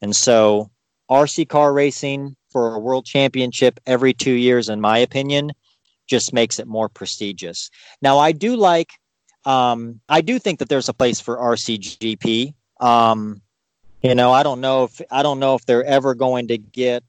[0.01, 0.69] And so,
[1.09, 5.51] RC car racing for a world championship every two years, in my opinion,
[6.07, 7.69] just makes it more prestigious.
[8.01, 8.91] Now, I do like,
[9.45, 12.53] um, I do think that there's a place for RCGP.
[12.79, 13.41] Um,
[14.01, 17.03] you know, I don't know if I don't know if they're ever going to get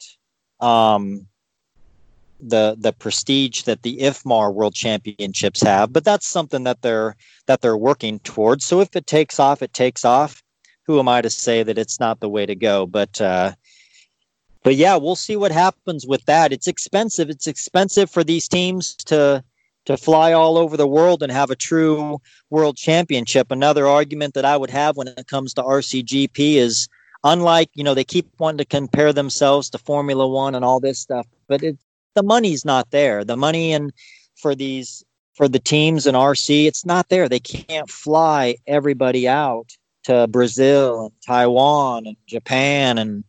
[0.61, 1.27] um,
[2.41, 7.17] the the prestige that the IFMAR World Championships have, but that's something that they're
[7.47, 8.65] that they're working towards.
[8.65, 10.43] So if it takes off, it takes off.
[10.87, 12.87] Who am I to say that it's not the way to go?
[12.87, 13.53] But uh,
[14.65, 16.53] but yeah, we'll see what happens with that.
[16.53, 17.31] It's expensive.
[17.31, 19.45] It's expensive for these teams to
[19.87, 22.19] to fly all over the world and have a true
[22.49, 23.51] world championship.
[23.51, 26.89] Another argument that I would have when it comes to RCGP is
[27.23, 30.99] unlike, you know, they keep wanting to compare themselves to Formula 1 and all this
[30.99, 31.79] stuff, but it
[32.15, 33.25] the money's not there.
[33.25, 33.93] The money and
[34.37, 35.05] for these
[35.35, 37.29] for the teams in RC, it's not there.
[37.29, 39.71] They can't fly everybody out
[40.05, 43.25] to Brazil and Taiwan and Japan and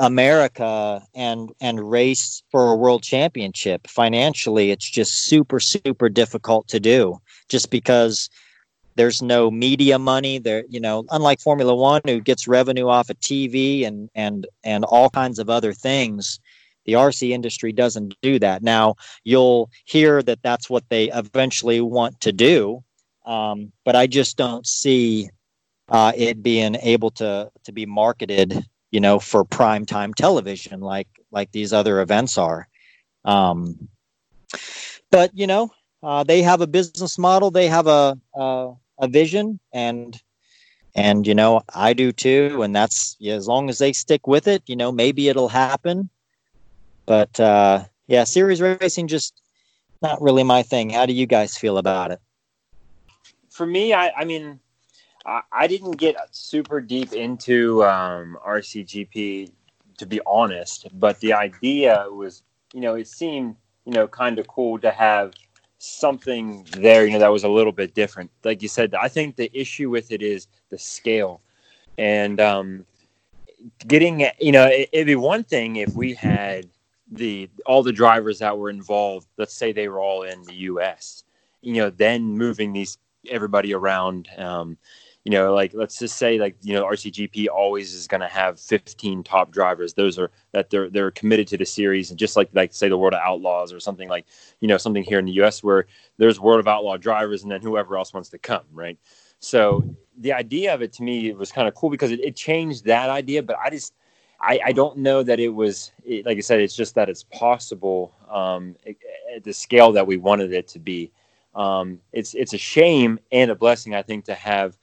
[0.00, 3.86] America and and race for a world championship.
[3.86, 8.30] Financially it's just super super difficult to do just because
[8.94, 13.18] there's no media money there you know unlike Formula 1 who gets revenue off of
[13.20, 16.40] TV and and and all kinds of other things
[16.84, 18.62] the RC industry doesn't do that.
[18.62, 22.82] Now you'll hear that that's what they eventually want to do
[23.24, 25.30] um, but I just don't see
[25.88, 31.08] uh, it being able to to be marketed you know, for prime time television, like
[31.32, 32.68] like these other events are.
[33.24, 33.88] Um,
[35.10, 35.70] but you know,
[36.02, 40.20] uh, they have a business model, they have a, a a vision, and
[40.94, 42.62] and you know, I do too.
[42.62, 46.10] And that's yeah, as long as they stick with it, you know, maybe it'll happen.
[47.06, 49.40] But uh, yeah, series racing just
[50.02, 50.90] not really my thing.
[50.90, 52.20] How do you guys feel about it?
[53.50, 54.60] For me, I, I mean,
[55.24, 59.52] I, didn't get super deep into um, RCGP
[59.98, 62.42] to be honest, but the idea was,
[62.74, 63.54] you know, it seemed,
[63.84, 65.32] you know, kind of cool to have
[65.78, 68.30] something there, you know, that was a little bit different.
[68.42, 71.40] Like you said, I think the issue with it is the scale,
[71.98, 72.86] and um,
[73.86, 76.68] getting, you know, it, it'd be one thing if we had
[77.10, 79.28] the all the drivers that were involved.
[79.36, 81.24] Let's say they were all in the U.S.
[81.60, 84.28] You know, then moving these everybody around.
[84.36, 84.78] Um,
[85.24, 88.58] you know, like let's just say like you know RCGP always is going to have
[88.58, 89.94] 15 top drivers.
[89.94, 92.98] Those are that they're they're committed to the series, and just like like say the
[92.98, 94.26] World of Outlaws or something like
[94.60, 95.62] you know something here in the U.S.
[95.62, 95.86] where
[96.18, 98.98] there's World of Outlaw drivers, and then whoever else wants to come, right?
[99.38, 99.84] So
[100.18, 103.08] the idea of it to me was kind of cool because it, it changed that
[103.08, 103.94] idea, but I just
[104.40, 106.60] I, I don't know that it was it, like I said.
[106.60, 108.74] It's just that it's possible um,
[109.34, 111.12] at the scale that we wanted it to be.
[111.54, 114.76] Um, it's it's a shame and a blessing, I think, to have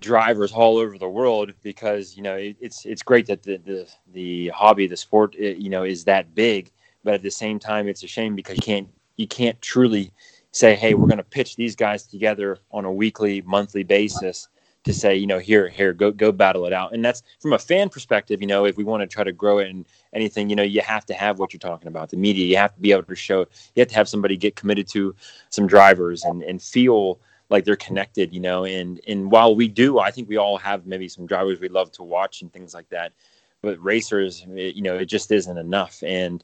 [0.00, 3.88] drivers all over the world because you know it, it's it's great that the, the
[4.12, 6.70] the hobby, the sport, it, you know, is that big.
[7.04, 10.12] But at the same time, it's a shame because you can't you can't truly
[10.52, 14.48] say, hey, we're going to pitch these guys together on a weekly, monthly basis
[14.82, 16.94] to say, you know, here, here, go, go battle it out.
[16.94, 19.58] And that's from a fan perspective, you know, if we want to try to grow
[19.58, 22.08] it and anything, you know, you have to have what you're talking about.
[22.08, 23.40] The media, you have to be able to show,
[23.74, 25.14] you have to have somebody get committed to
[25.50, 27.20] some drivers and, and feel
[27.50, 30.86] like they're connected, you know, and, and while we do, I think we all have
[30.86, 33.12] maybe some drivers we love to watch and things like that,
[33.60, 36.02] but racers, it, you know, it just isn't enough.
[36.02, 36.42] And,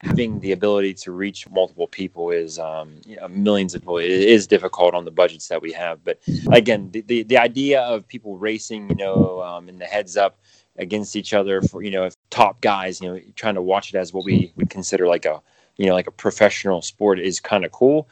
[0.00, 3.98] having the ability to reach multiple people is um, you know, millions of people.
[3.98, 6.04] It is difficult on the budgets that we have.
[6.04, 6.20] But
[6.52, 10.38] again, the, the, the idea of people racing, you know, um, in the heads up
[10.76, 14.12] against each other for, you know, top guys, you know, trying to watch it as
[14.12, 15.40] what we would consider like a,
[15.76, 18.08] you know, like a professional sport is kind of cool.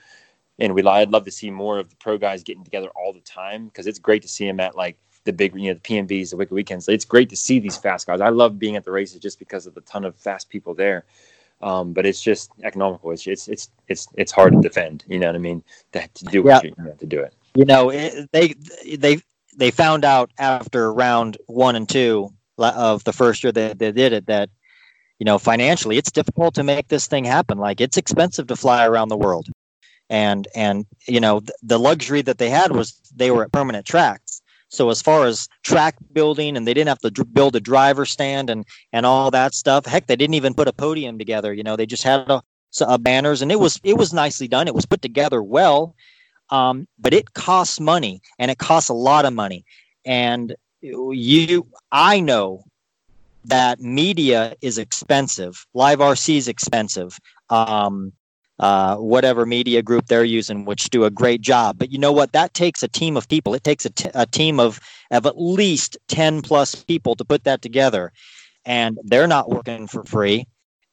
[0.59, 3.21] And we, I'd love to see more of the pro guys getting together all the
[3.21, 6.31] time because it's great to see them at like the big, you know, the PNBs,
[6.31, 6.89] the Wicked Weekends.
[6.89, 8.21] It's great to see these fast guys.
[8.21, 11.05] I love being at the races just because of the ton of fast people there.
[11.63, 13.11] Um, but it's just economical.
[13.13, 15.05] It's, it's it's it's it's hard to defend.
[15.09, 15.65] You know what I mean?
[15.93, 16.71] To, to do what yeah.
[16.85, 17.35] you, to do it.
[17.55, 18.55] You know, it, they
[18.97, 19.19] they
[19.57, 24.13] they found out after round one and two of the first year that they did
[24.13, 24.51] it that
[25.19, 27.57] you know financially it's difficult to make this thing happen.
[27.57, 29.49] Like it's expensive to fly around the world,
[30.09, 34.43] and and you know the luxury that they had was they were at permanent tracks
[34.69, 38.05] so as far as track building, and they didn't have to dr- build a driver
[38.05, 39.87] stand and and all that stuff.
[39.87, 41.53] Heck, they didn't even put a podium together.
[41.53, 42.43] You know, they just had a,
[42.81, 44.67] a banners, and it was it was nicely done.
[44.67, 45.95] It was put together well,
[46.51, 49.65] um, but it costs money, and it costs a lot of money.
[50.05, 52.65] And you, I know
[53.45, 55.67] that media is expensive.
[55.75, 57.19] Live RC is expensive.
[57.51, 58.13] Um,
[58.59, 61.79] uh, whatever media group they're using, which do a great job.
[61.79, 62.33] But you know what?
[62.33, 63.55] That takes a team of people.
[63.55, 64.81] It takes a, t- a team of
[65.11, 68.13] of at least ten plus people to put that together,
[68.65, 70.47] and they're not working for free,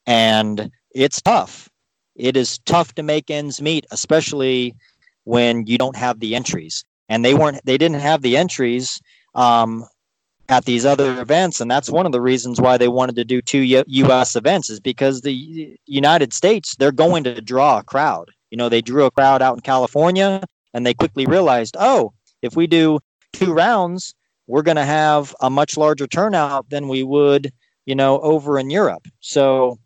[0.05, 1.69] and it's tough.
[2.15, 4.75] It is tough to make ends meet, especially
[5.23, 6.83] when you don't have the entries.
[7.09, 7.65] And they weren't.
[7.65, 8.99] They didn't have the entries
[9.35, 9.85] um,
[10.49, 13.41] at these other events and that's one of the reasons why they wanted to do
[13.41, 18.29] two US events is because the United States they're going to draw a crowd.
[18.51, 20.43] You know they drew a crowd out in California
[20.73, 22.99] and they quickly realized oh if we do
[23.31, 24.13] two rounds
[24.47, 27.51] we're going to have a much larger turnout than we would
[27.85, 29.07] you know over in Europe.
[29.21, 29.79] So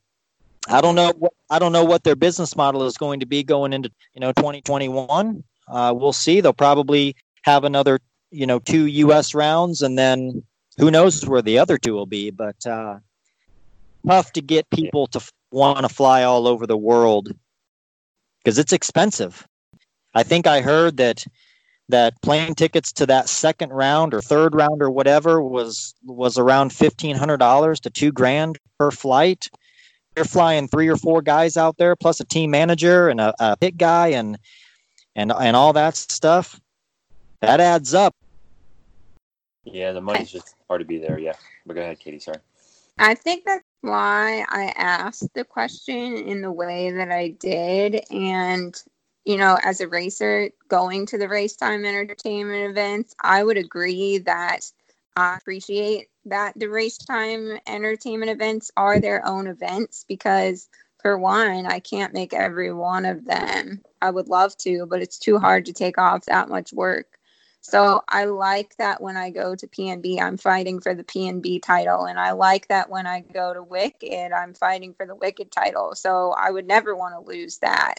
[0.67, 3.43] I don't know what I don't know what their business model is going to be
[3.43, 6.41] going into you know 2021 uh, we'll see.
[6.41, 7.99] They'll probably have another
[8.31, 9.33] you know two U.S.
[9.33, 10.43] rounds, and then
[10.77, 12.31] who knows where the other two will be.
[12.31, 12.99] But uh,
[14.07, 15.21] tough to get people to
[15.51, 17.31] want to fly all over the world
[18.39, 19.47] because it's expensive.
[20.13, 21.25] I think I heard that
[21.89, 26.73] that plane tickets to that second round or third round or whatever was was around
[26.73, 29.49] fifteen hundred dollars to two grand per flight.
[30.15, 33.55] They're flying three or four guys out there, plus a team manager and a, a
[33.55, 34.37] pit guy and
[35.15, 36.59] and and all that stuff
[37.41, 38.13] that adds up.
[39.65, 41.19] Yeah, the money's just hard to be there.
[41.19, 41.33] Yeah,
[41.65, 42.19] but go ahead, Katie.
[42.19, 42.39] Sorry.
[42.99, 48.75] I think that's why I asked the question in the way that I did, and
[49.25, 54.19] you know, as a racer going to the race time entertainment events, I would agree
[54.19, 54.71] that
[55.17, 60.69] I appreciate that the race time entertainment events are their own events because
[61.01, 63.81] for one, I can't make every one of them.
[64.01, 67.16] I would love to, but it's too hard to take off that much work.
[67.61, 72.05] So I like that when I go to PNB, I'm fighting for the PNB title.
[72.05, 75.93] And I like that when I go to Wicked, I'm fighting for the Wicked title.
[75.95, 77.95] So I would never want to lose that.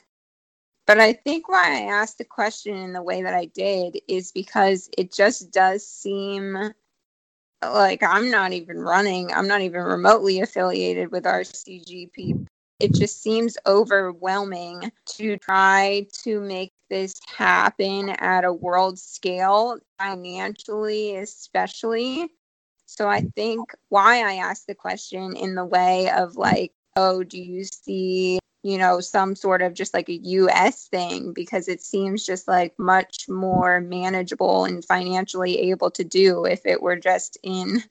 [0.87, 4.33] But I think why I asked the question in the way that I did is
[4.33, 6.57] because it just does seem
[7.63, 12.47] like I'm not even running, I'm not even remotely affiliated with RCGP
[12.81, 21.17] it just seems overwhelming to try to make this happen at a world scale, financially,
[21.17, 22.29] especially.
[22.87, 27.39] So I think why I asked the question in the way of like, oh, do
[27.39, 32.27] you see you know, some sort of just like a US thing because it seems
[32.27, 37.83] just like much more manageable and financially able to do if it were just in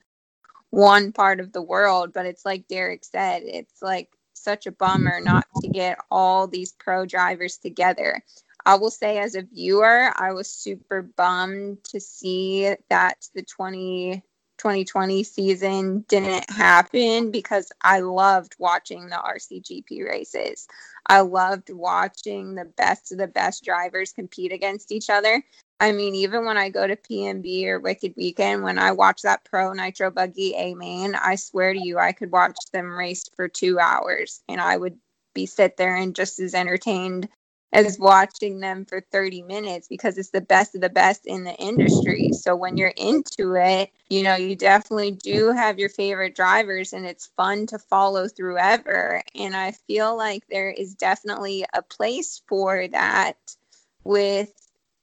[0.69, 2.11] one part of the world.
[2.13, 6.73] But it's like Derek said, it's like such a bummer not to get all these
[6.73, 8.21] pro drivers together.
[8.67, 14.21] I will say, as a viewer, I was super bummed to see that the 20
[14.57, 20.67] 2020 season didn't happen because I loved watching the RCGP races.
[21.05, 25.41] I loved watching the best of the best drivers compete against each other.
[25.79, 29.45] I mean, even when I go to PNB or Wicked Weekend, when I watch that
[29.45, 33.47] Pro Nitro Buggy A main, I swear to you, I could watch them race for
[33.47, 34.97] two hours and I would
[35.33, 37.29] be sit there and just as entertained
[37.73, 41.55] as watching them for 30 minutes because it's the best of the best in the
[41.55, 42.31] industry.
[42.31, 47.05] So when you're into it, you know, you definitely do have your favorite drivers and
[47.05, 49.21] it's fun to follow through ever.
[49.35, 53.37] And I feel like there is definitely a place for that
[54.03, 54.53] with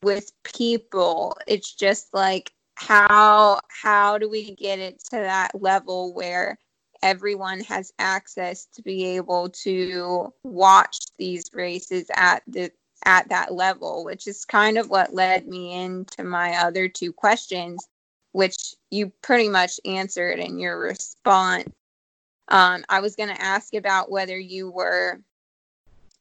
[0.03, 1.37] with people.
[1.47, 6.59] It's just like how how do we get it to that level where
[7.03, 12.71] everyone has access to be able to watch these races at the
[13.05, 17.87] at that level, which is kind of what led me into my other two questions,
[18.33, 21.69] which you pretty much answered in your response.
[22.49, 25.21] Um, I was going to ask about whether you were,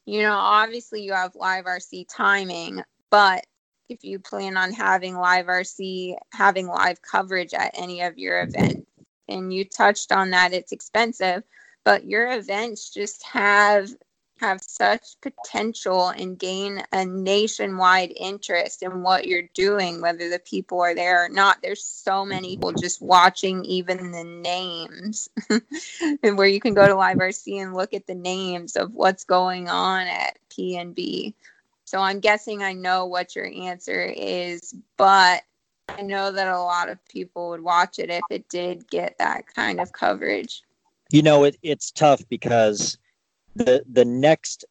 [0.06, 3.46] you know, obviously you have live RC timing, but
[3.88, 8.90] if you plan on having live RC, having live coverage at any of your events,
[9.30, 11.44] and you touched on that it's expensive
[11.84, 13.90] but your events just have
[14.40, 20.82] have such potential and gain a nationwide interest in what you're doing whether the people
[20.82, 25.30] are there or not there's so many people just watching even the names
[26.24, 29.24] and where you can go to live rc and look at the names of what's
[29.24, 31.34] going on at pnb
[31.86, 35.44] so i'm guessing i know what your answer is but
[35.98, 39.46] I know that a lot of people would watch it if it did get that
[39.54, 40.64] kind of coverage.
[41.12, 42.98] You know, it, it's tough because
[43.56, 44.66] the the next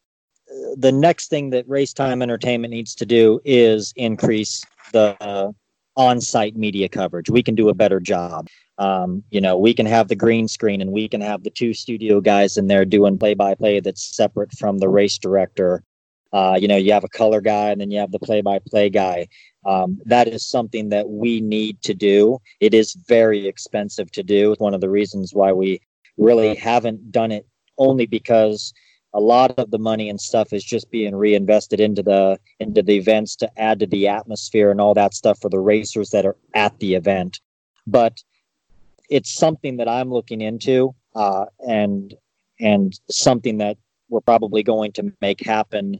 [0.75, 5.51] the next thing that Race Time Entertainment needs to do is increase the uh,
[5.95, 7.29] on-site media coverage.
[7.29, 8.47] We can do a better job.
[8.77, 11.73] Um, you know, we can have the green screen and we can have the two
[11.73, 15.83] studio guys in there doing play-by-play that's separate from the race director.
[16.31, 19.27] Uh, you know, you have a color guy and then you have the play-by-play guy.
[19.65, 22.39] Um, that is something that we need to do.
[22.59, 24.55] It is very expensive to do.
[24.57, 25.79] One of the reasons why we
[26.17, 27.45] really haven't done it
[27.77, 28.73] only because
[29.13, 32.95] a lot of the money and stuff is just being reinvested into the into the
[32.95, 36.35] events to add to the atmosphere and all that stuff for the racers that are
[36.55, 37.39] at the event.
[37.85, 38.23] But
[39.09, 42.13] it's something that I'm looking into uh, and
[42.59, 43.77] and something that
[44.09, 45.99] we're probably going to make happen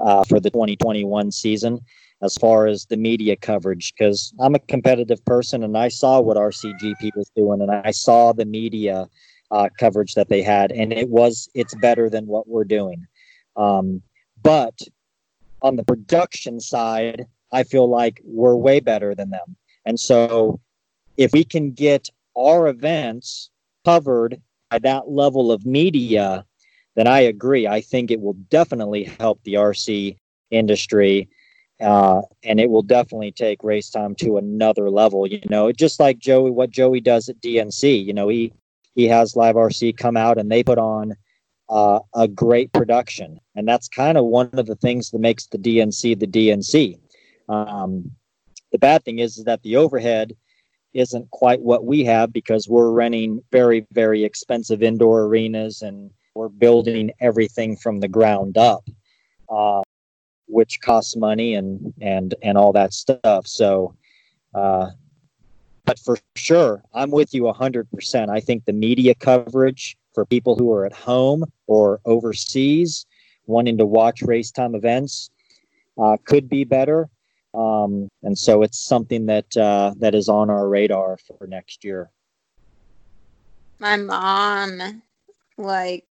[0.00, 1.80] uh, for the 2021 season
[2.22, 6.36] as far as the media coverage because I'm a competitive person and I saw what
[6.36, 9.08] RCGP was doing and I saw the media
[9.50, 13.06] uh, coverage that they had and it was it's better than what we're doing.
[13.56, 14.02] Um,
[14.42, 14.80] but
[15.62, 19.56] on the production side, I feel like we're way better than them.
[19.84, 20.60] And so
[21.16, 23.50] if we can get our events
[23.84, 24.40] covered
[24.70, 26.44] by that level of media,
[26.94, 27.66] then I agree.
[27.66, 30.16] I think it will definitely help the RC
[30.50, 31.28] industry
[31.80, 35.26] uh, and it will definitely take race time to another level.
[35.26, 38.04] You know, just like Joey, what Joey does at DNC.
[38.04, 38.52] You know, he
[39.00, 41.16] he has Live RC come out and they put on
[41.68, 45.58] uh, a great production, and that's kind of one of the things that makes the
[45.58, 46.98] DNC the DNC.
[47.48, 48.10] Um,
[48.72, 50.32] the bad thing is, is that the overhead
[50.92, 56.48] isn't quite what we have because we're renting very very expensive indoor arenas and we're
[56.48, 58.84] building everything from the ground up.
[59.48, 59.82] Uh,
[60.50, 63.46] which costs money and and and all that stuff.
[63.46, 63.94] So,
[64.54, 64.90] uh,
[65.90, 68.30] but for sure, I'm with you hundred percent.
[68.30, 73.06] I think the media coverage for people who are at home or overseas
[73.46, 75.30] wanting to watch race time events
[76.00, 77.08] uh, could be better.
[77.54, 82.08] Um, and so it's something that uh, that is on our radar for next year.
[83.80, 85.02] My mom,
[85.58, 86.04] like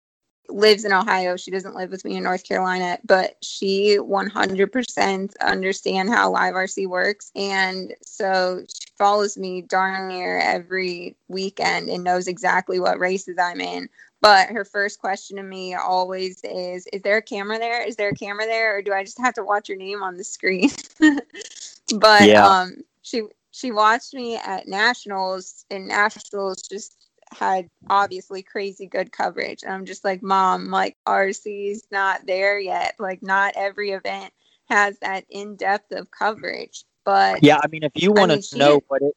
[0.49, 1.37] lives in Ohio.
[1.37, 6.87] She doesn't live with me in North Carolina, but she 100% understand how live RC
[6.87, 7.31] works.
[7.35, 13.61] And so she follows me darn near every weekend and knows exactly what races I'm
[13.61, 13.89] in.
[14.19, 17.83] But her first question to me always is, is there a camera there?
[17.83, 18.77] Is there a camera there?
[18.77, 20.71] Or do I just have to watch your name on the screen?
[20.99, 22.47] but yeah.
[22.47, 26.97] um, she, she watched me at nationals and nationals just
[27.31, 29.63] had obviously crazy good coverage.
[29.63, 32.95] And I'm just like, Mom, like RC's not there yet.
[32.99, 34.33] Like, not every event
[34.69, 36.85] has that in depth of coverage.
[37.07, 39.13] But yeah, I mean, if you want to know what it,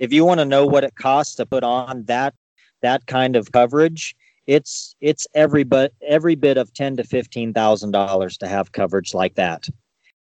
[0.00, 2.34] if you want to know what it costs to put on that
[2.82, 4.16] that kind of coverage,
[4.48, 9.14] it's it's every but every bit of ten to fifteen thousand dollars to have coverage
[9.14, 9.68] like that.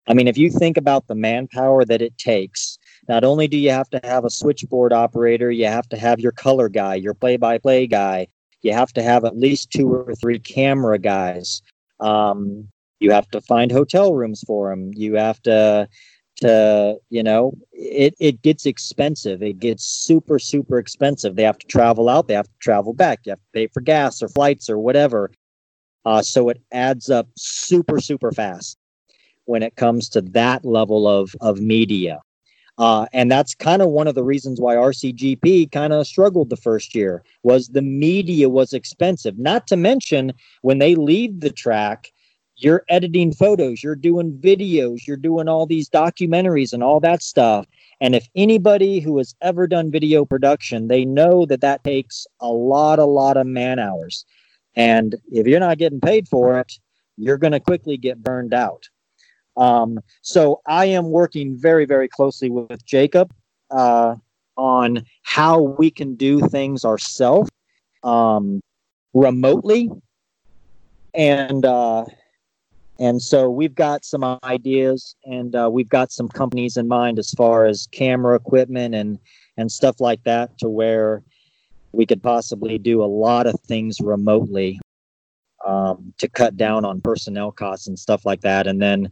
[0.07, 2.79] I mean, if you think about the manpower that it takes,
[3.09, 6.31] not only do you have to have a switchboard operator, you have to have your
[6.31, 8.27] color guy, your play-by-play guy,
[8.61, 11.61] you have to have at least two or three camera guys.
[11.99, 12.69] Um,
[13.01, 14.91] you have to find hotel rooms for them.
[14.95, 15.89] You have to
[16.43, 19.41] you know it, it gets expensive.
[19.43, 21.35] It gets super super expensive.
[21.35, 22.27] They have to travel out.
[22.27, 23.19] They have to travel back.
[23.25, 25.31] You have to pay for gas or flights or whatever.
[26.05, 28.77] Uh, so it adds up super super fast
[29.45, 32.19] when it comes to that level of of media.
[32.77, 36.55] Uh, and that's kind of one of the reasons why rcgp kind of struggled the
[36.55, 39.37] first year was the media was expensive.
[39.37, 42.11] Not to mention when they leave the track
[42.63, 47.65] you're editing photos, you're doing videos, you're doing all these documentaries and all that stuff.
[47.99, 52.47] And if anybody who has ever done video production, they know that that takes a
[52.47, 54.25] lot, a lot of man hours.
[54.75, 56.73] And if you're not getting paid for it,
[57.17, 58.87] you're going to quickly get burned out.
[59.57, 63.33] Um, so I am working very, very closely with Jacob
[63.69, 64.15] uh,
[64.57, 67.49] on how we can do things ourselves
[68.03, 68.61] um,
[69.13, 69.89] remotely.
[71.13, 72.05] And uh,
[73.01, 77.31] and so we've got some ideas and uh, we've got some companies in mind as
[77.31, 79.17] far as camera equipment and
[79.57, 81.23] and stuff like that to where
[81.93, 84.79] we could possibly do a lot of things remotely
[85.65, 88.67] um, to cut down on personnel costs and stuff like that.
[88.67, 89.11] And then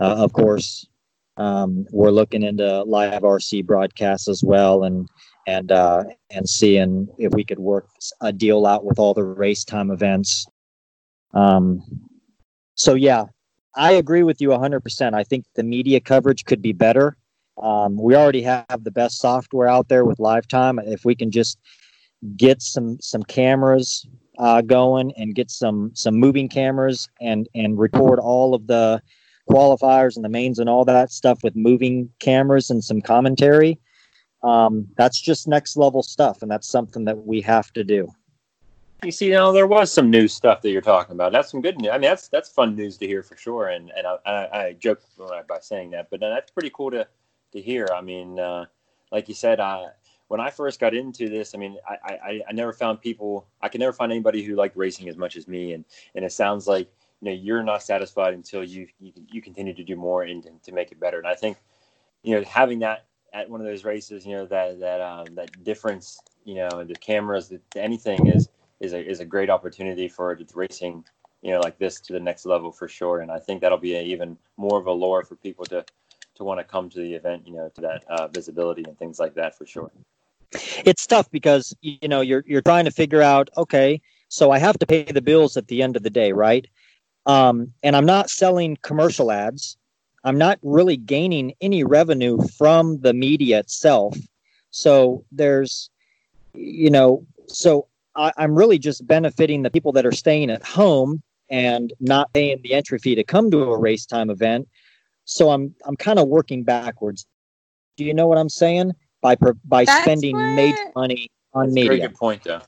[0.00, 0.88] uh, of course
[1.36, 5.08] um, we're looking into live rc broadcasts as well and
[5.46, 7.88] and uh, and seeing if we could work
[8.20, 10.46] a deal out with all the race time events.
[11.32, 12.09] Um,
[12.80, 13.26] so yeah,
[13.76, 15.12] I agree with you 100%.
[15.12, 17.14] I think the media coverage could be better.
[17.62, 20.80] Um, we already have the best software out there with LiveTime.
[20.86, 21.58] If we can just
[22.38, 24.06] get some some cameras
[24.38, 29.02] uh, going and get some some moving cameras and and record all of the
[29.50, 33.78] qualifiers and the mains and all that stuff with moving cameras and some commentary,
[34.42, 38.08] um, that's just next level stuff, and that's something that we have to do.
[39.02, 41.32] You see, now there was some new stuff that you're talking about.
[41.32, 41.90] That's some good news.
[41.90, 43.68] I mean, that's that's fun news to hear for sure.
[43.68, 45.00] And and I, I, I joke
[45.48, 47.06] by saying that, but that's pretty cool to
[47.52, 47.88] to hear.
[47.94, 48.66] I mean, uh,
[49.10, 49.86] like you said, uh,
[50.28, 53.46] when I first got into this, I mean, I, I I never found people.
[53.62, 55.72] I could never find anybody who liked racing as much as me.
[55.72, 56.90] And and it sounds like
[57.22, 60.62] you know you're not satisfied until you you, you continue to do more and, and
[60.64, 61.16] to make it better.
[61.16, 61.56] And I think
[62.22, 65.64] you know having that at one of those races, you know that that um, that
[65.64, 68.50] difference, you know, the cameras, the, anything is
[68.80, 71.04] is a is a great opportunity for racing,
[71.42, 73.20] you know, like this to the next level for sure.
[73.20, 75.84] And I think that'll be a, even more of a lure for people to
[76.36, 79.18] to want to come to the event, you know, to that uh, visibility and things
[79.18, 79.90] like that for sure.
[80.84, 84.78] It's tough because you know you're you're trying to figure out okay, so I have
[84.78, 86.66] to pay the bills at the end of the day, right?
[87.26, 89.76] Um, and I'm not selling commercial ads.
[90.24, 94.16] I'm not really gaining any revenue from the media itself.
[94.70, 95.90] So there's,
[96.54, 97.86] you know, so
[98.16, 102.60] I, I'm really just benefiting the people that are staying at home and not paying
[102.62, 104.68] the entry fee to come to a race time event.
[105.24, 107.26] So I'm I'm kind of working backwards.
[107.96, 108.92] Do you know what I'm saying?
[109.20, 110.54] By by That's spending where...
[110.54, 111.90] major money on That's media.
[111.90, 112.62] Very good point, though.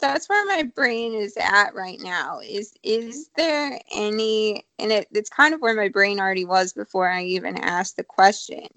[0.00, 2.40] That's where my brain is at right now.
[2.40, 4.64] Is is there any?
[4.78, 8.04] And it, it's kind of where my brain already was before I even asked the
[8.04, 8.68] question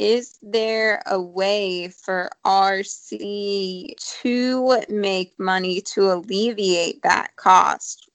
[0.00, 8.08] is there a way for RC to make money to alleviate that cost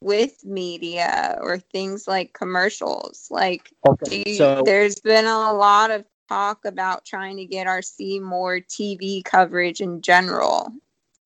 [0.00, 3.26] with media or things like commercials?
[3.28, 8.22] Like, okay, you, so there's been a lot of talk about trying to get RC
[8.22, 10.72] more TV coverage in general.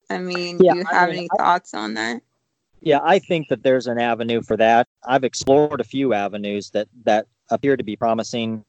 [0.08, 2.22] I mean, yeah, do you have I mean, any thoughts on that?
[2.80, 4.88] Yeah, I think that there's an avenue for that.
[5.06, 8.64] I've explored a few avenues that that appear to be promising,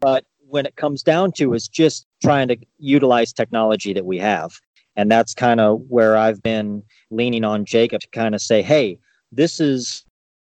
[0.00, 4.52] but when it comes down to is just trying to utilize technology that we have.
[4.96, 8.98] And that's kind of where I've been leaning on Jacob to kind of say, hey,
[9.32, 10.04] this is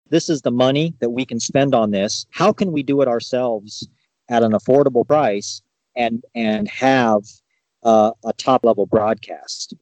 [0.08, 2.26] this is the money that we can spend on this.
[2.30, 3.88] How can we do it ourselves
[4.28, 5.62] at an affordable price
[5.94, 7.22] and and have
[7.84, 9.72] uh, a top level broadcast?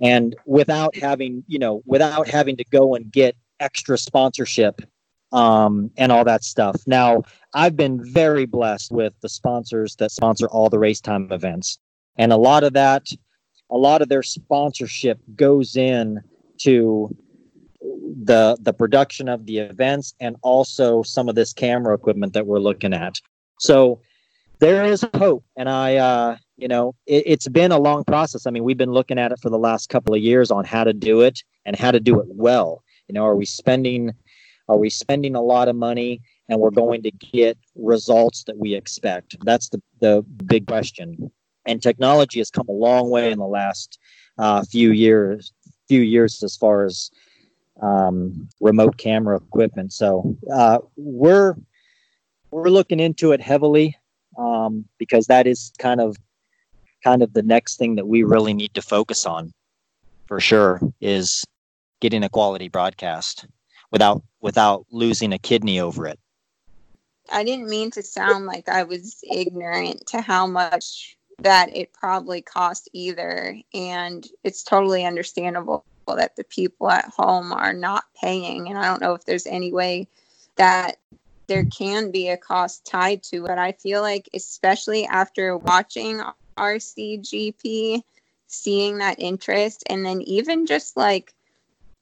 [0.00, 4.80] And without having, you know, without having to go and get extra sponsorship
[5.34, 6.80] um, and all that stuff.
[6.86, 7.24] Now,
[7.54, 11.78] I've been very blessed with the sponsors that sponsor all the race time events.
[12.16, 13.08] And a lot of that,
[13.68, 16.22] a lot of their sponsorship goes in
[16.58, 17.14] to
[18.22, 22.60] the the production of the events and also some of this camera equipment that we're
[22.60, 23.20] looking at.
[23.58, 24.00] So
[24.60, 28.46] there is hope, and I, uh, you know, it, it's been a long process.
[28.46, 30.84] I mean, we've been looking at it for the last couple of years on how
[30.84, 32.84] to do it and how to do it well.
[33.08, 34.12] You know, are we spending
[34.68, 38.74] are we spending a lot of money and we're going to get results that we
[38.74, 39.36] expect?
[39.44, 41.30] That's the the big question.
[41.66, 43.98] And technology has come a long way in the last
[44.38, 45.52] uh, few years
[45.88, 47.10] few years as far as
[47.82, 49.92] um, remote camera equipment.
[49.92, 51.56] So uh, we're
[52.50, 53.96] we're looking into it heavily
[54.38, 56.16] um, because that is kind of
[57.02, 59.52] kind of the next thing that we really need to focus on
[60.26, 61.44] for sure is
[62.00, 63.46] getting a quality broadcast
[63.94, 66.18] without without losing a kidney over it.
[67.30, 72.42] I didn't mean to sound like I was ignorant to how much that it probably
[72.42, 78.68] cost either and it's totally understandable that the people at home are not paying.
[78.68, 80.08] And I don't know if there's any way
[80.56, 80.96] that
[81.46, 83.58] there can be a cost tied to it.
[83.58, 86.20] I feel like, especially after watching
[86.58, 88.02] RCGP,
[88.48, 91.32] seeing that interest, and then even just like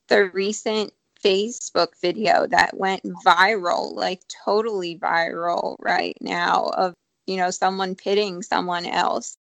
[0.08, 0.92] the recent
[1.24, 6.94] Facebook video that went viral, like totally viral right now, of
[7.26, 9.36] you know someone pitting someone else.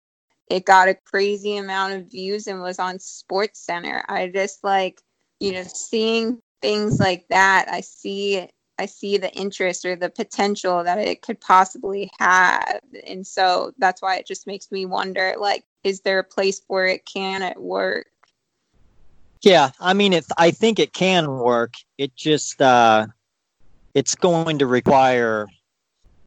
[0.49, 5.01] It got a crazy amount of views and was on sports center i just like
[5.39, 8.49] you know seeing things like that i see
[8.81, 12.81] i see the interest or the potential that it could possibly have.
[13.07, 16.87] And so that's why it just makes me wonder like is there a place where
[16.87, 17.05] it?
[17.07, 18.07] Can it work
[19.43, 23.07] yeah i mean it i think it can work it just uh
[23.95, 25.47] it's going to require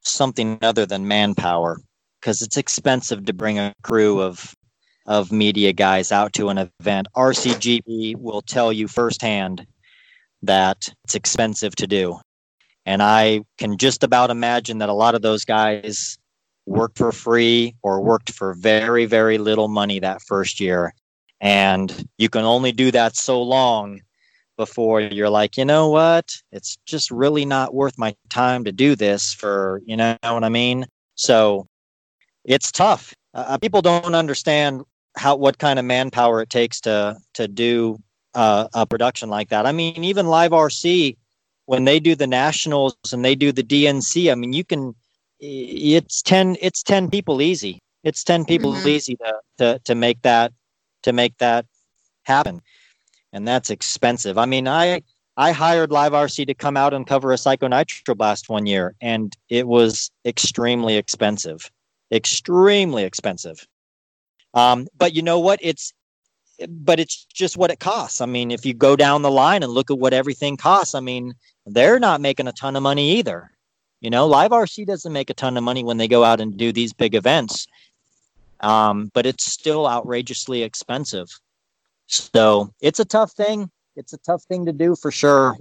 [0.02, 1.80] something other than manpower
[2.20, 4.56] because it's expensive to bring a crew of
[5.06, 7.08] of media guys out to an event.
[7.16, 9.66] RCGP will tell you firsthand
[10.42, 12.20] that it's expensive to do.
[12.86, 16.18] And I can just about imagine that a lot of those guys
[16.66, 20.94] worked for free or worked for very, very little money that first year.
[21.44, 24.00] And you can only do that so long
[24.56, 26.32] before you're like, you know what?
[26.54, 30.48] It's just really not worth my time to do this for, you know what I
[30.48, 30.86] mean?
[31.16, 31.68] So
[32.46, 33.14] it's tough.
[33.34, 34.84] Uh, people don't understand
[35.18, 38.00] how what kind of manpower it takes to to do
[38.36, 39.66] uh, a production like that.
[39.66, 41.18] I mean, even Live RC
[41.66, 44.32] when they do the nationals and they do the DNC.
[44.32, 44.96] I mean, you can
[45.40, 47.82] it's ten it's ten people easy.
[48.04, 48.88] It's ten people mm-hmm.
[48.88, 50.54] easy to, to to make that
[51.04, 51.66] to make that
[52.24, 52.62] happen,
[53.32, 54.38] and that's expensive.
[54.38, 55.04] I mean, I
[55.38, 58.96] I hired Live RC to come out and cover a Psycho Nitro Blast one year,
[59.02, 61.72] and it was extremely expensive
[62.14, 63.68] extremely expensive.
[64.54, 65.60] Um, but you know what?
[65.62, 65.94] It's
[66.70, 68.22] but it's just what it costs.
[68.22, 71.00] I mean, if you go down the line and look at what everything costs, I
[71.00, 71.34] mean,
[71.66, 73.50] they're not making a ton of money either.
[74.02, 76.56] You know, Live RC doesn't make a ton of money when they go out and
[76.56, 77.68] do these big events,
[78.64, 81.28] um, but it's still outrageously expensive.
[82.08, 83.70] So it's a tough thing.
[83.96, 85.56] It's a tough thing to do for sure.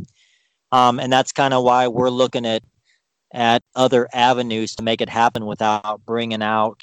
[0.70, 2.62] Um, and that's kind of why we're looking at
[3.34, 6.82] at other avenues to make it happen without bringing out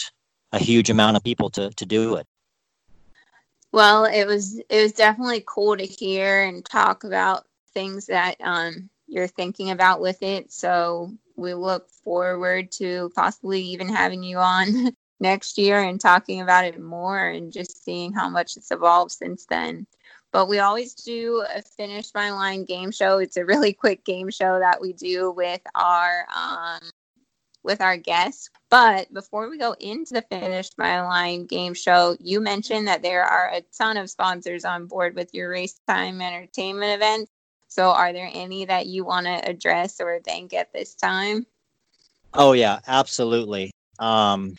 [0.51, 2.25] a huge amount of people to, to do it.
[3.71, 8.89] Well, it was it was definitely cool to hear and talk about things that um,
[9.07, 10.51] you're thinking about with it.
[10.51, 16.65] So we look forward to possibly even having you on next year and talking about
[16.65, 19.85] it more and just seeing how much it's evolved since then.
[20.31, 23.17] But we always do a finish my line game show.
[23.17, 26.79] It's a really quick game show that we do with our um,
[27.63, 28.49] with our guests.
[28.69, 33.23] But before we go into the finish my line game show, you mentioned that there
[33.23, 37.29] are a ton of sponsors on board with your race time entertainment event.
[37.67, 41.45] So are there any that you want to address or thank at this time?
[42.33, 43.71] Oh yeah, absolutely.
[43.99, 44.55] Um,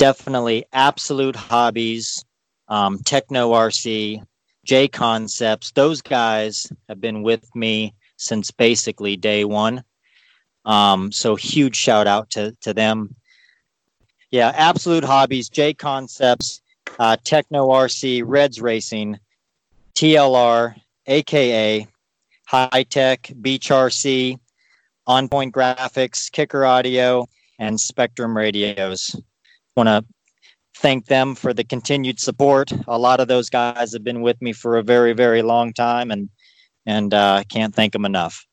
[0.00, 2.24] definitely absolute hobbies,
[2.68, 4.24] um, Tekno RC,
[4.64, 9.84] J Concepts, those guys have been with me since basically day one.
[10.64, 13.14] Um, so huge shout out to, to them.
[14.30, 16.62] Yeah, Absolute Hobbies, J Concepts,
[16.98, 19.18] uh, Tekno RC, Reds Racing,
[19.94, 20.76] TLR,
[21.08, 21.86] AKA,
[22.50, 24.38] Hitec, Beach RC,
[25.06, 27.26] On Point Graphics, Kicker Audio,
[27.58, 29.14] and Spektrum Radios.
[29.76, 30.04] Want to
[30.76, 32.72] thank them for the continued support.
[32.88, 36.10] A lot of those guys have been with me for a very, very long time,
[36.10, 36.28] and
[36.86, 38.46] and uh, can't thank them enough.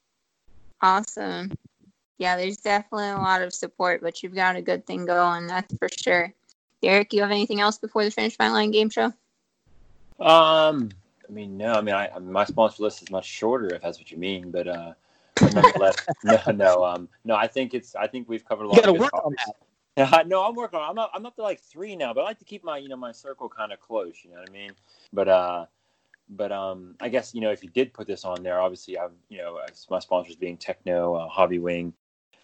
[0.82, 1.52] Awesome.
[2.18, 5.74] Yeah, there's definitely a lot of support, but you've got a good thing going, that's
[5.78, 6.34] for sure.
[6.82, 9.14] Derek, you have anything else before the Finish My Line game show?
[10.20, 10.90] Um,
[11.28, 14.12] I mean, no, I mean, I, my sponsor list is much shorter if that's what
[14.12, 14.94] you mean, but uh,
[15.42, 17.36] nonetheless, no, no, um, no.
[17.36, 17.96] I think it's.
[17.96, 18.78] I think we've covered a lot.
[18.78, 19.56] You got to of good work on that.
[19.98, 20.92] Yeah, no, I'm working on.
[20.92, 21.12] I'm up.
[21.14, 23.12] I'm up to like three now, but I like to keep my you know my
[23.12, 24.18] circle kind of close.
[24.24, 24.72] You know what I mean?
[25.12, 25.66] But uh,
[26.30, 29.12] but um, I guess you know if you did put this on there, obviously I'm
[29.30, 29.60] you know
[29.90, 31.94] my sponsors being Tekno, uh, Hobby Wing,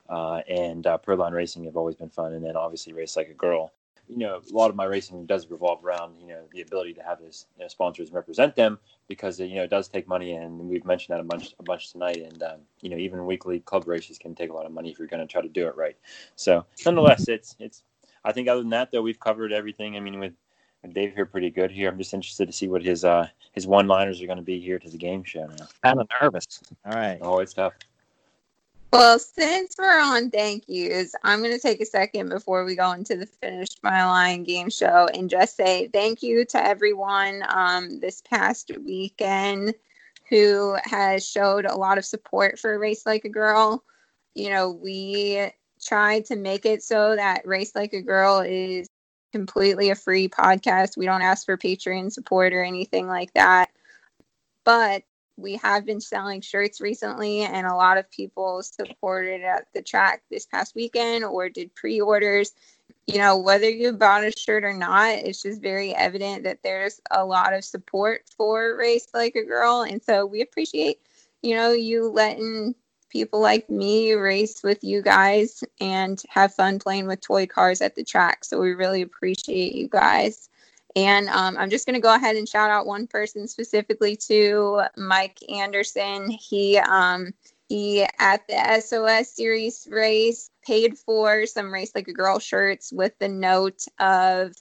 [0.09, 3.33] uh, and uh, Proline Racing have always been fun, and then obviously Race Like a
[3.33, 3.71] Girl.
[4.09, 7.03] You know, a lot of my racing does revolve around you know the ability to
[7.03, 8.77] have those you know, sponsors represent them
[9.07, 11.91] because you know it does take money, and we've mentioned that a bunch a bunch
[11.91, 12.17] tonight.
[12.17, 14.99] And um, you know, even weekly club races can take a lot of money if
[14.99, 15.97] you're going to try to do it right.
[16.35, 17.83] So, nonetheless, it's it's.
[18.25, 19.97] I think other than that, though, we've covered everything.
[19.97, 20.33] I mean, with,
[20.81, 21.89] with Dave here, pretty good here.
[21.89, 24.59] I'm just interested to see what his uh his one liners are going to be
[24.59, 25.67] here to the game show now.
[25.83, 26.61] Kind of nervous.
[26.85, 27.19] All right.
[27.21, 27.73] Oh, it's tough.
[28.93, 32.91] Well, since we're on thank yous, I'm going to take a second before we go
[32.91, 37.99] into the Finish My Line game show and just say thank you to everyone um,
[38.01, 39.73] this past weekend
[40.29, 43.83] who has showed a lot of support for Race Like a Girl.
[44.35, 45.49] You know, we
[45.83, 48.87] tried to make it so that Race Like a Girl is
[49.31, 50.97] completely a free podcast.
[50.97, 53.71] We don't ask for Patreon support or anything like that.
[54.63, 55.01] But
[55.37, 60.21] we have been selling shirts recently and a lot of people supported at the track
[60.29, 62.53] this past weekend or did pre-orders.
[63.07, 67.01] You know whether you bought a shirt or not it's just very evident that there's
[67.11, 69.81] a lot of support for race like a girl.
[69.81, 70.99] And so we appreciate
[71.41, 72.75] you know you letting
[73.09, 77.95] people like me race with you guys and have fun playing with toy cars at
[77.95, 78.43] the track.
[78.43, 80.49] So we really appreciate you guys
[80.95, 84.83] and um, I'm just going to go ahead and shout out one person specifically to
[84.95, 86.29] Mike Anderson.
[86.29, 87.33] He um,
[87.67, 93.17] he at the SOS series race paid for some race like a girl shirts with
[93.19, 94.53] the note of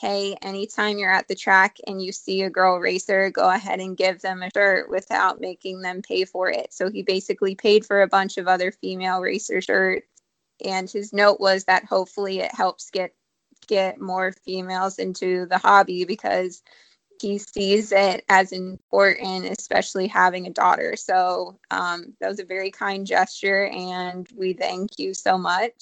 [0.00, 3.96] hey anytime you're at the track and you see a girl racer go ahead and
[3.96, 8.02] give them a shirt without making them pay for it so he basically paid for
[8.02, 10.06] a bunch of other female racer shirts
[10.64, 13.12] and his note was that hopefully it helps get
[13.68, 16.62] get more females into the hobby because
[17.20, 20.96] he sees it as important, especially having a daughter.
[20.96, 25.72] So um, that was a very kind gesture, and we thank you so much.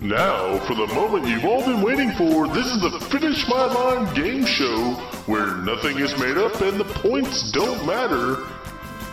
[0.00, 4.14] Now, for the moment you've all been waiting for, this is the Finish My Line
[4.14, 4.94] game show
[5.26, 8.36] where nothing is made up and the points don't matter.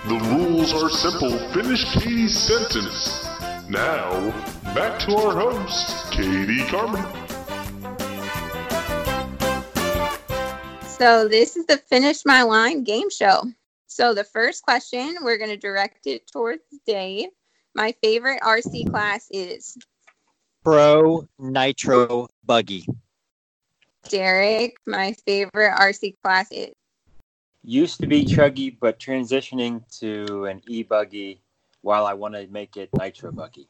[0.08, 1.38] The rules are simple.
[1.52, 3.28] Finish Katie's sentence.
[3.70, 4.32] Now,
[4.74, 7.04] back to our host, Katie Carmen.
[10.88, 13.44] So this is the Finish My Line game show.
[13.88, 17.28] So the first question, we're going to direct it towards Dave.
[17.76, 19.78] My favorite RC class is
[20.64, 22.86] Pro Nitro Buggy.
[24.10, 24.78] Derek.
[24.86, 26.72] My favorite RC class is
[27.64, 31.40] Used to be Truggy, but transitioning to an e buggy
[31.82, 33.68] while I want to make it Nitro Buggy.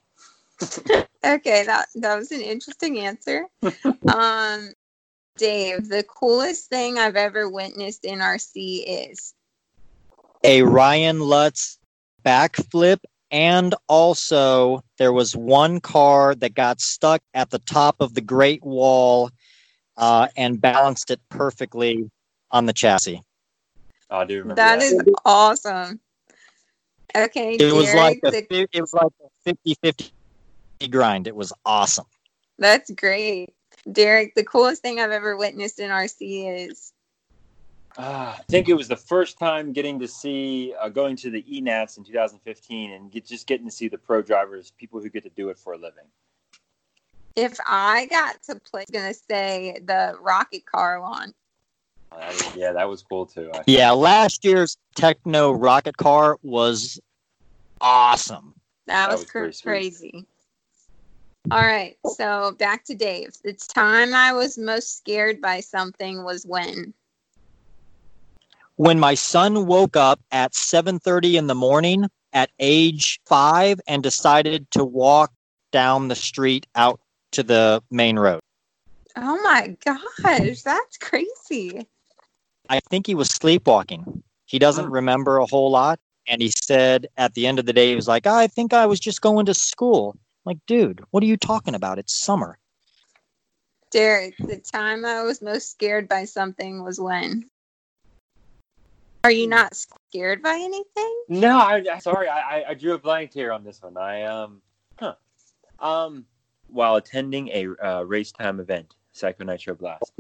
[1.26, 1.66] okay.
[1.66, 3.48] That that was an interesting answer.
[4.14, 4.70] um,
[5.38, 9.34] Dave, the coolest thing I've ever witnessed in RC is
[10.44, 11.78] A Ryan Lutz
[12.26, 13.00] backflip.
[13.32, 18.62] And also, there was one car that got stuck at the top of the Great
[18.62, 19.30] Wall
[19.96, 22.12] uh, and balanced it perfectly
[22.52, 23.22] on the chassis.
[24.10, 24.86] Oh, I do remember that that.
[24.86, 26.02] is awesome.
[27.16, 29.12] Okay, It was like a, the- it was like
[29.46, 29.56] a
[29.86, 30.12] 50-50
[30.90, 31.28] grind.
[31.28, 32.06] It was awesome.
[32.60, 33.54] that's great.
[33.92, 36.92] Derek, the coolest thing I've ever witnessed in RC is
[37.98, 41.44] Ah, I think it was the first time getting to see uh, going to the
[41.44, 45.24] ENATS in 2015 and get, just getting to see the pro drivers, people who get
[45.24, 46.06] to do it for a living.
[47.36, 51.34] if I got to play, gonna say the rocket car launch.
[52.12, 53.50] Uh, yeah, that was cool too.
[53.54, 57.00] I- Yeah, last year's Tekno rocket car was
[57.80, 58.54] awesome.
[58.88, 59.64] That, That was, was cr- sweet.
[59.64, 60.28] crazy.
[61.52, 63.34] All right, so back to Dave.
[63.44, 66.94] The time I was most scared by something was when.
[68.82, 74.72] When my son woke up at 7:30 in the morning at age 5 and decided
[74.72, 75.32] to walk
[75.72, 77.00] down the street out
[77.32, 78.40] to the main road.
[79.16, 81.86] Oh my gosh, that's crazy.
[82.70, 84.24] I think he was sleepwalking.
[84.48, 87.90] He doesn't remember a whole lot and he said at the end of the day
[87.90, 91.22] he was like, "I think I was just going to school." I'm like, "Dude, what
[91.22, 92.00] are you talking about?
[92.00, 92.58] It's summer."
[93.92, 97.52] Derek, the time I was most scared by something was when.
[99.24, 101.24] Are you not scared by anything?
[101.30, 103.96] No, I, I sorry, I, I, I drew a blank here on this one.
[103.96, 104.62] I um,
[105.00, 105.16] huh,
[105.80, 106.26] um,
[106.68, 110.12] while attending a uh, race time event, Psycho Nitro Blast,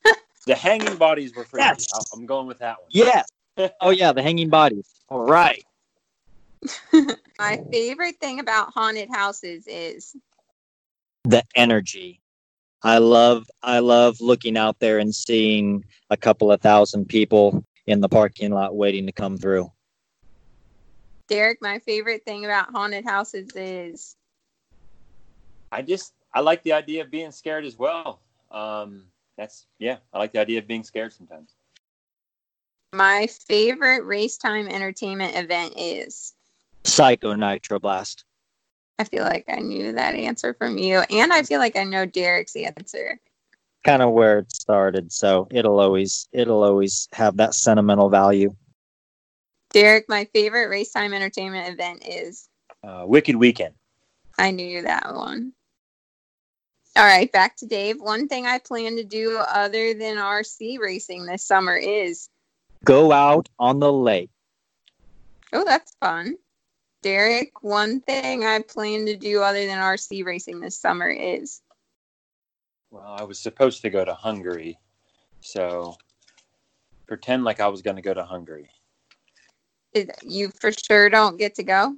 [0.46, 1.60] the hanging bodies were free.
[1.60, 1.86] Yes.
[2.12, 2.88] I'm going with that one.
[2.90, 3.22] Yeah.
[3.82, 4.88] Oh yeah, the hanging bodies.
[5.10, 5.62] All right.
[7.38, 10.16] My favorite thing about haunted houses is
[11.24, 12.22] The energy.
[12.82, 18.00] I love I love looking out there and seeing a couple of thousand people in
[18.00, 19.70] the parking lot waiting to come through.
[21.28, 21.58] Derek.
[21.60, 24.16] My favorite thing about haunted houses is
[25.72, 28.20] I just I like the idea of being scared as well.
[28.50, 29.04] Um,
[29.36, 31.54] that's yeah, I like the idea of being scared sometimes.
[32.92, 36.34] my favorite race time entertainment event is.
[36.84, 38.24] Psycho Nitro Blast.
[38.98, 42.04] I feel like I knew that answer from you, and I feel like I know
[42.06, 43.18] Derek's answer.
[43.84, 48.54] Kind of where it started, so it'll always it'll always have that sentimental value.
[49.72, 52.48] Derek, my favorite race time entertainment event is.
[52.82, 53.74] Uh, Wicked Weekend.
[54.38, 55.52] I knew that one.
[56.96, 58.00] All right, back to Dave.
[58.00, 62.28] One thing I plan to do other than RC racing this summer is
[62.84, 64.30] Go out on the lake.
[65.52, 66.36] oh, that's fun.
[67.02, 71.60] Derek, one thing I plan to do other than RC racing this summer is
[72.90, 74.78] Well, I was supposed to go to Hungary,
[75.40, 75.96] so
[77.06, 78.70] pretend like I was going to go to Hungary.
[80.22, 81.96] you for sure don't get to go.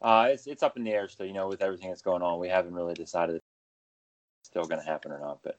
[0.00, 1.26] Uh, it's it's up in the air still.
[1.26, 3.42] You know, with everything that's going on, we haven't really decided if
[4.40, 5.40] it's still going to happen or not.
[5.42, 5.58] But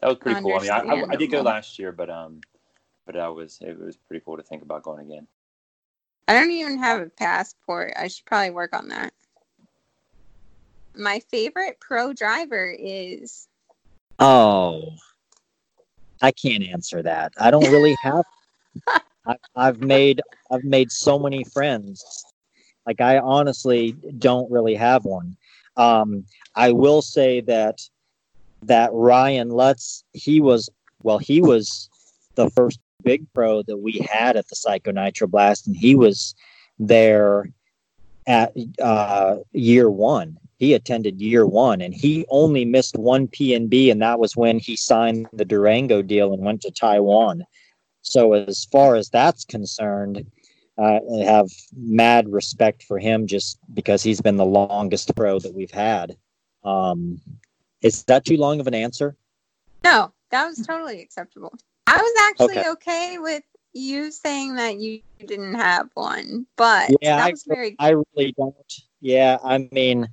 [0.00, 0.54] that was pretty cool.
[0.54, 2.40] I mean, I, I, I did go last year, but um,
[3.06, 5.26] but that was it was pretty cool to think about going again.
[6.28, 7.94] I don't even have a passport.
[7.96, 9.14] I should probably work on that.
[10.94, 13.48] My favorite pro driver is
[14.18, 14.94] Oh,
[16.20, 17.32] I can't answer that.
[17.38, 18.24] I don't really have.
[19.26, 20.20] I, I've made
[20.50, 22.24] I've made so many friends.
[22.86, 25.36] Like I honestly don't really have one.
[25.76, 26.24] Um,
[26.54, 27.80] I will say that
[28.62, 30.68] that Ryan Lutz, he was
[31.02, 31.88] well, he was
[32.34, 36.34] the first big pro that we had at the Psycho Nitro Blast, and he was
[36.78, 37.50] there
[38.26, 40.36] at uh, year one.
[40.58, 44.74] He attended year one, and he only missed one PNB, and that was when he
[44.76, 47.44] signed the Durango deal and went to Taiwan.
[48.02, 50.26] So as far as that's concerned,
[50.76, 55.54] uh, I have mad respect for him just because he's been the longest pro that
[55.54, 56.16] we've had.
[56.64, 57.20] Um,
[57.82, 59.16] is that too long of an answer?
[59.84, 61.54] no, that was totally acceptable.
[61.86, 62.68] I was actually Okay.
[62.70, 67.90] okay, with you saying that you didn't have one, but Yeah, that I- very I
[67.90, 68.72] really don't.
[69.00, 70.08] Yeah, I mean,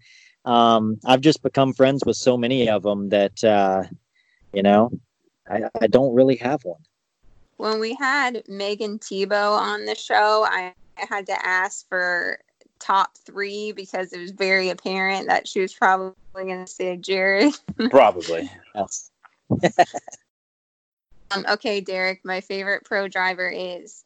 [0.46, 3.84] um, I've just become friends with so many of them that, uh,
[4.54, 4.92] you know,
[5.50, 6.82] I, I don't really have one.
[7.58, 12.40] when we had Megan Tebo on the show, I had to ask for
[12.80, 17.54] top three because it was very apparent that she was probably going to say Jared.
[17.90, 18.50] Probably.
[21.32, 24.05] Um, okay, Derek, my favorite pro driver is.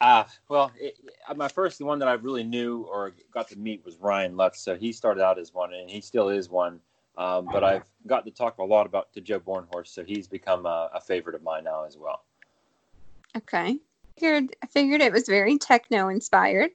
[0.00, 0.96] Ah, well, it,
[1.28, 4.36] it- my first the one that I really knew or got to meet was Ryan
[4.36, 4.60] Lutz.
[4.60, 6.80] So he started out as one, and he still is one.
[7.16, 10.64] Um, but I've got to talk a lot about to Joe Bornhorst, so he's become
[10.66, 12.24] a, a favorite of mine now as well.
[13.36, 13.78] Okay.
[14.18, 16.70] Figured, I figured it was very Tekno inspired.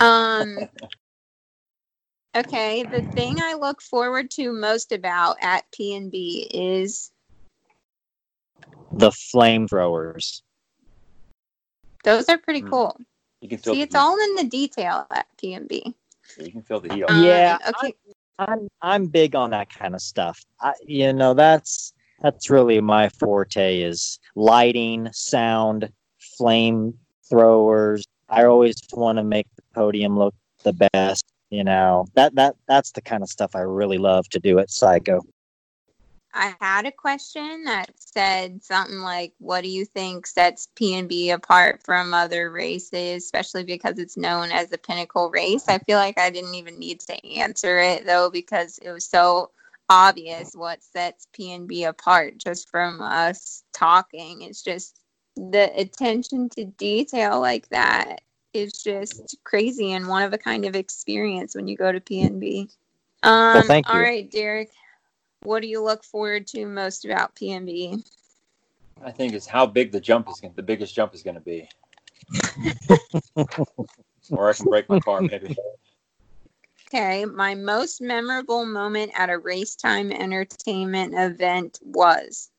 [0.00, 0.58] Um,
[2.36, 7.12] okay, the thing I look forward to most about at PNB is
[8.92, 10.42] The flamethrowers.
[12.04, 12.70] Those are pretty Hmm.
[12.70, 13.00] cool.
[13.40, 13.98] You can feel See, the it's heat.
[14.00, 15.94] all in the detail at PNB.
[16.38, 17.04] You can feel the heat.
[17.04, 17.94] Um, Yeah, Okay.
[18.38, 20.40] I'm I'm big on that kind of stuff.
[20.60, 25.90] I, you know, that's that's really my forte is lighting, sound,
[26.38, 26.94] flame
[27.28, 28.04] throwers.
[28.28, 31.24] I always want to make the podium look the best.
[31.50, 34.70] You know, that that that's the kind of stuff I really love to do at
[34.70, 35.20] Psycho.
[36.32, 41.82] I had a question that said something like, "What do you think sets PNB apart
[41.84, 46.30] from other races, especially because it's known as the pinnacle race?" I feel like I
[46.30, 49.50] didn't even need to answer it though because it was so
[49.88, 54.42] obvious what sets PNB apart just from us talking.
[54.42, 55.00] It's just
[55.36, 58.20] the attention to detail like that
[58.52, 62.70] is just crazy and one of a kind of experience when you go to PNB.
[63.22, 63.94] Um, thank you.
[64.00, 64.70] right, Derek.
[65.42, 68.04] What do you look forward to most about PNB?
[69.02, 70.52] I think it's how big the jump is going.
[70.54, 71.68] The biggest jump is going to be,
[74.30, 75.56] or I can break my car maybe.
[76.88, 82.50] Okay, my most memorable moment at a race time entertainment event was.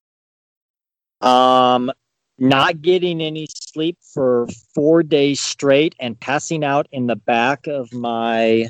[1.22, 1.91] Um,
[2.40, 7.94] not getting any sleep for four days straight and passing out in the back of
[7.94, 8.68] my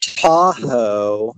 [0.00, 1.34] Tahoe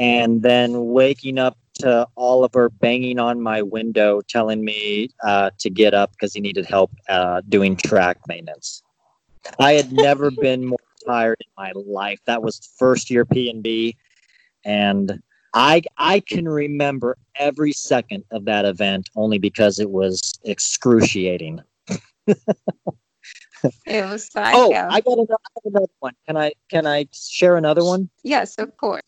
[0.00, 5.94] and then waking up to Oliver banging on my window telling me uh, to get
[5.94, 8.82] up because he needed help uh, doing track maintenance.
[9.58, 12.18] I had never been more tired in my life.
[12.26, 13.96] That was first year P and B,
[14.64, 15.22] and
[15.54, 21.60] I I can remember every second of that event only because it was excruciating.
[23.86, 24.72] It was Oh.
[24.72, 26.14] I got another, I got another one.
[26.26, 28.08] Can I can I share another one?
[28.22, 29.02] yes, of course.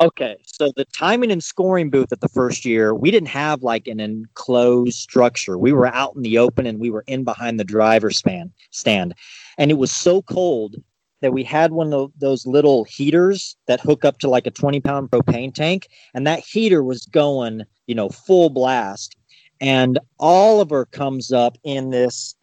[0.00, 3.86] Okay, so the timing and scoring booth at the first year, we didn't have like
[3.86, 5.56] an enclosed structure.
[5.56, 9.14] We were out in the open and we were in behind the driver's span stand.
[9.56, 10.76] And it was so cold
[11.20, 14.80] that we had one of those little heaters that hook up to like a 20
[14.80, 15.86] pound propane tank.
[16.12, 19.14] And that heater was going, you know, full blast.
[19.60, 22.34] And Oliver comes up in this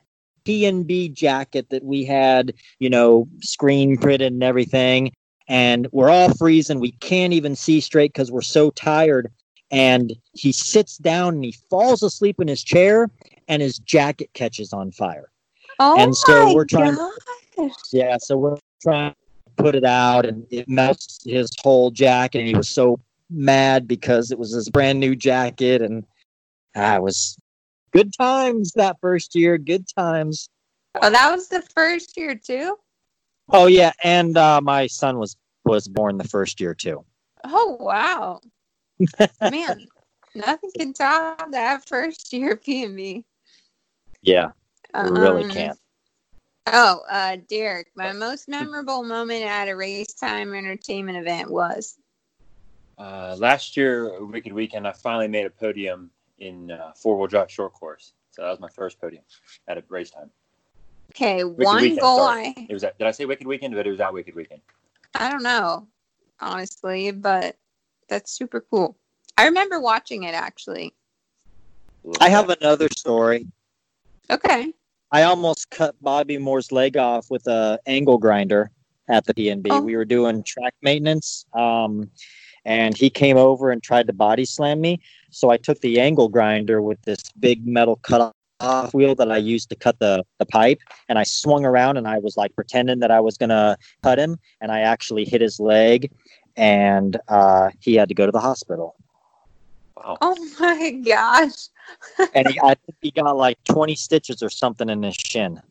[0.45, 5.11] PNB jacket that we had, you know, screen printed and everything
[5.51, 6.79] and we're all freezing.
[6.79, 9.29] We can't even see straight because we're so tired.
[9.69, 13.09] And he sits down and he falls asleep in his chair,
[13.49, 15.29] and his jacket catches on fire.
[15.77, 17.71] Oh And so my we're trying- gosh.
[17.91, 22.39] Yeah, so we're trying to put it out, and it melts his whole jacket.
[22.39, 22.97] And he was so
[23.29, 26.05] mad because it was his brand new jacket, and
[26.77, 27.37] ah, it was
[27.91, 29.57] good times that first year.
[29.57, 30.47] Good times.
[31.01, 32.77] Oh, that was the first year too.
[33.49, 35.35] Oh yeah, and uh, my son was
[35.65, 37.03] was born the first year too.
[37.43, 38.41] Oh wow,
[39.41, 39.87] man,
[40.35, 43.23] nothing can top that first year PNB.
[44.21, 44.51] Yeah,
[44.93, 45.79] it really Um, can't.
[46.67, 51.97] Oh, uh, Derek, my most memorable moment at a Racetime entertainment event was.
[52.97, 57.49] Uh, last year, Wicked Weekend, I finally made a podium in uh, four wheel drive
[57.49, 58.13] short course.
[58.29, 59.23] So that was my first podium
[59.67, 60.29] at a Racetime.
[61.11, 62.53] Okay, Wicked one Weekend, goal sorry.
[62.57, 63.75] I It was at, did I say Wicked Weekend?
[63.75, 64.61] But it was at Wicked Weekend.
[65.15, 65.87] I don't know,
[66.39, 67.55] honestly, but
[68.09, 68.97] that's super cool.
[69.37, 70.93] I remember watching it actually.
[72.19, 73.47] I have another story.
[74.29, 74.73] Okay.
[75.11, 78.71] I almost cut Bobby Moore's leg off with a angle grinder
[79.09, 79.67] at the PNB.
[79.69, 79.81] Oh.
[79.81, 82.09] We were doing track maintenance, um,
[82.63, 85.01] and he came over and tried to body slam me.
[85.29, 88.33] So I took the angle grinder with this big metal cut
[88.63, 90.79] off wheel that I used to cut the, the pipe,
[91.09, 94.37] and I swung around and I was like pretending that I was gonna cut him,
[94.59, 96.11] and I actually hit his leg,
[96.55, 98.95] and uh, he had to go to the hospital.
[99.97, 100.17] Wow.
[100.21, 101.67] Oh my gosh.
[102.33, 105.61] And he, I think he got like 20 stitches or something in his shin.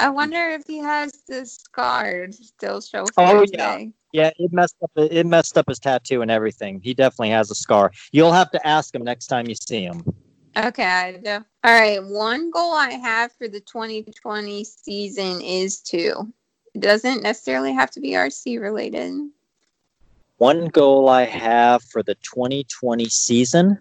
[0.00, 3.92] I wonder if he has the scar still show for Oh, today.
[4.12, 4.90] Yeah, it messed up.
[4.96, 6.80] It messed up his tattoo and everything.
[6.82, 7.92] He definitely has a scar.
[8.10, 10.02] You'll have to ask him next time you see him.
[10.56, 11.44] Okay, I do.
[11.64, 12.02] All right.
[12.04, 16.30] One goal I have for the 2020 season is to.
[16.74, 19.12] It doesn't necessarily have to be RC related.
[20.38, 23.78] One goal I have for the 2020 season.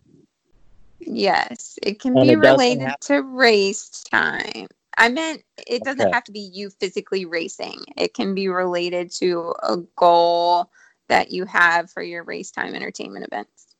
[0.99, 4.67] Yes, it can And be it related have- to race time.
[4.97, 6.11] I meant it doesn't Okay.
[6.11, 7.79] have to be you physically racing.
[7.97, 10.69] It can be related to a goal
[11.07, 13.70] that you have for your Racetime entertainment events.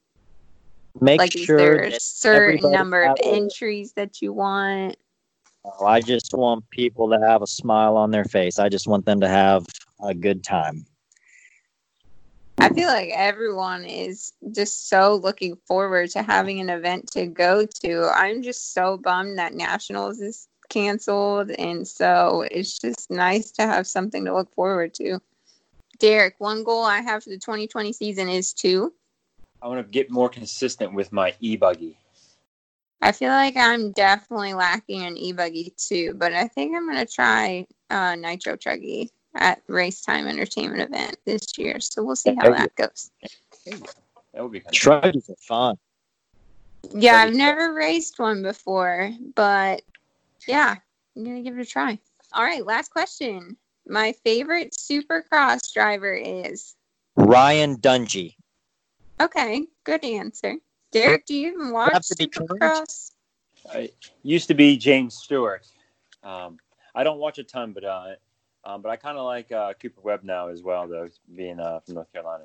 [1.00, 4.98] Make like, is sure there a certain number of entries that you want?
[5.66, 8.60] oh, I just want people to have a smile on their face.
[8.60, 9.66] I just want them to have
[10.04, 10.86] a good time.
[12.58, 17.66] I feel like everyone is just so looking forward to having an event to go
[17.84, 18.12] to.
[18.14, 21.52] I'm just so bummed that Nationals is canceled.
[21.52, 25.20] And so it's just nice to have something to look forward to.
[26.00, 28.94] Derek, one goal I have for the 2020 season is to.
[29.62, 31.98] I want to get more consistent with my e-buggy.
[33.02, 37.06] I feel like I'm definitely lacking an e buggy too, but I think I'm going
[37.06, 41.80] to try uh, Nitro Truggy at Racetime Entertainment event this year.
[41.80, 43.12] So we'll see how There that goes.
[44.34, 45.78] That would be kind of fun.
[46.94, 49.82] Yeah, I've Ready, never raced one before, but
[50.48, 50.76] yeah,
[51.16, 52.00] I'm gonna give it a try.
[52.34, 53.58] All right, last question.
[53.88, 56.76] My favorite supercross driver is
[57.16, 58.36] Ryan Dungey.
[59.26, 60.56] Okay, good answer.
[60.92, 63.12] Derek, do you even watch have to be supercross?
[63.74, 63.90] I
[64.24, 65.68] used to be James Stewart.
[66.24, 66.58] Um,
[66.94, 68.16] I don't watch a ton, but uh,
[68.64, 71.80] um, but I kind of like uh, Cooper Webb now as well, though, being uh,
[71.80, 72.44] from North Carolina.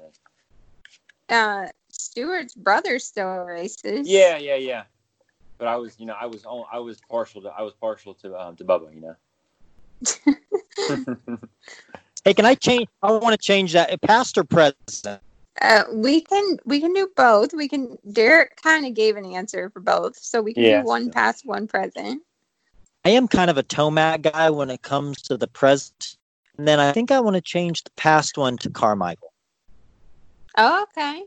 [1.28, 4.08] Uh, Stewart's brother still races.
[4.08, 4.84] Yeah, yeah, yeah.
[5.58, 8.14] But I was, you know, I was, on- I was partial to, I was partial
[8.14, 9.16] to, um, to Bubba, you know.
[12.26, 12.88] Hey, can I change?
[13.04, 14.02] I want to change that.
[14.02, 15.20] Past or present?
[15.60, 17.54] Uh, we can we can do both.
[17.54, 17.96] We can.
[18.12, 21.46] Derek kind of gave an answer for both, so we can Yeah, do one past,
[21.46, 22.22] one present.
[23.04, 26.16] I am kind of a Tomac guy when it comes to the present.
[26.58, 29.32] And then I think I want to change the past one to Carmichael.
[30.58, 31.22] Oh, okay.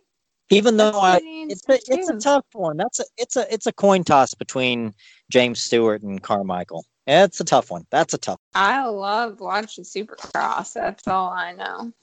[0.50, 2.78] Even That's though I it's a, it's a tough one.
[2.78, 4.94] That's a it's a it's a coin toss between
[5.30, 6.86] James Stewart and Carmichael.
[7.06, 7.86] It's a tough one.
[7.92, 8.40] That's a tough.
[8.56, 10.74] I love watching Supercross.
[10.74, 11.94] That's all I know.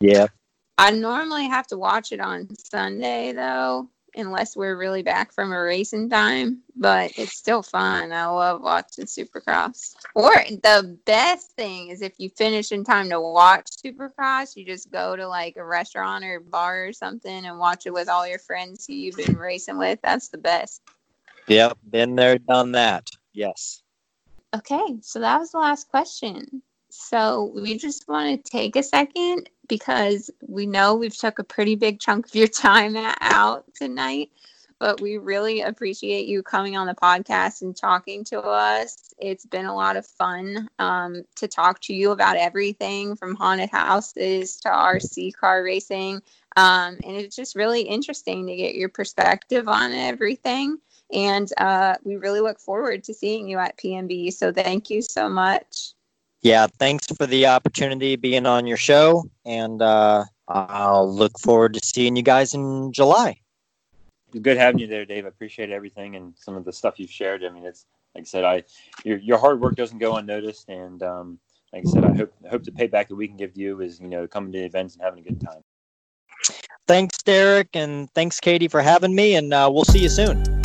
[0.00, 0.28] Yeah.
[0.80, 5.60] I normally have to watch it on Sunday though, unless we're really back from a
[5.60, 6.62] racing time.
[6.74, 8.14] But it's still fun.
[8.14, 9.94] I love watching Supercross.
[10.14, 14.90] Or the best thing is if you finish in time to watch Supercross, you just
[14.90, 18.38] go to like a restaurant or bar or something and watch it with all your
[18.38, 19.98] friends who you've been racing with.
[20.02, 20.80] That's the best.
[21.48, 21.76] Yep.
[21.90, 23.06] Been there, done that.
[23.34, 23.82] Yes.
[24.56, 26.62] Okay, so that was the last question.
[26.88, 31.76] So we just want to take a second because we know we've took a pretty
[31.76, 34.30] big chunk of your time out tonight,
[34.80, 39.14] but we really appreciate you coming on the podcast and talking to us.
[39.18, 43.70] It's been a lot of fun um, to talk to you about everything from haunted
[43.70, 46.20] houses to RC car racing.
[46.56, 50.78] Um, and it's just really interesting to get your perspective on everything.
[51.12, 54.32] And uh, we really look forward to seeing you at PNB.
[54.32, 55.92] So thank you so much.
[56.42, 56.66] Yeah.
[56.78, 62.16] Thanks for the opportunity being on your show, and uh, I'll look forward to seeing
[62.16, 63.36] you guys in July.
[64.40, 65.24] Good having you there, Dave.
[65.24, 67.44] I appreciate everything and some of the stuff you've shared.
[67.44, 68.64] I mean, it's like I said, I
[69.04, 71.38] your your hard work doesn't go unnoticed, and um,
[71.72, 74.00] like I said, I hope hope the payback that we can give to you is
[74.00, 75.62] you know coming to the events and having a good time.
[76.86, 80.59] Thanks, Derek, and thanks, Katie, for having me, and uh, we'll see you soon.